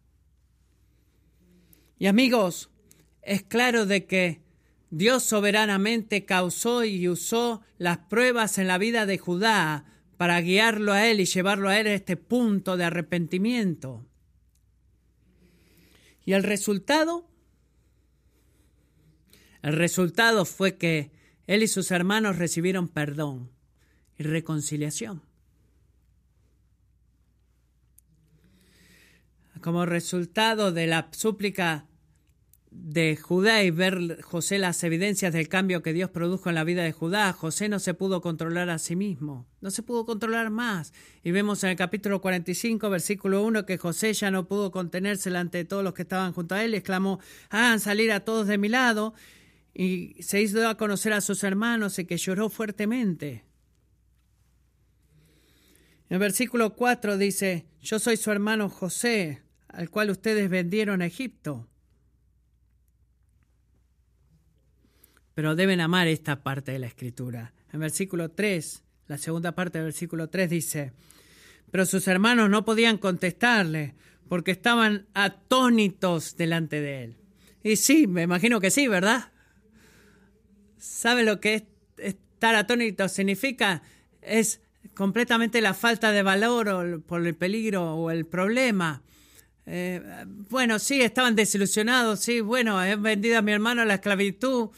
Y 2.01 2.07
amigos, 2.07 2.70
es 3.20 3.42
claro 3.42 3.84
de 3.84 4.07
que 4.07 4.40
Dios 4.88 5.22
soberanamente 5.22 6.24
causó 6.24 6.82
y 6.82 7.07
usó 7.11 7.61
las 7.76 7.98
pruebas 7.98 8.57
en 8.57 8.68
la 8.68 8.78
vida 8.78 9.05
de 9.05 9.18
Judá 9.18 9.84
para 10.16 10.40
guiarlo 10.40 10.94
a 10.94 11.07
él 11.07 11.20
y 11.20 11.26
llevarlo 11.26 11.68
a 11.68 11.78
él 11.78 11.86
a 11.88 11.92
este 11.92 12.16
punto 12.16 12.78
de 12.78 12.84
arrepentimiento. 12.84 14.07
Y 16.24 16.32
el 16.32 16.42
resultado, 16.42 17.28
el 19.61 19.74
resultado 19.74 20.46
fue 20.46 20.78
que 20.78 21.11
él 21.46 21.62
y 21.62 21.68
sus 21.68 21.90
hermanos 21.90 22.38
recibieron 22.38 22.88
perdón 22.88 23.51
y 24.16 24.22
reconciliación. 24.22 25.20
Como 29.61 29.84
resultado 29.84 30.72
de 30.72 30.86
la 30.86 31.11
súplica 31.12 31.86
de 32.70 33.16
Judá 33.16 33.64
y 33.64 33.70
ver 33.70 34.22
José 34.22 34.58
las 34.58 34.84
evidencias 34.84 35.32
del 35.32 35.48
cambio 35.48 35.82
que 35.82 35.92
Dios 35.92 36.10
produjo 36.10 36.48
en 36.48 36.54
la 36.54 36.62
vida 36.62 36.84
de 36.84 36.92
Judá, 36.92 37.32
José 37.32 37.68
no 37.68 37.80
se 37.80 37.94
pudo 37.94 38.20
controlar 38.20 38.70
a 38.70 38.78
sí 38.78 38.94
mismo, 38.94 39.48
no 39.60 39.70
se 39.70 39.82
pudo 39.82 40.06
controlar 40.06 40.50
más. 40.50 40.92
Y 41.24 41.32
vemos 41.32 41.64
en 41.64 41.70
el 41.70 41.76
capítulo 41.76 42.20
45, 42.20 42.88
versículo 42.88 43.42
1, 43.42 43.66
que 43.66 43.76
José 43.76 44.12
ya 44.12 44.30
no 44.30 44.46
pudo 44.46 44.70
contenerse 44.70 45.30
de 45.30 45.64
todos 45.64 45.82
los 45.82 45.94
que 45.94 46.02
estaban 46.02 46.32
junto 46.32 46.54
a 46.54 46.64
él 46.64 46.74
y 46.74 46.76
exclamó, 46.76 47.18
hagan 47.48 47.80
salir 47.80 48.12
a 48.12 48.20
todos 48.20 48.46
de 48.46 48.58
mi 48.58 48.68
lado. 48.68 49.14
Y 49.74 50.20
se 50.22 50.40
hizo 50.40 50.68
a 50.68 50.76
conocer 50.76 51.12
a 51.12 51.20
sus 51.20 51.44
hermanos 51.44 51.98
y 51.98 52.04
que 52.04 52.16
lloró 52.16 52.50
fuertemente. 52.50 53.44
En 56.08 56.14
el 56.14 56.18
versículo 56.18 56.74
4 56.74 57.16
dice, 57.18 57.66
yo 57.80 57.98
soy 57.98 58.16
su 58.16 58.30
hermano 58.32 58.68
José, 58.68 59.42
al 59.68 59.90
cual 59.90 60.10
ustedes 60.10 60.50
vendieron 60.50 61.02
a 61.02 61.06
Egipto. 61.06 61.68
Pero 65.34 65.54
deben 65.54 65.80
amar 65.80 66.06
esta 66.08 66.42
parte 66.42 66.72
de 66.72 66.78
la 66.78 66.86
escritura. 66.86 67.52
En 67.72 67.80
versículo 67.80 68.30
3, 68.30 68.82
la 69.08 69.18
segunda 69.18 69.52
parte 69.52 69.78
del 69.78 69.86
versículo 69.86 70.28
3 70.28 70.50
dice, 70.50 70.92
pero 71.70 71.86
sus 71.86 72.08
hermanos 72.08 72.50
no 72.50 72.64
podían 72.64 72.98
contestarle 72.98 73.94
porque 74.28 74.50
estaban 74.50 75.06
atónitos 75.14 76.36
delante 76.36 76.80
de 76.80 77.04
él. 77.04 77.16
Y 77.62 77.76
sí, 77.76 78.06
me 78.06 78.22
imagino 78.22 78.60
que 78.60 78.70
sí, 78.70 78.88
¿verdad? 78.88 79.32
¿Sabe 80.78 81.24
lo 81.24 81.40
que 81.40 81.54
es 81.54 81.62
estar 81.98 82.54
atónito 82.54 83.08
significa? 83.08 83.82
Es 84.22 84.60
completamente 84.94 85.60
la 85.60 85.74
falta 85.74 86.12
de 86.12 86.22
valor 86.22 87.02
por 87.02 87.26
el 87.26 87.34
peligro 87.34 87.94
o 87.94 88.10
el 88.10 88.26
problema. 88.26 89.02
Eh, 89.66 90.00
bueno, 90.48 90.78
sí, 90.78 91.02
estaban 91.02 91.36
desilusionados, 91.36 92.20
sí, 92.20 92.40
bueno, 92.40 92.82
he 92.82 92.96
vendido 92.96 93.38
a 93.38 93.42
mi 93.42 93.52
hermano 93.52 93.82
a 93.82 93.84
la 93.84 93.94
esclavitud, 93.94 94.70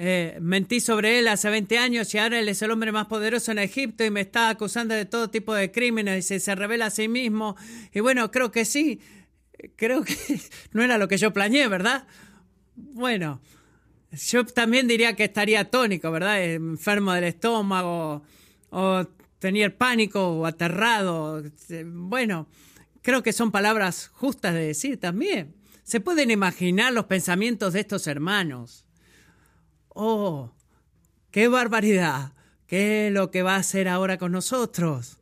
eh, 0.00 0.38
mentí 0.40 0.78
sobre 0.78 1.18
él 1.18 1.26
hace 1.26 1.50
20 1.50 1.76
años 1.76 2.14
y 2.14 2.18
ahora 2.18 2.38
él 2.38 2.48
es 2.48 2.62
el 2.62 2.70
hombre 2.70 2.92
más 2.92 3.08
poderoso 3.08 3.50
en 3.50 3.58
Egipto 3.58 4.04
y 4.04 4.10
me 4.10 4.20
está 4.20 4.48
acusando 4.48 4.94
de 4.94 5.06
todo 5.06 5.28
tipo 5.28 5.52
de 5.52 5.72
crímenes 5.72 6.30
y 6.30 6.38
se 6.38 6.54
revela 6.54 6.86
a 6.86 6.90
sí 6.90 7.08
mismo. 7.08 7.56
Y 7.92 7.98
bueno, 7.98 8.30
creo 8.30 8.52
que 8.52 8.64
sí, 8.64 9.00
creo 9.74 10.04
que 10.04 10.14
no 10.72 10.84
era 10.84 10.98
lo 10.98 11.08
que 11.08 11.18
yo 11.18 11.32
planeé, 11.32 11.66
¿verdad? 11.66 12.06
Bueno, 12.76 13.40
yo 14.12 14.46
también 14.46 14.86
diría 14.86 15.16
que 15.16 15.24
estaría 15.24 15.68
tónico, 15.68 16.12
¿verdad? 16.12 16.44
Enfermo 16.44 17.12
del 17.12 17.24
estómago 17.24 18.22
o 18.70 19.04
tenía 19.40 19.76
pánico 19.76 20.28
o 20.28 20.46
aterrado. 20.46 21.42
Bueno, 21.86 22.46
creo 23.02 23.24
que 23.24 23.32
son 23.32 23.50
palabras 23.50 24.12
justas 24.14 24.54
de 24.54 24.66
decir 24.68 25.00
también. 25.00 25.56
Se 25.82 25.98
pueden 25.98 26.30
imaginar 26.30 26.92
los 26.92 27.06
pensamientos 27.06 27.72
de 27.72 27.80
estos 27.80 28.06
hermanos 28.06 28.84
oh, 29.98 30.52
qué 31.32 31.48
barbaridad, 31.48 32.32
qué 32.66 33.08
es 33.08 33.12
lo 33.12 33.30
que 33.30 33.42
va 33.42 33.56
a 33.56 33.58
hacer 33.58 33.88
ahora 33.88 34.16
con 34.16 34.32
nosotros. 34.32 35.18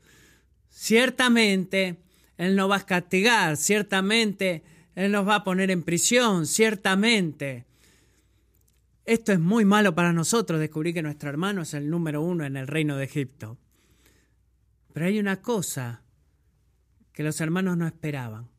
Ciertamente, 0.69 1.97
Él 2.37 2.55
nos 2.55 2.71
va 2.71 2.77
a 2.77 2.87
castigar, 2.87 3.57
ciertamente, 3.57 4.63
Él 4.95 5.13
nos 5.13 5.27
va 5.27 5.37
a 5.37 5.45
poner 5.45 5.71
en 5.71 5.83
prisión, 5.83 6.47
ciertamente. 6.47 7.65
Esto 9.07 9.33
es 9.33 9.41
muy 9.41 9.65
malo 9.65 9.95
para 9.95 10.13
nosotros, 10.13 10.61
descubrir 10.61 10.93
que 10.93 11.03
nuestro 11.03 11.31
hermano 11.31 11.63
es 11.63 11.73
el 11.73 11.89
número 11.89 12.21
uno 12.21 12.45
en 12.45 12.57
el 12.57 12.67
reino 12.67 12.97
de 12.97 13.05
Egipto. 13.05 13.57
Pero 14.93 15.07
hay 15.07 15.19
una 15.19 15.41
cosa 15.41 16.03
que 17.13 17.23
los 17.23 17.41
hermanos 17.41 17.79
no 17.79 17.87
esperaban 17.87 18.51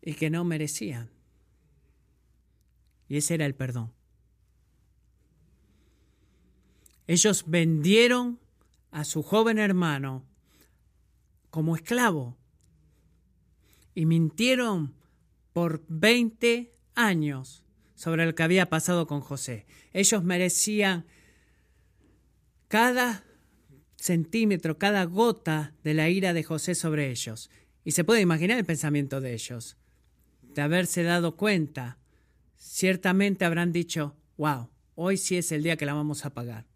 y 0.00 0.14
que 0.14 0.30
no 0.30 0.44
merecían. 0.44 1.10
Y 3.08 3.16
ese 3.16 3.34
era 3.34 3.46
el 3.46 3.54
perdón. 3.54 3.92
Ellos 7.06 7.44
vendieron 7.46 8.40
a 8.90 9.04
su 9.04 9.22
joven 9.22 9.58
hermano 9.58 10.24
como 11.50 11.76
esclavo 11.76 12.36
y 13.94 14.06
mintieron 14.06 14.94
por 15.52 15.84
20 15.88 16.74
años 16.94 17.64
sobre 17.94 18.26
lo 18.26 18.34
que 18.34 18.42
había 18.42 18.68
pasado 18.68 19.06
con 19.06 19.20
José. 19.20 19.66
Ellos 19.92 20.24
merecían 20.24 21.06
cada 22.68 23.24
centímetro, 23.96 24.78
cada 24.78 25.04
gota 25.04 25.74
de 25.84 25.94
la 25.94 26.08
ira 26.08 26.32
de 26.32 26.42
José 26.42 26.74
sobre 26.74 27.10
ellos. 27.10 27.50
Y 27.84 27.92
se 27.92 28.04
puede 28.04 28.20
imaginar 28.20 28.58
el 28.58 28.64
pensamiento 28.64 29.20
de 29.20 29.34
ellos, 29.34 29.76
de 30.42 30.62
haberse 30.62 31.02
dado 31.02 31.36
cuenta. 31.36 31.98
Ciertamente 32.56 33.44
habrán 33.44 33.72
dicho, 33.72 34.16
wow, 34.36 34.70
hoy 34.94 35.16
sí 35.16 35.36
es 35.36 35.52
el 35.52 35.62
día 35.62 35.76
que 35.76 35.86
la 35.86 35.94
vamos 35.94 36.24
a 36.24 36.30
pagar. 36.30 36.66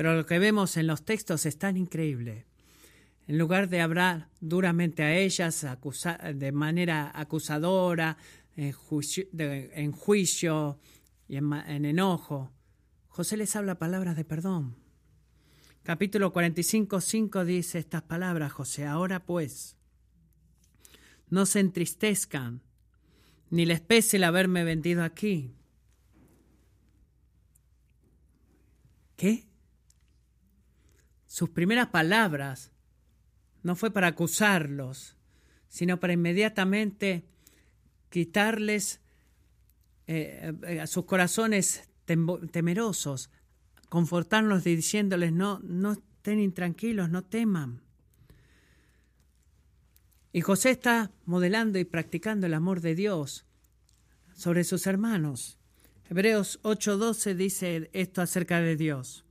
Pero 0.00 0.16
lo 0.16 0.24
que 0.24 0.38
vemos 0.38 0.78
en 0.78 0.86
los 0.86 1.04
textos 1.04 1.44
es 1.44 1.58
tan 1.58 1.76
increíble. 1.76 2.46
En 3.26 3.36
lugar 3.36 3.68
de 3.68 3.82
hablar 3.82 4.30
duramente 4.40 5.02
a 5.02 5.14
ellas 5.14 5.66
de 6.34 6.52
manera 6.52 7.12
acusadora, 7.14 8.16
en 8.56 8.72
juicio, 9.92 10.78
y 11.28 11.36
en 11.36 11.84
enojo, 11.84 12.50
José 13.08 13.36
les 13.36 13.54
habla 13.56 13.78
palabras 13.78 14.16
de 14.16 14.24
perdón. 14.24 14.74
Capítulo 15.82 16.32
45, 16.32 16.98
5 17.02 17.44
dice 17.44 17.78
estas 17.78 18.00
palabras, 18.00 18.52
José, 18.52 18.86
ahora 18.86 19.26
pues, 19.26 19.76
no 21.28 21.44
se 21.44 21.60
entristezcan, 21.60 22.62
ni 23.50 23.66
les 23.66 23.82
pese 23.82 24.16
el 24.16 24.24
haberme 24.24 24.64
vendido 24.64 25.04
aquí. 25.04 25.52
¿Qué? 29.16 29.49
Sus 31.30 31.48
primeras 31.50 31.86
palabras 31.86 32.72
no 33.62 33.76
fue 33.76 33.92
para 33.92 34.08
acusarlos, 34.08 35.14
sino 35.68 36.00
para 36.00 36.14
inmediatamente 36.14 37.24
quitarles 38.08 39.00
eh, 40.08 40.52
eh, 40.66 40.80
a 40.80 40.88
sus 40.88 41.04
corazones 41.04 41.88
temerosos, 42.50 43.30
confortarlos 43.88 44.64
diciéndoles, 44.64 45.32
no, 45.32 45.60
no 45.60 45.92
estén 45.92 46.40
intranquilos, 46.40 47.10
no 47.10 47.22
teman. 47.22 47.80
Y 50.32 50.40
José 50.40 50.70
está 50.70 51.12
modelando 51.26 51.78
y 51.78 51.84
practicando 51.84 52.48
el 52.48 52.54
amor 52.54 52.80
de 52.80 52.96
Dios 52.96 53.46
sobre 54.34 54.64
sus 54.64 54.84
hermanos. 54.88 55.60
Hebreos 56.08 56.58
8:12 56.64 57.36
dice 57.36 57.88
esto 57.92 58.20
acerca 58.20 58.60
de 58.60 58.74
Dios. 58.74 59.24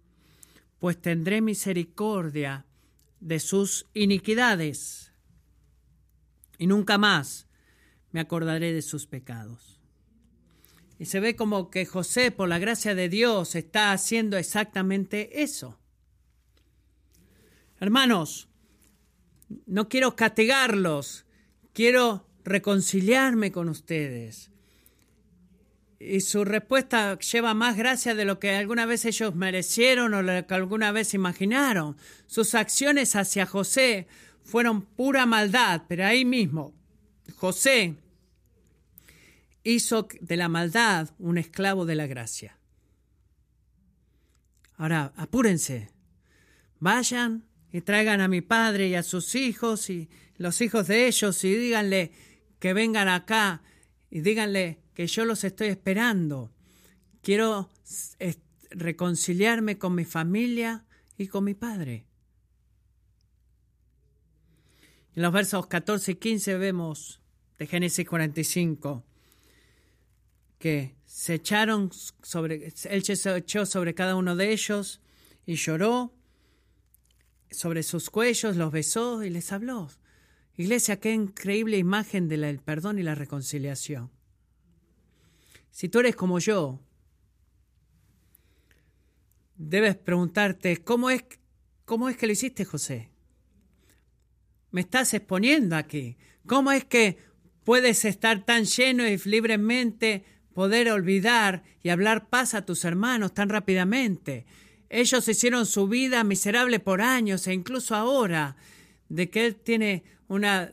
Pues 0.79 1.01
tendré 1.01 1.41
misericordia 1.41 2.65
de 3.19 3.39
sus 3.39 3.85
iniquidades 3.93 5.13
y 6.57 6.67
nunca 6.67 6.97
más 6.97 7.47
me 8.11 8.19
acordaré 8.19 8.73
de 8.73 8.81
sus 8.81 9.05
pecados. 9.05 9.79
Y 10.99 11.05
se 11.05 11.19
ve 11.19 11.35
como 11.35 11.69
que 11.69 11.85
José, 11.85 12.31
por 12.31 12.49
la 12.49 12.59
gracia 12.59 12.93
de 12.93 13.07
Dios, 13.07 13.55
está 13.55 13.93
haciendo 13.93 14.37
exactamente 14.37 15.41
eso. 15.41 15.79
Hermanos, 17.79 18.49
no 19.65 19.87
quiero 19.87 20.17
castigarlos, 20.17 21.25
quiero 21.73 22.27
reconciliarme 22.43 23.53
con 23.53 23.69
ustedes. 23.69 24.51
Y 25.99 26.21
su 26.21 26.45
respuesta 26.45 27.19
lleva 27.19 27.53
más 27.53 27.75
gracia 27.75 28.15
de 28.15 28.23
lo 28.23 28.39
que 28.39 28.55
alguna 28.55 28.85
vez 28.85 29.03
ellos 29.03 29.35
merecieron 29.35 30.13
o 30.13 30.21
lo 30.21 30.47
que 30.47 30.53
alguna 30.53 30.93
vez 30.93 31.13
imaginaron. 31.13 31.97
Sus 32.25 32.55
acciones 32.55 33.17
hacia 33.17 33.45
José 33.45 34.07
fueron 34.41 34.81
pura 34.81 35.25
maldad, 35.25 35.83
pero 35.87 36.05
ahí 36.05 36.23
mismo 36.23 36.73
José 37.35 37.95
hizo 39.63 40.07
de 40.21 40.37
la 40.37 40.49
maldad 40.49 41.09
un 41.19 41.37
esclavo 41.37 41.85
de 41.85 41.95
la 41.95 42.07
gracia. 42.07 42.57
Ahora, 44.77 45.11
apúrense, 45.17 45.89
vayan 46.79 47.43
y 47.71 47.81
traigan 47.81 48.21
a 48.21 48.27
mi 48.27 48.41
padre 48.41 48.87
y 48.87 48.95
a 48.95 49.03
sus 49.03 49.35
hijos 49.35 49.89
y 49.89 50.09
los 50.37 50.61
hijos 50.61 50.87
de 50.87 51.07
ellos 51.07 51.43
y 51.43 51.53
díganle 51.53 52.11
que 52.59 52.73
vengan 52.73 53.09
acá 53.09 53.61
y 54.09 54.21
díganle 54.21 54.79
que 54.99 55.07
yo 55.07 55.23
los 55.23 55.45
estoy 55.45 55.69
esperando. 55.69 56.51
Quiero 57.21 57.69
reconciliarme 58.69 59.77
con 59.77 59.95
mi 59.95 60.03
familia 60.03 60.83
y 61.17 61.27
con 61.27 61.45
mi 61.45 61.53
padre. 61.53 62.05
En 65.15 65.21
los 65.21 65.31
versos 65.31 65.67
14 65.67 66.11
y 66.11 66.15
15 66.15 66.57
vemos 66.57 67.21
de 67.57 67.65
Génesis 67.65 68.05
45 68.05 69.05
que 70.57 70.95
se 71.05 71.35
echaron 71.35 71.91
sobre, 71.93 72.73
él 72.89 73.03
se 73.05 73.37
echó 73.37 73.65
sobre 73.65 73.95
cada 73.95 74.17
uno 74.17 74.35
de 74.35 74.51
ellos 74.51 74.99
y 75.45 75.55
lloró 75.55 76.13
sobre 77.51 77.83
sus 77.83 78.09
cuellos, 78.09 78.57
los 78.57 78.73
besó 78.73 79.23
y 79.23 79.29
les 79.29 79.53
habló. 79.53 79.87
Iglesia, 80.57 80.99
qué 80.99 81.13
increíble 81.13 81.77
imagen 81.77 82.27
del 82.27 82.59
perdón 82.59 82.99
y 82.99 83.03
la 83.03 83.15
reconciliación. 83.15 84.18
Si 85.71 85.89
tú 85.89 85.99
eres 85.99 86.15
como 86.15 86.39
yo, 86.39 86.79
debes 89.55 89.95
preguntarte, 89.95 90.77
¿cómo 90.83 91.09
es, 91.09 91.23
cómo 91.85 92.09
es 92.09 92.17
que 92.17 92.27
lo 92.27 92.33
hiciste, 92.33 92.65
José? 92.65 93.09
Me 94.71 94.81
estás 94.81 95.13
exponiendo 95.13 95.75
aquí. 95.75 96.17
¿Cómo 96.45 96.71
es 96.71 96.85
que 96.85 97.17
puedes 97.63 98.05
estar 98.05 98.45
tan 98.45 98.65
lleno 98.65 99.07
y 99.07 99.17
libremente 99.25 100.25
poder 100.53 100.91
olvidar 100.91 101.63
y 101.83 101.89
hablar 101.89 102.29
paz 102.29 102.53
a 102.53 102.65
tus 102.65 102.83
hermanos 102.83 103.33
tan 103.33 103.47
rápidamente. 103.47 104.45
Ellos 104.89 105.27
hicieron 105.27 105.65
su 105.65 105.87
vida 105.87 106.23
miserable 106.23 106.79
por 106.79 107.01
años 107.01 107.47
e 107.47 107.53
incluso 107.53 107.95
ahora, 107.95 108.57
de 109.07 109.29
que 109.29 109.45
él 109.45 109.55
tiene 109.55 110.03
una 110.27 110.71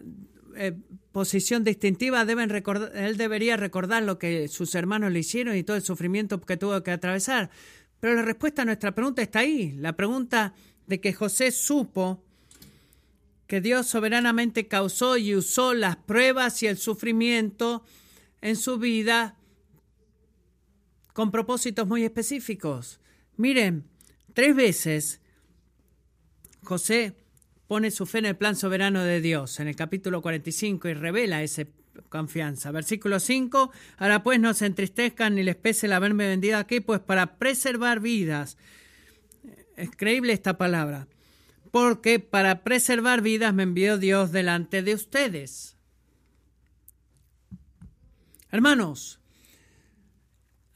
eh, 0.56 0.76
posición 1.12 1.64
distintiva, 1.64 2.24
deben 2.24 2.48
recordar, 2.48 2.96
él 2.96 3.16
debería 3.16 3.56
recordar 3.56 4.02
lo 4.02 4.18
que 4.18 4.48
sus 4.48 4.74
hermanos 4.74 5.12
le 5.12 5.20
hicieron 5.20 5.56
y 5.56 5.62
todo 5.62 5.76
el 5.76 5.82
sufrimiento 5.82 6.40
que 6.40 6.56
tuvo 6.56 6.82
que 6.82 6.90
atravesar. 6.90 7.50
Pero 8.00 8.14
la 8.14 8.22
respuesta 8.22 8.62
a 8.62 8.64
nuestra 8.64 8.94
pregunta 8.94 9.22
está 9.22 9.40
ahí, 9.40 9.72
la 9.72 9.94
pregunta 9.94 10.54
de 10.86 11.00
que 11.00 11.12
José 11.12 11.50
supo 11.50 12.22
que 13.46 13.60
Dios 13.60 13.86
soberanamente 13.86 14.66
causó 14.66 15.16
y 15.16 15.34
usó 15.34 15.72
las 15.72 15.96
pruebas 15.96 16.62
y 16.62 16.66
el 16.66 16.78
sufrimiento 16.78 17.84
en 18.40 18.56
su 18.56 18.78
vida 18.78 19.36
con 21.12 21.30
propósitos 21.30 21.86
muy 21.86 22.04
específicos. 22.04 23.00
Miren, 23.36 23.84
tres 24.34 24.54
veces 24.54 25.20
José 26.62 27.14
pone 27.66 27.90
su 27.90 28.06
fe 28.06 28.18
en 28.18 28.26
el 28.26 28.36
plan 28.36 28.56
soberano 28.56 29.02
de 29.02 29.20
Dios 29.20 29.60
en 29.60 29.68
el 29.68 29.76
capítulo 29.76 30.22
45 30.22 30.88
y 30.88 30.94
revela 30.94 31.42
esa 31.42 31.64
confianza. 32.08 32.70
Versículo 32.70 33.20
5, 33.20 33.70
ahora 33.98 34.22
pues 34.22 34.40
no 34.40 34.54
se 34.54 34.66
entristezcan 34.66 35.34
ni 35.34 35.42
les 35.42 35.56
pese 35.56 35.86
el 35.86 35.92
haberme 35.92 36.28
vendido 36.28 36.58
aquí, 36.58 36.80
pues 36.80 37.00
para 37.00 37.36
preservar 37.36 38.00
vidas. 38.00 38.56
Es 39.76 39.90
creíble 39.96 40.32
esta 40.32 40.56
palabra. 40.58 41.08
Porque 41.70 42.20
para 42.20 42.62
preservar 42.62 43.20
vidas 43.20 43.52
me 43.52 43.64
envió 43.64 43.98
Dios 43.98 44.32
delante 44.32 44.82
de 44.82 44.94
ustedes. 44.94 45.76
Hermanos, 48.50 49.20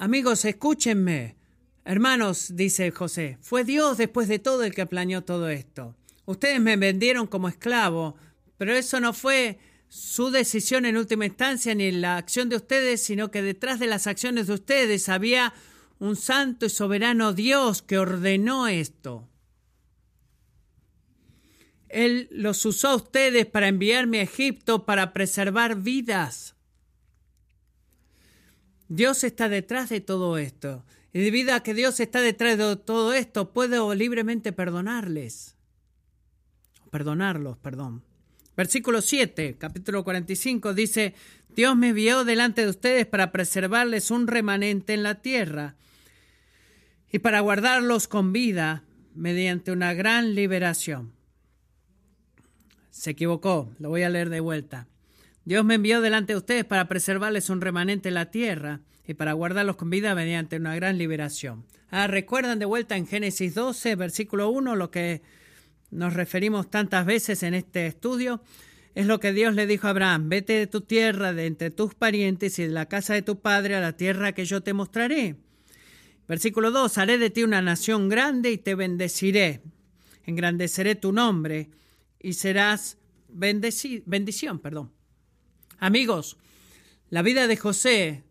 Amigos, 0.01 0.47
escúchenme. 0.47 1.36
Hermanos, 1.84 2.57
dice 2.57 2.91
José, 2.91 3.36
fue 3.43 3.64
Dios 3.64 3.99
después 3.99 4.28
de 4.28 4.38
todo 4.38 4.64
el 4.64 4.72
que 4.72 4.86
planeó 4.86 5.24
todo 5.24 5.51
esto. 5.51 5.95
Ustedes 6.31 6.61
me 6.61 6.76
vendieron 6.76 7.26
como 7.26 7.49
esclavo, 7.49 8.14
pero 8.57 8.72
eso 8.72 9.01
no 9.01 9.12
fue 9.12 9.59
su 9.89 10.31
decisión 10.31 10.87
en 10.87 10.97
última 10.97 11.26
instancia 11.26 11.74
ni 11.74 11.91
la 11.91 12.18
acción 12.18 12.49
de 12.49 12.55
ustedes, 12.55 13.03
sino 13.03 13.33
que 13.33 13.43
detrás 13.43 13.81
de 13.81 13.89
las 13.89 14.07
acciones 14.07 14.47
de 14.47 14.53
ustedes 14.53 15.09
había 15.09 15.53
un 15.99 16.14
santo 16.14 16.66
y 16.66 16.70
soberano 16.70 17.33
Dios 17.33 17.83
que 17.83 17.99
ordenó 17.99 18.68
esto. 18.68 19.28
Él 21.89 22.28
los 22.31 22.64
usó 22.64 22.91
a 22.91 22.95
ustedes 22.95 23.47
para 23.47 23.66
enviarme 23.66 24.20
a 24.20 24.22
Egipto 24.22 24.87
para 24.87 25.12
preservar 25.12 25.83
vidas. 25.83 26.55
Dios 28.87 29.24
está 29.24 29.49
detrás 29.49 29.89
de 29.89 30.01
todo 30.01 30.39
esto. 30.39 30.85
Y 31.12 31.22
debido 31.22 31.55
a 31.55 31.64
que 31.64 31.74
Dios 31.74 31.99
está 31.99 32.20
detrás 32.20 32.57
de 32.57 32.76
todo 32.76 33.14
esto, 33.14 33.53
puedo 33.53 33.93
libremente 33.97 34.53
perdonarles. 34.53 35.57
Perdonarlos, 36.91 37.57
perdón. 37.59 38.03
Versículo 38.57 39.01
7, 39.01 39.57
capítulo 39.59 40.05
45 40.05 40.74
dice, 40.74 41.14
Dios 41.49 41.76
me 41.76 41.88
envió 41.88 42.24
delante 42.24 42.62
de 42.62 42.70
ustedes 42.70 43.07
para 43.07 43.32
preservarles 43.32 44.11
un 44.11 44.26
remanente 44.26 44.93
en 44.93 45.03
la 45.03 45.16
tierra 45.22 45.76
y 47.11 47.20
para 47.20 47.41
guardarlos 47.41 48.09
con 48.09 48.32
vida 48.32 48.84
mediante 49.14 49.72
una 49.72 49.95
gran 49.95 50.34
liberación. 50.34 51.12
Se 52.91 53.11
equivocó, 53.11 53.72
lo 53.78 53.88
voy 53.88 54.03
a 54.03 54.11
leer 54.11 54.28
de 54.28 54.41
vuelta. 54.41 54.88
Dios 55.45 55.64
me 55.64 55.76
envió 55.76 56.01
delante 56.01 56.34
de 56.34 56.38
ustedes 56.38 56.64
para 56.64 56.86
preservarles 56.86 57.51
un 57.51 57.61
remanente 57.61 58.09
en 58.09 58.14
la 58.14 58.30
tierra 58.30 58.80
y 59.07 59.14
para 59.14 59.32
guardarlos 59.32 59.76
con 59.76 59.91
vida 59.91 60.14
mediante 60.14 60.57
una 60.57 60.74
gran 60.74 60.99
liberación. 60.99 61.64
Ah, 61.91 62.07
recuerdan 62.07 62.59
de 62.59 62.66
vuelta 62.66 62.97
en 62.97 63.07
Génesis 63.07 63.55
12, 63.55 63.97
versículo 63.97 64.51
1, 64.51 64.76
lo 64.76 64.91
que 64.91 65.22
nos 65.91 66.14
referimos 66.14 66.70
tantas 66.70 67.07
veces 67.07 67.43
en 67.43 67.55
este 67.55 67.86
estudio. 67.86 68.43
es 68.95 69.07
lo 69.07 69.20
que 69.20 69.32
Dios 69.32 69.55
le 69.55 69.66
dijo 69.66 69.86
a 69.86 69.91
Abraham, 69.91 70.28
vete 70.28 70.55
de 70.55 70.66
tu 70.66 70.80
tierra, 70.80 71.32
de 71.32 71.47
entre 71.47 71.70
tus 71.70 71.95
parientes 71.95 72.59
y 72.59 72.64
de 72.64 72.70
la 72.70 72.86
casa 72.86 73.14
de 73.14 73.22
tu 73.22 73.41
padre 73.41 73.76
a 73.76 73.80
la 73.80 73.97
tierra 73.97 74.32
que 74.32 74.45
yo 74.45 74.62
te 74.62 74.72
mostraré. 74.72 75.36
Versículo 76.26 76.70
2, 76.70 76.99
haré 76.99 77.18
de 77.18 77.30
ti 77.30 77.43
una 77.43 77.62
nación 77.62 78.09
grande 78.09 78.51
y 78.51 78.59
te 78.59 78.74
bendeciré, 78.74 79.62
engrandeceré 80.24 80.95
tu 80.95 81.12
nombre 81.12 81.70
y 82.20 82.32
serás 82.32 82.99
bendición. 83.28 84.59
Perdón. 84.59 84.93
Amigos, 85.78 86.36
la 87.09 87.22
vida 87.22 87.47
de 87.47 87.57
José, 87.57 88.24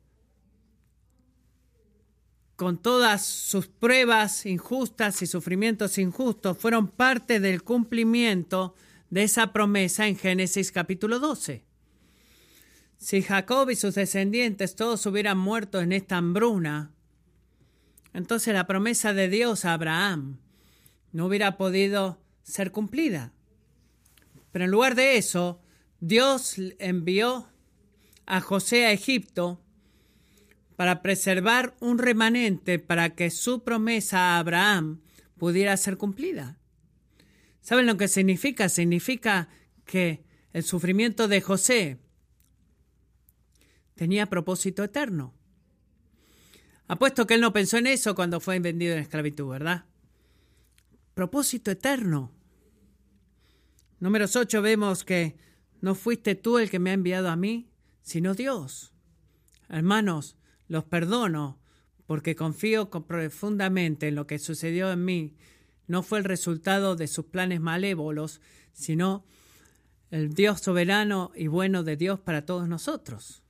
con 2.59 2.77
todas 2.77 3.25
sus 3.25 3.67
pruebas 3.67 4.45
injustas 4.45 5.21
y 5.21 5.27
sufrimientos 5.27 5.97
injustos, 5.97 6.57
fueron 6.57 6.89
parte 6.89 7.39
del 7.39 7.63
cumplimiento 7.63 8.75
de 9.09 9.23
esa 9.23 9.53
promesa 9.53 10.07
en 10.07 10.17
Génesis 10.17 10.73
capítulo 10.73 11.19
12. 11.19 11.63
Si 12.97 13.21
Jacob 13.21 13.69
y 13.69 13.77
sus 13.77 13.95
descendientes 13.95 14.75
todos 14.75 15.05
hubieran 15.05 15.37
muerto 15.37 15.79
en 15.79 15.93
esta 15.93 16.17
hambruna, 16.17 16.91
entonces 18.11 18.53
la 18.53 18.67
promesa 18.67 19.13
de 19.13 19.29
Dios 19.29 19.63
a 19.63 19.71
Abraham 19.71 20.39
no 21.13 21.27
hubiera 21.27 21.55
podido 21.55 22.19
ser 22.43 22.73
cumplida. 22.73 23.31
Pero 24.51 24.65
en 24.65 24.71
lugar 24.71 24.95
de 24.95 25.15
eso, 25.15 25.61
Dios 26.01 26.55
envió 26.79 27.47
a 28.25 28.41
José 28.41 28.85
a 28.85 28.91
Egipto 28.91 29.61
para 30.79 31.01
preservar 31.01 31.75
un 31.81 31.97
remanente 31.97 32.79
para 32.79 33.09
que 33.13 33.31
su 33.31 33.65
promesa 33.65 34.17
a 34.17 34.39
Abraham 34.39 35.01
pudiera 35.37 35.75
ser 35.75 35.97
cumplida. 35.97 36.57
¿Saben 37.59 37.85
lo 37.85 37.97
que 37.97 38.07
significa? 38.07 38.69
Significa 38.69 39.49
que 39.83 40.23
el 40.53 40.63
sufrimiento 40.63 41.27
de 41.27 41.41
José 41.41 41.99
tenía 43.95 44.27
propósito 44.27 44.81
eterno. 44.81 45.33
Apuesto 46.87 47.27
que 47.27 47.33
él 47.33 47.41
no 47.41 47.51
pensó 47.51 47.75
en 47.75 47.87
eso 47.87 48.15
cuando 48.15 48.39
fue 48.39 48.57
vendido 48.59 48.93
en 48.93 48.99
esclavitud, 48.99 49.49
¿verdad? 49.49 49.83
Propósito 51.13 51.71
eterno. 51.71 52.31
Números 53.99 54.37
8 54.37 54.61
vemos 54.61 55.03
que 55.03 55.35
no 55.81 55.93
fuiste 55.93 56.35
tú 56.35 56.57
el 56.57 56.69
que 56.69 56.79
me 56.79 56.91
ha 56.91 56.93
enviado 56.93 57.27
a 57.27 57.35
mí, 57.35 57.69
sino 58.01 58.33
Dios. 58.33 58.93
Hermanos, 59.67 60.37
los 60.69 60.85
perdono 60.85 61.59
porque 62.07 62.35
confío 62.35 62.89
profundamente 62.89 64.07
en 64.07 64.15
lo 64.15 64.25
que 64.25 64.39
sucedió 64.39 64.91
en 64.91 65.03
mí 65.03 65.35
no 65.89 66.03
fue 66.03 66.19
el 66.19 66.23
resultado 66.23 66.95
de 66.95 67.07
sus 67.07 67.25
planes 67.25 67.59
malévolos, 67.61 68.41
sino 68.73 69.25
el 70.11 70.33
Dios 70.33 70.61
soberano 70.61 71.31
y 71.35 71.47
bueno 71.47 71.83
de 71.83 71.97
Dios 71.97 72.19
para 72.19 72.45
todos 72.45 72.67
nosotros. 72.67 73.43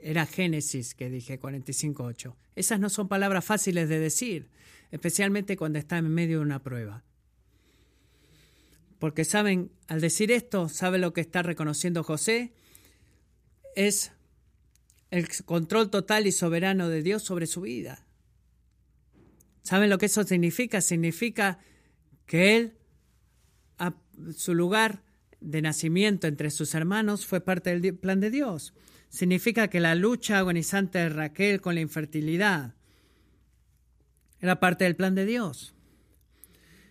Era 0.00 0.26
Génesis 0.26 0.94
que 0.94 1.10
dije 1.10 1.38
45.8. 1.38 2.34
Esas 2.56 2.80
no 2.80 2.88
son 2.88 3.08
palabras 3.08 3.44
fáciles 3.44 3.88
de 3.90 3.98
decir, 3.98 4.48
especialmente 4.90 5.56
cuando 5.56 5.78
está 5.78 5.98
en 5.98 6.08
medio 6.08 6.38
de 6.38 6.44
una 6.44 6.62
prueba. 6.62 7.04
Porque 8.98 9.24
saben, 9.24 9.70
al 9.86 10.00
decir 10.00 10.32
esto, 10.32 10.70
¿sabe 10.70 10.98
lo 10.98 11.12
que 11.12 11.20
está 11.20 11.42
reconociendo 11.42 12.02
José? 12.04 12.54
Es 13.76 14.12
el 15.14 15.28
control 15.44 15.90
total 15.90 16.26
y 16.26 16.32
soberano 16.32 16.88
de 16.88 17.00
Dios 17.00 17.22
sobre 17.22 17.46
su 17.46 17.60
vida. 17.60 18.04
¿Saben 19.62 19.88
lo 19.88 19.96
que 19.96 20.06
eso 20.06 20.24
significa? 20.24 20.80
Significa 20.80 21.60
que 22.26 22.56
él, 22.56 22.78
su 24.36 24.54
lugar 24.54 25.04
de 25.40 25.62
nacimiento 25.62 26.26
entre 26.26 26.50
sus 26.50 26.74
hermanos, 26.74 27.26
fue 27.26 27.40
parte 27.40 27.78
del 27.78 27.94
plan 27.94 28.18
de 28.18 28.30
Dios. 28.30 28.74
Significa 29.08 29.68
que 29.68 29.78
la 29.78 29.94
lucha 29.94 30.38
agonizante 30.38 30.98
de 30.98 31.08
Raquel 31.10 31.60
con 31.60 31.76
la 31.76 31.80
infertilidad 31.80 32.74
era 34.40 34.58
parte 34.58 34.82
del 34.82 34.96
plan 34.96 35.14
de 35.14 35.26
Dios. 35.26 35.76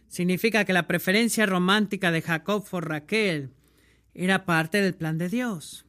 Significa 0.07 0.63
que 0.63 0.71
la 0.71 0.87
preferencia 0.87 1.45
romántica 1.45 2.09
de 2.09 2.21
Jacob 2.21 2.65
por 2.69 2.87
Raquel 2.87 3.51
era 4.13 4.45
parte 4.45 4.81
del 4.81 4.95
plan 4.95 5.17
de 5.17 5.27
Dios. 5.27 5.85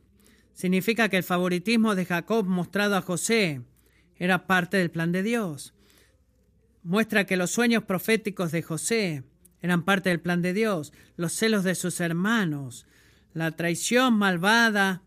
Significa 0.55 1.09
que 1.09 1.16
el 1.16 1.24
favoritismo 1.24 1.94
de 1.94 2.07
Jacob 2.07 2.46
mostrado 2.46 2.96
a 2.96 3.02
José 3.02 3.62
era 4.16 4.46
parte 4.46 4.76
del 4.76 4.90
plan 4.90 5.12
de 5.12 5.22
Dios. 5.22 5.74
Muestra 6.82 7.26
que 7.26 7.36
los 7.36 7.50
sueños 7.50 7.84
proféticos 7.84 8.52
de 8.52 8.62
José 8.62 9.24
eran 9.61 9.84
parte 9.84 10.11
del 10.11 10.20
plan 10.20 10.42
de 10.42 10.52
Dios, 10.52 10.92
los 11.16 11.32
celos 11.32 11.64
de 11.64 11.74
sus 11.74 12.00
hermanos, 12.00 12.86
la 13.32 13.50
traición 13.52 14.14
malvada 14.14 15.02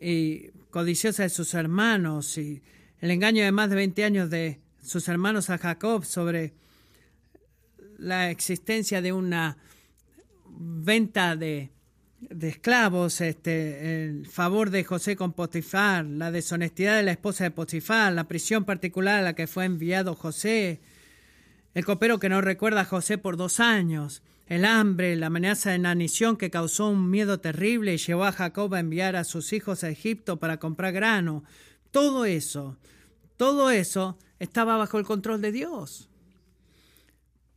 y 0.00 0.50
codiciosa 0.70 1.24
de 1.24 1.28
sus 1.28 1.54
hermanos 1.54 2.38
y 2.38 2.62
el 3.00 3.10
engaño 3.10 3.42
de 3.44 3.52
más 3.52 3.70
de 3.70 3.76
20 3.76 4.04
años 4.04 4.30
de 4.30 4.60
sus 4.82 5.08
hermanos 5.08 5.50
a 5.50 5.58
Jacob 5.58 6.04
sobre 6.04 6.54
la 7.98 8.30
existencia 8.30 9.02
de 9.02 9.12
una 9.12 9.58
venta 10.48 11.34
de 11.36 11.70
de 12.30 12.48
esclavos, 12.48 13.20
este, 13.20 14.04
el 14.04 14.26
favor 14.26 14.70
de 14.70 14.84
José 14.84 15.16
con 15.16 15.32
Potifar, 15.32 16.04
la 16.04 16.30
deshonestidad 16.30 16.96
de 16.96 17.02
la 17.02 17.12
esposa 17.12 17.44
de 17.44 17.50
Potifar, 17.50 18.12
la 18.12 18.28
prisión 18.28 18.64
particular 18.64 19.18
a 19.18 19.22
la 19.22 19.34
que 19.34 19.46
fue 19.46 19.64
enviado 19.64 20.14
José, 20.14 20.80
el 21.74 21.84
copero 21.84 22.18
que 22.18 22.28
no 22.28 22.40
recuerda 22.40 22.82
a 22.82 22.84
José 22.84 23.18
por 23.18 23.36
dos 23.36 23.58
años, 23.58 24.22
el 24.46 24.64
hambre, 24.64 25.16
la 25.16 25.26
amenaza 25.26 25.70
de 25.70 25.76
inanición 25.76 26.36
que 26.36 26.50
causó 26.50 26.88
un 26.88 27.10
miedo 27.10 27.40
terrible 27.40 27.94
y 27.94 27.98
llevó 27.98 28.24
a 28.24 28.32
Jacob 28.32 28.74
a 28.74 28.80
enviar 28.80 29.16
a 29.16 29.24
sus 29.24 29.52
hijos 29.52 29.82
a 29.82 29.88
Egipto 29.88 30.38
para 30.38 30.58
comprar 30.58 30.92
grano. 30.92 31.44
Todo 31.90 32.24
eso, 32.24 32.76
todo 33.36 33.70
eso 33.70 34.18
estaba 34.38 34.76
bajo 34.76 34.98
el 34.98 35.06
control 35.06 35.40
de 35.40 35.52
Dios. 35.52 36.08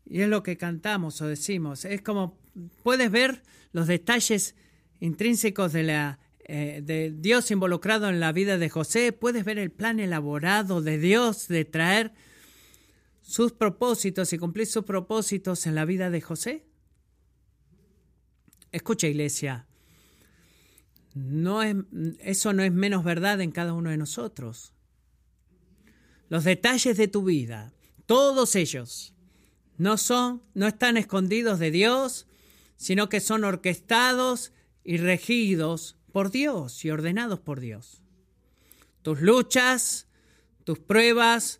Y 0.06 0.22
es 0.22 0.30
lo 0.30 0.44
que 0.44 0.58
cantamos 0.58 1.22
o 1.22 1.28
decimos. 1.28 1.84
Es 1.86 2.02
como 2.02 2.38
puedes 2.84 3.12
ver 3.12 3.42
los 3.76 3.88
detalles 3.88 4.56
intrínsecos 5.02 5.74
de, 5.74 5.84
la, 5.84 6.20
eh, 6.46 6.80
de 6.82 7.14
Dios 7.14 7.52
involucrado 7.52 8.08
en 8.08 8.22
la 8.22 8.32
vida 8.32 8.58
de 8.58 8.70
José, 8.70 9.12
puedes 9.12 9.44
ver 9.44 9.60
el 9.60 9.70
plan 9.70 10.00
elaborado 10.00 10.82
de 10.82 10.98
Dios 10.98 11.50
de 11.50 11.66
traer 11.66 12.14
sus 13.22 13.52
propósitos 13.52 14.32
y 14.32 14.38
cumplir 14.38 14.66
sus 14.66 14.86
propósitos 14.86 15.68
en 15.68 15.76
la 15.76 15.84
vida 15.84 16.10
de 16.10 16.22
José. 16.22 16.64
Escucha, 18.72 19.08
iglesia, 19.08 19.68
no 21.14 21.62
es, 21.62 21.76
eso 22.20 22.54
no 22.54 22.64
es 22.64 22.72
menos 22.72 23.04
verdad 23.04 23.42
en 23.42 23.52
cada 23.52 23.74
uno 23.74 23.90
de 23.90 23.98
nosotros. 23.98 24.72
Los 26.30 26.46
detalles 26.46 26.96
de 26.96 27.10
tu 27.10 27.26
vida, 27.26 27.74
todos 28.06 28.56
ellos, 28.56 29.14
no 29.78 29.98
son, 29.98 30.44
no 30.54 30.66
están 30.66 30.96
escondidos 30.96 31.60
de 31.60 31.72
Dios, 31.72 32.26
sino 32.78 33.10
que 33.10 33.20
son 33.20 33.44
orquestados 33.44 34.52
y 34.84 34.98
regidos 34.98 35.98
por 36.12 36.32
Dios 36.32 36.86
y 36.86 36.92
ordenados 36.92 37.40
por 37.40 37.60
Dios. 37.60 38.02
Tus 39.02 39.22
luchas, 39.22 40.08
tus 40.64 40.80
pruebas, 40.80 41.60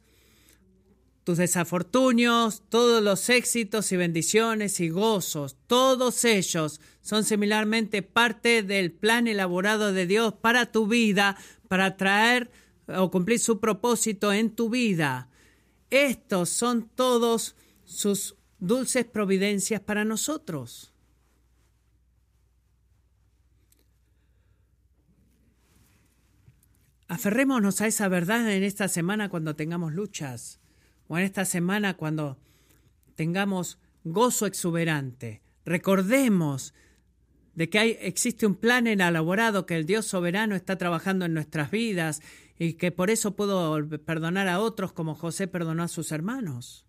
tus 1.26 1.40
desafortunios, 1.40 2.64
todos 2.70 3.04
los 3.04 3.30
éxitos 3.30 3.92
y 3.92 3.98
bendiciones 3.98 4.80
y 4.80 4.90
gozos, 4.90 5.58
todos 5.68 6.24
ellos 6.24 6.80
son 7.02 7.24
similarmente 7.24 8.04
parte 8.04 8.62
del 8.64 8.92
plan 8.92 9.28
elaborado 9.28 9.92
de 9.92 10.06
Dios 10.06 10.34
para 10.34 10.72
tu 10.72 10.88
vida, 10.88 11.36
para 11.68 11.98
traer 11.98 12.52
o 12.88 13.10
cumplir 13.10 13.40
su 13.40 13.60
propósito 13.60 14.32
en 14.32 14.52
tu 14.52 14.70
vida. 14.70 15.30
Estos 15.90 16.50
son 16.50 16.90
todos 16.90 17.56
sus 17.86 18.36
dulces 18.60 19.06
providencias 19.06 19.82
para 19.82 20.06
nosotros. 20.06 20.95
Aferrémonos 27.16 27.80
a 27.80 27.88
esa 27.88 28.10
verdad 28.10 28.52
en 28.52 28.62
esta 28.64 28.90
semana 28.90 29.30
cuando 29.30 29.56
tengamos 29.56 29.94
luchas 29.94 30.60
o 31.08 31.18
en 31.18 31.24
esta 31.24 31.46
semana 31.46 31.94
cuando 31.94 32.38
tengamos 33.16 33.80
gozo 34.04 34.46
exuberante. 34.46 35.42
Recordemos 35.64 36.74
de 37.54 37.70
que 37.70 38.00
existe 38.02 38.46
un 38.46 38.56
plan 38.56 38.86
elaborado 38.86 39.66
que 39.66 39.78
el 39.78 39.86
Dios 39.86 40.06
soberano 40.06 40.56
está 40.56 40.78
trabajando 40.78 41.24
en 41.24 41.34
nuestras 41.34 41.72
vidas 41.72 42.22
y 42.60 42.74
que 42.74 42.92
por 42.92 43.10
eso 43.10 43.34
puedo 43.34 43.88
perdonar 44.00 44.50
a 44.50 44.60
otros 44.60 44.92
como 44.92 45.16
José 45.16 45.48
perdonó 45.48 45.84
a 45.84 45.88
sus 45.88 46.12
hermanos. 46.12 46.86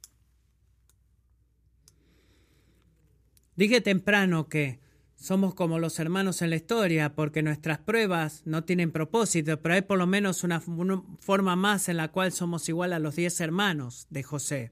Dije 3.54 3.80
temprano 3.80 4.48
que 4.48 4.80
somos 5.26 5.54
como 5.54 5.80
los 5.80 5.98
hermanos 5.98 6.40
en 6.40 6.50
la 6.50 6.56
historia, 6.56 7.16
porque 7.16 7.42
nuestras 7.42 7.78
pruebas 7.78 8.42
no 8.44 8.62
tienen 8.62 8.92
propósito, 8.92 9.60
pero 9.60 9.74
hay 9.74 9.82
por 9.82 9.98
lo 9.98 10.06
menos 10.06 10.44
una, 10.44 10.60
forma 10.60 11.56
más 11.56 11.88
en 11.88 11.96
la 11.96 12.12
cual 12.12 12.30
somos 12.30 12.68
igual 12.68 12.92
a 12.92 13.00
los 13.00 13.16
diez 13.16 13.40
hermanos 13.40 14.06
de 14.08 14.22
José. 14.22 14.70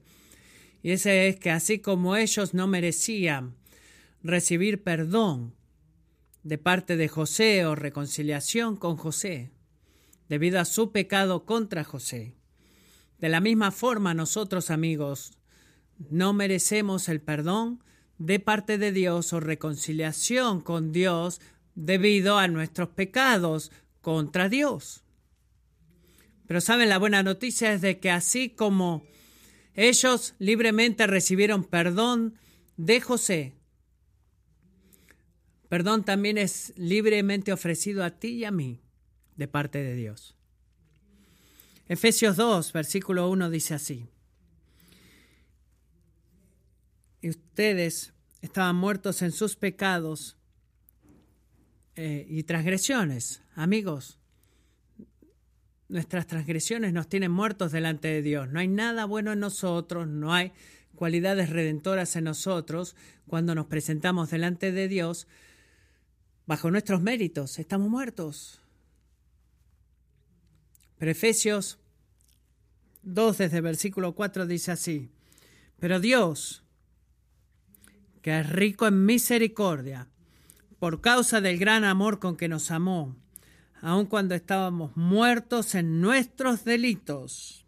Y 0.81 0.91
ese 0.91 1.27
es 1.27 1.35
que 1.41 1.51
así 1.51 1.79
como 1.79 2.15
ellos 2.15 2.53
no 2.53 2.67
merecían, 2.67 3.53
recibir 4.23 4.81
perdón 4.81 5.53
de 6.43 6.57
parte 6.57 6.95
de 6.95 7.09
José 7.09 7.65
o 7.65 7.75
reconciliación 7.75 8.77
con 8.77 8.95
José, 8.95 9.51
debido 10.29 10.61
a 10.61 10.65
su 10.65 10.93
pecado 10.93 11.43
contra 11.43 11.83
José. 11.83 12.33
De 13.19 13.27
la 13.27 13.41
misma 13.41 13.71
forma, 13.71 14.13
nosotros, 14.13 14.71
amigos, 14.71 15.33
no 16.09 16.31
merecemos 16.31 17.09
el 17.09 17.19
perdón 17.19 17.83
de 18.17 18.39
parte 18.39 18.77
de 18.77 18.91
Dios 18.91 19.33
o 19.33 19.39
reconciliación 19.39 20.61
con 20.61 20.91
Dios 20.91 21.41
debido 21.75 22.37
a 22.37 22.47
nuestros 22.47 22.89
pecados 22.89 23.71
contra 24.01 24.49
Dios. 24.49 25.03
Pero 26.47 26.61
saben, 26.61 26.89
la 26.89 26.97
buena 26.97 27.23
noticia 27.23 27.73
es 27.73 27.81
de 27.81 27.99
que 27.99 28.11
así 28.11 28.49
como 28.49 29.03
ellos 29.73 30.35
libremente 30.39 31.07
recibieron 31.07 31.63
perdón 31.63 32.35
de 32.77 33.01
José, 33.01 33.53
perdón 35.69 36.05
también 36.05 36.37
es 36.37 36.73
libremente 36.77 37.51
ofrecido 37.51 38.03
a 38.03 38.11
ti 38.11 38.29
y 38.29 38.45
a 38.45 38.51
mí 38.51 38.79
de 39.35 39.47
parte 39.47 39.83
de 39.83 39.95
Dios. 39.95 40.35
Efesios 41.87 42.35
2, 42.37 42.73
versículo 42.73 43.29
1 43.29 43.49
dice 43.49 43.73
así. 43.73 44.07
Y 47.25 47.29
ustedes 47.29 48.13
estaban 48.43 48.75
muertos 48.75 49.23
en 49.23 49.31
sus 49.31 49.55
pecados 49.55 50.37
eh, 51.95 52.23
y 52.29 52.43
transgresiones. 52.43 53.41
Amigos, 53.55 54.19
nuestras 55.87 56.27
transgresiones 56.27 56.93
nos 56.93 57.09
tienen 57.09 57.31
muertos 57.31 57.71
delante 57.71 58.09
de 58.09 58.21
Dios. 58.21 58.51
No 58.51 58.59
hay 58.59 58.67
nada 58.67 59.05
bueno 59.05 59.33
en 59.33 59.39
nosotros, 59.39 60.07
no 60.07 60.35
hay 60.35 60.53
cualidades 60.93 61.49
redentoras 61.49 62.15
en 62.15 62.25
nosotros 62.25 62.95
cuando 63.25 63.55
nos 63.55 63.65
presentamos 63.65 64.29
delante 64.29 64.71
de 64.71 64.87
Dios 64.87 65.27
bajo 66.45 66.69
nuestros 66.69 67.01
méritos. 67.01 67.57
Estamos 67.57 67.89
muertos. 67.89 68.61
Pero 70.99 71.09
Efesios 71.09 71.79
2 73.01 73.39
desde 73.39 73.61
versículo 73.61 74.13
4 74.13 74.45
dice 74.45 74.71
así, 74.71 75.09
pero 75.79 75.99
Dios, 75.99 76.64
que 78.25 78.39
es 78.39 78.49
rico 78.49 78.87
en 78.87 79.05
misericordia, 79.05 80.07
por 80.79 80.99
causa 80.99 81.41
del 81.41 81.59
gran 81.59 81.83
amor 81.83 82.17
con 82.17 82.37
que 82.37 82.47
nos 82.47 82.71
amó, 82.71 83.15
aun 83.81 84.07
cuando 84.07 84.33
estábamos 84.33 84.97
muertos 84.97 85.75
en 85.75 86.01
nuestros 86.01 86.65
delitos, 86.65 87.67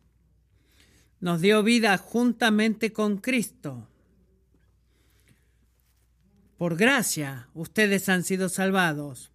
nos 1.20 1.41
dio 1.41 1.62
vida 1.62 1.95
juntamente 1.99 2.91
con 2.91 3.18
Cristo. 3.18 3.88
Por 6.58 6.76
gracia 6.76 7.49
ustedes 7.53 8.10
han 8.10 8.24
sido 8.24 8.49
salvados. 8.49 9.30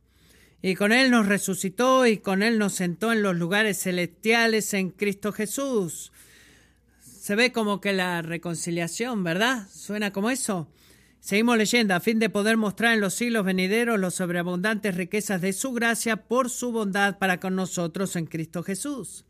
Y 0.60 0.74
con 0.74 0.90
Él 0.90 1.12
nos 1.12 1.26
resucitó 1.26 2.04
y 2.04 2.18
con 2.18 2.42
Él 2.42 2.58
nos 2.58 2.72
sentó 2.72 3.12
en 3.12 3.22
los 3.22 3.36
lugares 3.36 3.78
celestiales 3.80 4.74
en 4.74 4.90
Cristo 4.90 5.32
Jesús. 5.32 6.10
Se 7.00 7.36
ve 7.36 7.52
como 7.52 7.80
que 7.80 7.92
la 7.92 8.22
reconciliación, 8.22 9.22
¿verdad? 9.22 9.68
Suena 9.72 10.12
como 10.12 10.28
eso. 10.28 10.68
Seguimos 11.22 11.56
leyendo, 11.56 11.94
a 11.94 12.00
fin 12.00 12.18
de 12.18 12.28
poder 12.30 12.56
mostrar 12.56 12.94
en 12.94 13.00
los 13.00 13.14
siglos 13.14 13.44
venideros 13.44 13.98
las 14.00 14.14
sobreabundantes 14.14 14.96
riquezas 14.96 15.40
de 15.40 15.52
su 15.52 15.72
gracia 15.72 16.16
por 16.16 16.50
su 16.50 16.72
bondad 16.72 17.18
para 17.18 17.38
con 17.38 17.54
nosotros 17.54 18.16
en 18.16 18.26
Cristo 18.26 18.64
Jesús. 18.64 19.24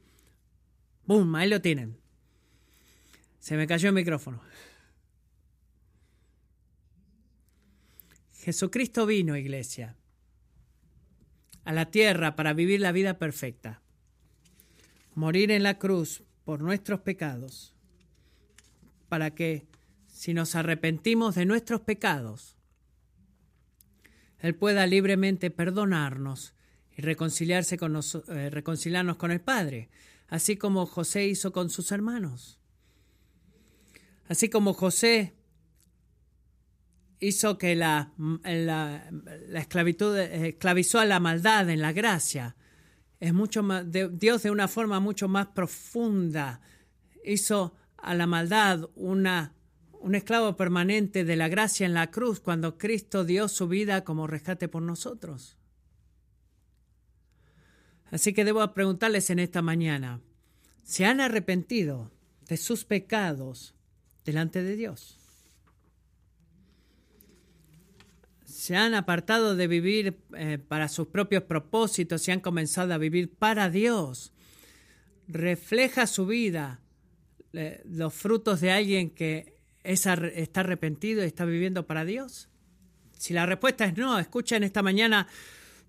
¡Bum! 1.04 1.34
Ahí 1.34 1.50
lo 1.50 1.60
tienen. 1.60 1.98
Se 3.40 3.58
me 3.58 3.66
cayó 3.66 3.90
el 3.90 3.94
micrófono. 3.94 4.40
Jesucristo 8.36 9.04
vino, 9.04 9.36
iglesia, 9.36 9.94
a 11.64 11.74
la 11.74 11.90
tierra 11.90 12.36
para 12.36 12.54
vivir 12.54 12.80
la 12.80 12.92
vida 12.92 13.18
perfecta, 13.18 13.82
morir 15.14 15.50
en 15.50 15.62
la 15.62 15.78
cruz 15.78 16.22
por 16.46 16.62
nuestros 16.62 17.00
pecados, 17.00 17.74
para 19.10 19.34
que 19.34 19.66
si 20.22 20.34
nos 20.34 20.54
arrepentimos 20.54 21.34
de 21.34 21.46
nuestros 21.46 21.80
pecados, 21.80 22.56
Él 24.38 24.54
pueda 24.54 24.86
libremente 24.86 25.50
perdonarnos 25.50 26.54
y 26.96 27.02
reconciliarse 27.02 27.76
con 27.76 27.96
eh, 27.96 28.48
reconciliarnos 28.48 29.16
con 29.16 29.32
el 29.32 29.40
Padre, 29.40 29.90
así 30.28 30.56
como 30.56 30.86
José 30.86 31.26
hizo 31.26 31.50
con 31.50 31.70
sus 31.70 31.90
hermanos. 31.90 32.60
Así 34.28 34.48
como 34.48 34.74
José 34.74 35.34
hizo 37.18 37.58
que 37.58 37.74
la, 37.74 38.12
la, 38.44 39.04
esclavitud 39.54 40.16
esclavizó 40.16 41.00
a 41.00 41.04
la 41.04 41.18
maldad 41.18 41.68
en 41.68 41.80
la 41.80 41.92
gracia. 41.92 42.54
Es 43.18 43.34
mucho 43.34 43.64
más, 43.64 43.86
Dios 43.90 44.44
de 44.44 44.52
una 44.52 44.68
forma 44.68 45.00
mucho 45.00 45.26
más 45.26 45.48
profunda 45.48 46.60
hizo 47.24 47.74
a 47.96 48.14
la 48.14 48.28
maldad 48.28 48.88
una 48.94 49.56
un 50.02 50.14
esclavo 50.14 50.56
permanente 50.56 51.24
de 51.24 51.36
la 51.36 51.48
gracia 51.48 51.86
en 51.86 51.94
la 51.94 52.10
cruz 52.10 52.40
cuando 52.40 52.76
Cristo 52.76 53.24
dio 53.24 53.48
su 53.48 53.68
vida 53.68 54.04
como 54.04 54.26
rescate 54.26 54.68
por 54.68 54.82
nosotros. 54.82 55.56
Así 58.10 58.34
que 58.34 58.44
debo 58.44 58.74
preguntarles 58.74 59.30
en 59.30 59.38
esta 59.38 59.62
mañana, 59.62 60.20
¿se 60.82 61.06
han 61.06 61.20
arrepentido 61.20 62.10
de 62.48 62.56
sus 62.56 62.84
pecados 62.84 63.74
delante 64.24 64.62
de 64.62 64.76
Dios? 64.76 65.18
¿Se 68.44 68.76
han 68.76 68.94
apartado 68.94 69.56
de 69.56 69.66
vivir 69.66 70.18
eh, 70.36 70.58
para 70.58 70.88
sus 70.88 71.08
propios 71.08 71.44
propósitos 71.44 72.28
y 72.28 72.32
han 72.32 72.40
comenzado 72.40 72.92
a 72.92 72.98
vivir 72.98 73.32
para 73.32 73.70
Dios? 73.70 74.32
¿Refleja 75.26 76.06
su 76.06 76.26
vida 76.26 76.80
eh, 77.54 77.82
los 77.84 78.12
frutos 78.14 78.60
de 78.60 78.72
alguien 78.72 79.10
que 79.10 79.61
está 79.84 80.60
arrepentido 80.60 81.22
y 81.22 81.26
está 81.26 81.44
viviendo 81.44 81.86
para 81.86 82.04
Dios? 82.04 82.48
Si 83.18 83.32
la 83.32 83.46
respuesta 83.46 83.84
es 83.84 83.96
no, 83.96 84.18
escucha 84.18 84.56
en 84.56 84.64
esta 84.64 84.82
mañana 84.82 85.28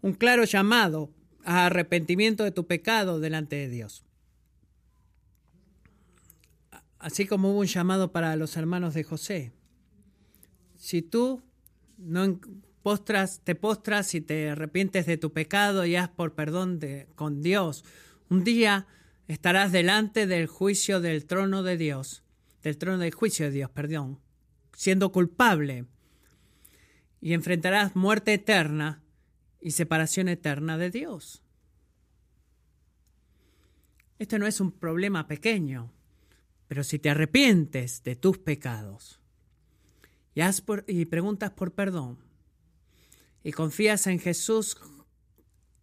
un 0.01 0.13
claro 0.13 0.43
llamado 0.43 1.09
a 1.43 1.65
arrepentimiento 1.65 2.43
de 2.43 2.51
tu 2.51 2.67
pecado 2.67 3.19
delante 3.19 3.55
de 3.55 3.69
Dios. 3.69 4.03
Así 6.99 7.25
como 7.25 7.51
hubo 7.51 7.59
un 7.59 7.67
llamado 7.67 8.11
para 8.11 8.35
los 8.35 8.55
hermanos 8.55 8.93
de 8.93 9.03
José. 9.03 9.51
Si 10.77 11.01
tú 11.01 11.41
no 11.97 12.39
postras, 12.81 13.41
te 13.43 13.55
postras 13.55 14.13
y 14.13 14.21
te 14.21 14.49
arrepientes 14.49 15.05
de 15.05 15.17
tu 15.17 15.33
pecado 15.33 15.85
y 15.85 15.95
haz 15.95 16.09
por 16.09 16.33
perdón 16.35 16.79
de, 16.79 17.07
con 17.15 17.41
Dios, 17.41 17.83
un 18.29 18.43
día 18.43 18.87
estarás 19.27 19.71
delante 19.71 20.27
del 20.27 20.47
juicio 20.47 21.01
del 21.01 21.25
trono 21.25 21.63
de 21.63 21.77
Dios 21.77 22.22
del 22.63 22.77
trono 22.77 22.97
del 22.97 23.13
juicio 23.13 23.45
de 23.45 23.51
Dios, 23.51 23.69
perdón, 23.69 24.19
siendo 24.75 25.11
culpable, 25.11 25.85
y 27.21 27.33
enfrentarás 27.33 27.95
muerte 27.95 28.33
eterna 28.33 29.03
y 29.61 29.71
separación 29.71 30.27
eterna 30.27 30.77
de 30.77 30.89
Dios. 30.89 31.41
Esto 34.19 34.39
no 34.39 34.47
es 34.47 34.59
un 34.59 34.71
problema 34.71 35.27
pequeño, 35.27 35.91
pero 36.67 36.83
si 36.83 36.99
te 36.99 37.09
arrepientes 37.09 38.03
de 38.03 38.15
tus 38.15 38.37
pecados 38.37 39.19
y, 40.33 40.41
y 40.87 41.05
preguntas 41.05 41.51
por 41.51 41.73
perdón 41.73 42.19
y 43.43 43.51
confías 43.51 44.07
en 44.07 44.19
Jesús 44.19 44.77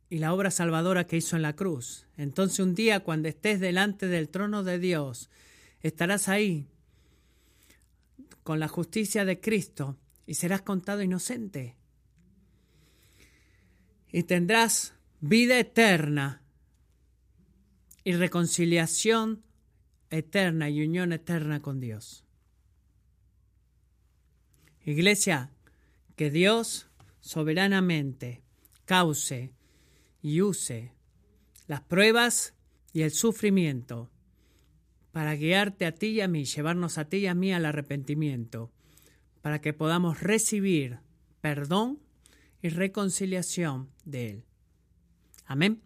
y 0.08 0.18
la 0.18 0.32
obra 0.32 0.50
salvadora 0.50 1.06
que 1.06 1.16
hizo 1.16 1.36
en 1.36 1.42
la 1.42 1.56
cruz, 1.56 2.06
entonces 2.16 2.58
un 2.60 2.74
día 2.74 3.00
cuando 3.00 3.28
estés 3.28 3.60
delante 3.60 4.08
del 4.08 4.28
trono 4.28 4.62
de 4.62 4.78
Dios, 4.78 5.30
estarás 5.82 6.28
ahí 6.28 6.68
con 8.42 8.60
la 8.60 8.68
justicia 8.68 9.24
de 9.24 9.40
Cristo 9.40 9.98
y 10.26 10.34
serás 10.34 10.62
contado 10.62 11.02
inocente. 11.02 11.76
Y 14.12 14.24
tendrás 14.24 14.94
vida 15.20 15.58
eterna 15.58 16.42
y 18.04 18.12
reconciliación 18.14 19.42
eterna 20.10 20.68
y 20.68 20.84
unión 20.84 21.12
eterna 21.12 21.62
con 21.62 21.80
Dios. 21.80 22.24
Iglesia, 24.84 25.52
que 26.16 26.30
Dios 26.30 26.88
soberanamente 27.20 28.42
cause 28.84 29.52
y 30.22 30.40
use 30.40 30.92
las 31.66 31.82
pruebas 31.82 32.54
y 32.92 33.02
el 33.02 33.12
sufrimiento 33.12 34.10
para 35.12 35.34
guiarte 35.34 35.86
a 35.86 35.92
ti 35.92 36.08
y 36.08 36.20
a 36.20 36.28
mí, 36.28 36.44
llevarnos 36.44 36.98
a 36.98 37.06
ti 37.06 37.18
y 37.18 37.26
a 37.26 37.34
mí 37.34 37.52
al 37.52 37.66
arrepentimiento, 37.66 38.70
para 39.42 39.60
que 39.60 39.72
podamos 39.72 40.20
recibir 40.20 40.98
perdón 41.40 41.98
y 42.62 42.68
reconciliación 42.68 43.88
de 44.04 44.30
Él. 44.30 44.44
Amén. 45.46 45.82